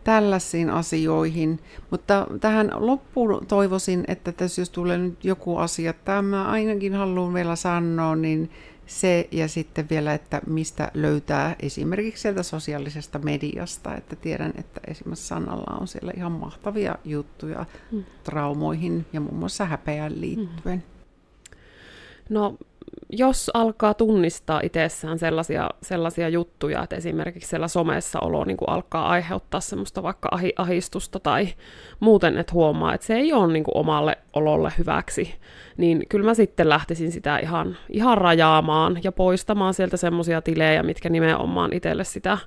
tällaisiin 0.04 0.70
asioihin, 0.70 1.60
mutta 1.90 2.26
tähän 2.40 2.70
loppuun 2.74 3.46
toivoisin, 3.46 4.04
että 4.08 4.32
tässä 4.32 4.60
jos 4.60 4.70
tulee 4.70 4.98
nyt 4.98 5.24
joku 5.24 5.56
asia, 5.56 5.92
tämä 5.92 6.44
ainakin 6.44 6.94
haluan 6.94 7.34
vielä 7.34 7.56
sanoa, 7.56 8.16
niin 8.16 8.50
se 8.86 9.28
ja 9.30 9.48
sitten 9.48 9.88
vielä, 9.90 10.14
että 10.14 10.40
mistä 10.46 10.90
löytää 10.94 11.56
esimerkiksi 11.60 12.22
sieltä 12.22 12.42
sosiaalisesta 12.42 13.18
mediasta, 13.18 13.96
että 13.96 14.16
tiedän, 14.16 14.52
että 14.58 14.80
esimerkiksi 14.88 15.26
Sanalla 15.26 15.76
on 15.80 15.88
siellä 15.88 16.12
ihan 16.16 16.32
mahtavia 16.32 16.94
juttuja 17.04 17.66
mm. 17.92 18.04
traumoihin 18.24 19.06
ja 19.12 19.20
muun 19.20 19.34
muassa 19.36 19.64
häpeään 19.64 20.20
liittyen. 20.20 20.84
Mm. 20.86 20.99
No 22.30 22.56
jos 23.12 23.50
alkaa 23.54 23.94
tunnistaa 23.94 24.60
itsessään 24.62 25.18
sellaisia, 25.18 25.70
sellaisia 25.82 26.28
juttuja, 26.28 26.82
että 26.82 26.96
esimerkiksi 26.96 27.48
siellä 27.48 27.68
somessa 27.68 28.20
olo 28.20 28.44
niin 28.44 28.56
kuin 28.56 28.68
alkaa 28.68 29.08
aiheuttaa 29.08 29.60
semmoista 29.60 30.02
vaikka 30.02 30.28
ahi, 30.32 30.52
ahistusta 30.56 31.20
tai 31.20 31.48
muuten, 32.00 32.38
että 32.38 32.52
huomaa, 32.52 32.94
että 32.94 33.06
se 33.06 33.14
ei 33.14 33.32
ole 33.32 33.52
niin 33.52 33.64
kuin 33.64 33.76
omalle 33.76 34.18
ololle 34.32 34.72
hyväksi, 34.78 35.34
niin 35.76 36.06
kyllä 36.08 36.24
mä 36.24 36.34
sitten 36.34 36.68
lähtisin 36.68 37.12
sitä 37.12 37.38
ihan, 37.38 37.76
ihan 37.88 38.18
rajaamaan 38.18 39.00
ja 39.04 39.12
poistamaan 39.12 39.74
sieltä 39.74 39.96
semmoisia 39.96 40.42
tilejä, 40.42 40.82
mitkä 40.82 41.08
nimenomaan 41.08 41.72
itselle 41.72 42.04
sitä 42.04 42.38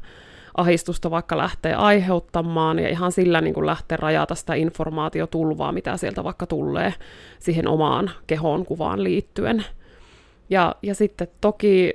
ahistusta 0.57 1.11
vaikka 1.11 1.37
lähtee 1.37 1.73
aiheuttamaan 1.73 2.79
ja 2.79 2.89
ihan 2.89 3.11
sillä 3.11 3.41
niin 3.41 3.53
kuin 3.53 3.65
lähtee 3.65 3.97
rajata 3.97 4.35
sitä 4.35 4.53
informaatiotulvaa, 4.53 5.71
mitä 5.71 5.97
sieltä 5.97 6.23
vaikka 6.23 6.45
tulee 6.45 6.93
siihen 7.39 7.67
omaan 7.67 8.11
kehon 8.27 8.65
kuvaan 8.65 9.03
liittyen. 9.03 9.65
Ja, 10.49 10.75
ja 10.81 10.95
sitten 10.95 11.27
toki 11.41 11.91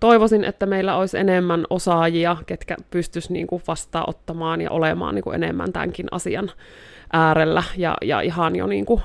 toivoisin, 0.00 0.44
että 0.44 0.66
meillä 0.66 0.96
olisi 0.96 1.18
enemmän 1.18 1.64
osaajia, 1.70 2.36
ketkä 2.46 2.76
pystyisivät 2.90 3.32
niin 3.32 3.46
kuin 3.46 3.62
vastaanottamaan 3.68 4.60
ja 4.60 4.70
olemaan 4.70 5.14
niin 5.14 5.22
kuin 5.24 5.34
enemmän 5.34 5.72
tämänkin 5.72 6.06
asian 6.10 6.50
äärellä 7.12 7.62
ja, 7.76 7.96
ja 8.02 8.20
ihan 8.20 8.56
jo 8.56 8.66
niin 8.66 8.86
kuin 8.86 9.02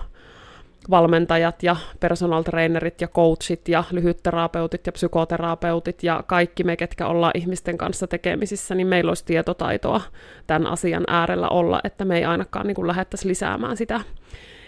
valmentajat 0.90 1.64
ja 1.64 1.76
personal 2.00 2.44
trainerit 2.44 3.02
ja 3.02 3.08
coachit 3.08 3.68
ja 3.68 3.84
lyhytterapeutit 3.92 4.86
ja 4.86 4.92
psykoterapeutit 4.92 6.04
ja 6.04 6.24
kaikki 6.28 6.64
me, 6.64 6.78
ketkä 6.78 7.08
ollaan 7.08 7.32
ihmisten 7.36 7.78
kanssa 7.78 8.08
tekemisissä, 8.08 8.76
niin 8.76 8.88
meillä 8.88 9.10
olisi 9.10 9.26
tietotaitoa 9.26 10.02
tämän 10.48 10.68
asian 10.68 11.04
äärellä 11.08 11.50
olla, 11.50 11.80
että 11.84 12.06
me 12.06 12.18
ei 12.18 12.26
ainakaan 12.26 12.68
niin 12.68 12.76
kuin 12.76 12.88
lähdettäisi 12.88 13.28
lisäämään 13.28 13.78
sitä 13.78 14.02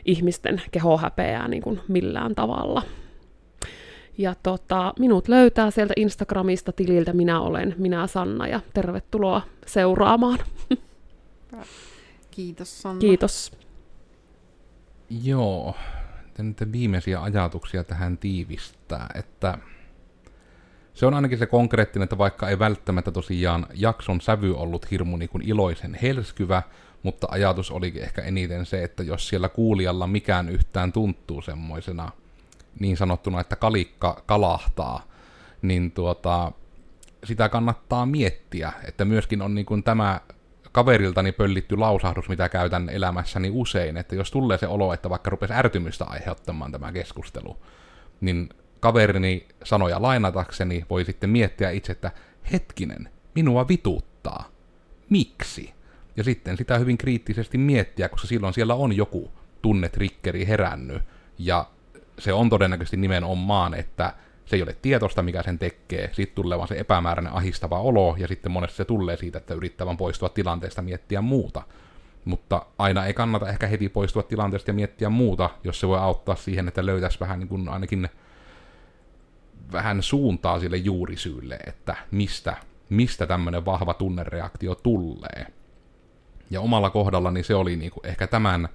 ihmisten 0.05 0.61
kehohäpeää 0.71 1.47
niin 1.47 1.63
kuin 1.63 1.79
millään 1.87 2.35
tavalla. 2.35 2.81
Ja 4.17 4.35
tota, 4.43 4.93
minut 4.99 5.27
löytää 5.27 5.71
sieltä 5.71 5.93
Instagramista 5.97 6.71
tililtä 6.71 7.13
Minä 7.13 7.41
olen 7.41 7.75
Minä 7.77 8.07
Sanna 8.07 8.47
ja 8.47 8.59
tervetuloa 8.73 9.41
seuraamaan. 9.65 10.39
Kiitos 12.31 12.81
Sanna. 12.81 12.99
Kiitos. 12.99 13.51
Joo, 15.23 15.75
nyt 16.37 16.71
viimeisiä 16.71 17.21
ajatuksia 17.21 17.83
tähän 17.83 18.17
tiivistää, 18.17 19.09
että 19.15 19.57
se 20.93 21.05
on 21.05 21.13
ainakin 21.13 21.37
se 21.37 21.45
konkreettinen, 21.45 22.03
että 22.03 22.17
vaikka 22.17 22.49
ei 22.49 22.59
välttämättä 22.59 23.11
tosiaan 23.11 23.65
jakson 23.73 24.21
sävy 24.21 24.55
ollut 24.55 24.91
hirmu 24.91 25.17
niin 25.17 25.29
kuin 25.29 25.47
iloisen 25.47 25.97
helskyvä, 26.01 26.63
mutta 27.03 27.27
ajatus 27.31 27.71
oli 27.71 27.93
ehkä 27.95 28.21
eniten 28.21 28.65
se, 28.65 28.83
että 28.83 29.03
jos 29.03 29.27
siellä 29.27 29.49
kuulijalla 29.49 30.07
mikään 30.07 30.49
yhtään 30.49 30.91
tuntuu 30.91 31.41
semmoisena 31.41 32.11
niin 32.79 32.97
sanottuna, 32.97 33.41
että 33.41 33.55
kalikka 33.55 34.23
kalahtaa, 34.25 35.03
niin 35.61 35.91
tuota, 35.91 36.51
sitä 37.23 37.49
kannattaa 37.49 38.05
miettiä, 38.05 38.73
että 38.87 39.05
myöskin 39.05 39.41
on 39.41 39.55
niin 39.55 39.65
kuin 39.65 39.83
tämä 39.83 40.19
kaveriltani 40.71 41.31
pöllitty 41.31 41.77
lausahdus, 41.77 42.29
mitä 42.29 42.49
käytän 42.49 42.89
elämässäni 42.89 43.49
usein, 43.53 43.97
että 43.97 44.15
jos 44.15 44.31
tulee 44.31 44.57
se 44.57 44.67
olo, 44.67 44.93
että 44.93 45.09
vaikka 45.09 45.29
rupesi 45.29 45.53
ärtymystä 45.53 46.05
aiheuttamaan 46.05 46.71
tämä 46.71 46.91
keskustelu, 46.91 47.57
niin 48.21 48.49
kaverini 48.79 49.47
sanoja 49.63 50.01
lainatakseni 50.01 50.85
voi 50.89 51.05
sitten 51.05 51.29
miettiä 51.29 51.69
itse, 51.69 51.91
että 51.91 52.11
hetkinen, 52.51 53.09
minua 53.35 53.67
vituttaa. 53.67 54.49
Miksi? 55.09 55.73
Ja 56.17 56.23
sitten 56.23 56.57
sitä 56.57 56.77
hyvin 56.77 56.97
kriittisesti 56.97 57.57
miettiä, 57.57 58.09
koska 58.09 58.27
silloin 58.27 58.53
siellä 58.53 58.75
on 58.75 58.97
joku 58.97 59.31
tunnetrikkeri 59.61 60.47
herännyt, 60.47 61.03
ja 61.37 61.65
se 62.19 62.33
on 62.33 62.49
todennäköisesti 62.49 62.97
nimenomaan, 62.97 63.73
että 63.73 64.13
se 64.51 64.55
ei 64.55 64.63
ole 64.63 64.75
tietoista, 64.81 65.23
mikä 65.23 65.43
sen 65.43 65.59
tekee, 65.59 66.09
sitten 66.13 66.35
tulee 66.35 66.57
vaan 66.57 66.67
se 66.67 66.79
epämääräinen 66.79 67.33
ahistava 67.33 67.79
olo, 67.79 68.15
ja 68.19 68.27
sitten 68.27 68.51
monesti 68.51 68.77
se 68.77 68.85
tulee 68.85 69.17
siitä, 69.17 69.37
että 69.37 69.53
yrittävän 69.53 69.97
poistua 69.97 70.29
tilanteesta 70.29 70.81
miettiä 70.81 71.21
muuta. 71.21 71.61
Mutta 72.25 72.65
aina 72.77 73.05
ei 73.05 73.13
kannata 73.13 73.49
ehkä 73.49 73.67
heti 73.67 73.89
poistua 73.89 74.23
tilanteesta 74.23 74.69
ja 74.69 74.73
miettiä 74.73 75.09
muuta, 75.09 75.49
jos 75.63 75.79
se 75.79 75.87
voi 75.87 75.99
auttaa 75.99 76.35
siihen, 76.35 76.67
että 76.67 76.85
löytäisi 76.85 77.19
vähän 77.19 77.39
niin 77.39 77.47
kuin 77.47 77.69
ainakin 77.69 78.09
vähän 79.71 80.03
suuntaa 80.03 80.59
sille 80.59 80.77
juurisyylle, 80.77 81.59
että 81.67 81.95
mistä, 82.11 82.55
mistä 82.89 83.27
tämmöinen 83.27 83.65
vahva 83.65 83.93
tunnereaktio 83.93 84.75
tulee. 84.75 85.45
Ja 86.49 86.61
omalla 86.61 86.89
kohdallani 86.89 87.43
se 87.43 87.55
oli 87.55 87.75
niin 87.75 87.91
kuin 87.91 88.07
ehkä 88.07 88.27
tämän 88.27 88.69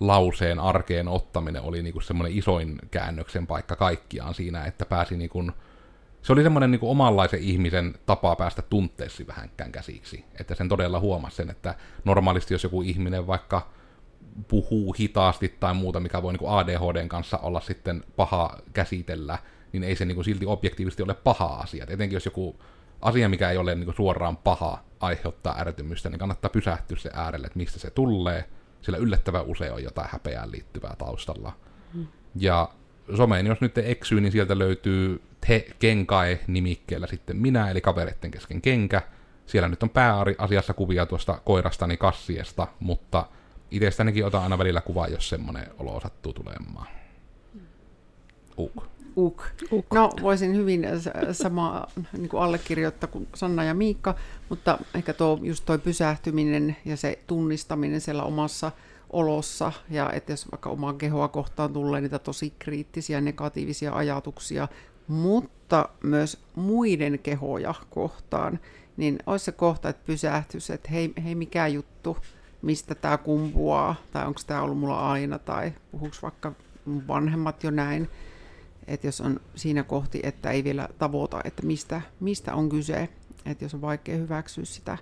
lauseen 0.00 0.58
arkeen 0.58 1.08
ottaminen 1.08 1.62
oli 1.62 1.82
niinku 1.82 2.00
semmoinen 2.00 2.38
isoin 2.38 2.78
käännöksen 2.90 3.46
paikka 3.46 3.76
kaikkiaan 3.76 4.34
siinä, 4.34 4.64
että 4.64 4.84
pääsi 4.84 5.16
niinku, 5.16 5.50
se 6.22 6.32
oli 6.32 6.42
semmoinen 6.42 6.70
niinku 6.70 6.90
omanlaisen 6.90 7.40
ihmisen 7.40 7.94
tapa 8.06 8.36
päästä 8.36 8.62
tunteessi 8.62 9.26
vähänkään 9.26 9.72
käsiksi. 9.72 10.24
Että 10.40 10.54
sen 10.54 10.68
todella 10.68 11.00
huomasi 11.00 11.36
sen, 11.36 11.50
että 11.50 11.74
normaalisti 12.04 12.54
jos 12.54 12.64
joku 12.64 12.82
ihminen 12.82 13.26
vaikka 13.26 13.70
puhuu 14.48 14.92
hitaasti 14.98 15.48
tai 15.60 15.74
muuta, 15.74 16.00
mikä 16.00 16.22
voi 16.22 16.32
niinku 16.32 16.48
ADHDn 16.48 17.08
kanssa 17.08 17.38
olla 17.38 17.60
sitten 17.60 18.04
paha 18.16 18.58
käsitellä, 18.72 19.38
niin 19.72 19.84
ei 19.84 19.96
se 19.96 20.04
niinku 20.04 20.22
silti 20.22 20.46
objektiivisesti 20.46 21.02
ole 21.02 21.14
paha 21.14 21.46
asia. 21.46 21.86
etenkin 21.88 22.16
jos 22.16 22.24
joku 22.24 22.56
asia, 23.00 23.28
mikä 23.28 23.50
ei 23.50 23.56
ole 23.56 23.74
niinku 23.74 23.92
suoraan 23.92 24.36
paha, 24.36 24.78
aiheuttaa 25.00 25.58
ärtymystä, 25.58 26.10
niin 26.10 26.18
kannattaa 26.18 26.50
pysähtyä 26.50 26.96
se 26.96 27.10
äärelle, 27.12 27.46
että 27.46 27.58
mistä 27.58 27.78
se 27.78 27.90
tulee, 27.90 28.44
sillä 28.86 28.98
yllättävän 28.98 29.44
usein 29.44 29.72
on 29.72 29.82
jotain 29.82 30.08
häpeään 30.12 30.52
liittyvää 30.52 30.94
taustalla. 30.98 31.52
Mm. 31.94 32.06
Ja 32.36 32.68
someen, 33.16 33.46
jos 33.46 33.60
nyt 33.60 33.78
eksyy, 33.78 34.20
niin 34.20 34.32
sieltä 34.32 34.58
löytyy 34.58 35.22
Te 35.46 35.66
Kenkai 35.78 36.38
nimikkeellä 36.46 37.06
sitten 37.06 37.36
minä, 37.36 37.70
eli 37.70 37.80
kavereiden 37.80 38.30
kesken 38.30 38.62
kenkä. 38.62 39.02
Siellä 39.46 39.68
nyt 39.68 39.82
on 39.82 39.90
pääasiassa 39.90 40.74
kuvia 40.74 41.06
tuosta 41.06 41.40
koirastani 41.44 41.96
kassiesta, 41.96 42.66
mutta 42.80 43.26
itsestänikin 43.70 44.26
otan 44.26 44.42
aina 44.42 44.58
välillä 44.58 44.80
kuvaa, 44.80 45.08
jos 45.08 45.28
semmoinen 45.28 45.66
olo 45.78 46.00
sattuu 46.00 46.32
tulemaan. 46.32 46.86
Uk. 48.58 48.95
Uk. 49.16 49.42
Uk. 49.72 49.86
No, 49.94 50.10
voisin 50.22 50.56
hyvin 50.56 50.86
sama 51.32 51.86
niin 52.12 52.28
kuin 52.28 52.42
allekirjoittaa 52.42 53.08
kuin 53.08 53.28
Sanna 53.34 53.64
ja 53.64 53.74
Miikka, 53.74 54.14
mutta 54.48 54.78
ehkä 54.94 55.12
tuo, 55.12 55.38
just 55.42 55.64
toi 55.66 55.78
pysähtyminen 55.78 56.76
ja 56.84 56.96
se 56.96 57.18
tunnistaminen 57.26 58.00
siellä 58.00 58.22
omassa 58.22 58.72
olossa, 59.10 59.72
ja 59.90 60.10
että 60.12 60.32
jos 60.32 60.50
vaikka 60.52 60.70
omaa 60.70 60.92
kehoa 60.92 61.28
kohtaan 61.28 61.72
tulee 61.72 62.00
niitä 62.00 62.18
tosi 62.18 62.52
kriittisiä 62.58 63.20
negatiivisia 63.20 63.92
ajatuksia, 63.92 64.68
mutta 65.08 65.88
myös 66.02 66.38
muiden 66.54 67.18
kehoja 67.18 67.74
kohtaan, 67.90 68.60
niin 68.96 69.18
olisi 69.26 69.44
se 69.44 69.52
kohta, 69.52 69.88
että 69.88 70.06
pysähtyisi, 70.06 70.72
että 70.72 70.88
hei, 70.90 71.12
hei 71.24 71.34
mikä 71.34 71.66
juttu, 71.66 72.16
mistä 72.62 72.94
tämä 72.94 73.18
kumpuaa, 73.18 73.94
tai 74.12 74.26
onko 74.26 74.40
tämä 74.46 74.62
ollut 74.62 74.78
mulla 74.78 75.12
aina, 75.12 75.38
tai 75.38 75.72
puhuuko 75.92 76.16
vaikka 76.22 76.52
vanhemmat 77.08 77.64
jo 77.64 77.70
näin, 77.70 78.08
että 78.88 79.06
jos 79.06 79.20
on 79.20 79.40
siinä 79.54 79.82
kohti, 79.82 80.20
että 80.22 80.50
ei 80.50 80.64
vielä 80.64 80.88
tavoita, 80.98 81.40
että 81.44 81.66
mistä, 81.66 82.02
mistä 82.20 82.54
on 82.54 82.68
kyse, 82.68 83.08
että 83.46 83.64
jos 83.64 83.74
on 83.74 83.80
vaikea 83.80 84.16
hyväksyä 84.16 84.64
sitä 84.64 84.98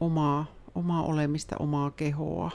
omaa, 0.00 0.46
omaa 0.74 1.02
olemista, 1.02 1.56
omaa 1.58 1.90
kehoa. 1.90 2.50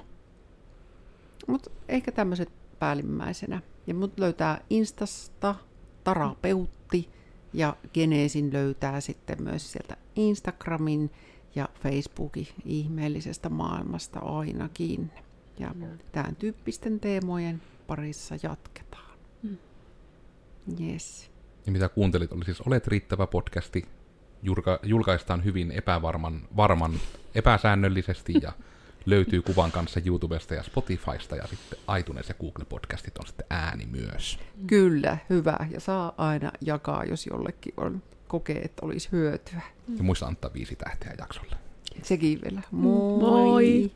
Mutta 1.47 1.71
ehkä 1.89 2.11
tämmöiset 2.11 2.49
päällimmäisenä. 2.79 3.61
Ja 3.87 3.93
mut 3.93 4.19
löytää 4.19 4.61
Instasta 4.69 5.55
tarapeutti 6.03 7.09
ja 7.53 7.75
Geneesin 7.93 8.53
löytää 8.53 9.01
sitten 9.01 9.43
myös 9.43 9.71
sieltä 9.71 9.97
Instagramin 10.15 11.11
ja 11.55 11.69
Facebookin 11.83 12.47
ihmeellisestä 12.65 13.49
maailmasta 13.49 14.19
ainakin. 14.19 15.11
Ja 15.59 15.75
tämän 16.11 16.35
tyyppisten 16.35 16.99
teemojen 16.99 17.61
parissa 17.87 18.35
jatketaan. 18.43 19.04
Yes. 20.81 21.31
Ja 21.65 21.71
mitä 21.71 21.89
kuuntelit, 21.89 22.31
oli 22.31 22.45
siis 22.45 22.61
Olet 22.61 22.87
riittävä 22.87 23.27
podcasti. 23.27 23.85
Julka, 24.43 24.79
julkaistaan 24.83 25.43
hyvin 25.43 25.71
epävarman, 25.71 26.41
varman, 26.55 26.93
epäsäännöllisesti 27.35 28.33
ja 28.41 28.51
löytyy 29.05 29.41
kuvan 29.41 29.71
kanssa 29.71 30.01
YouTubesta 30.05 30.53
ja 30.53 30.63
Spotifysta 30.63 31.35
ja 31.35 31.47
sitten 31.47 31.79
iTunes 31.99 32.29
ja 32.29 32.35
Google 32.35 32.65
Podcastit 32.65 33.17
on 33.17 33.27
sitten 33.27 33.45
ääni 33.49 33.85
myös. 33.85 34.39
Kyllä, 34.67 35.17
hyvä. 35.29 35.57
Ja 35.71 35.79
saa 35.79 36.13
aina 36.17 36.51
jakaa, 36.61 37.03
jos 37.03 37.27
jollekin 37.27 37.73
on 37.77 38.03
kokee, 38.27 38.61
että 38.61 38.85
olisi 38.85 39.09
hyötyä. 39.11 39.61
Ja 39.97 40.03
muista 40.03 40.25
antaa 40.25 40.53
viisi 40.53 40.75
tähteä 40.75 41.13
jaksolle. 41.17 41.55
Sekin 42.03 42.41
vielä. 42.43 42.61
Moi! 42.71 43.19
Moi. 43.19 43.91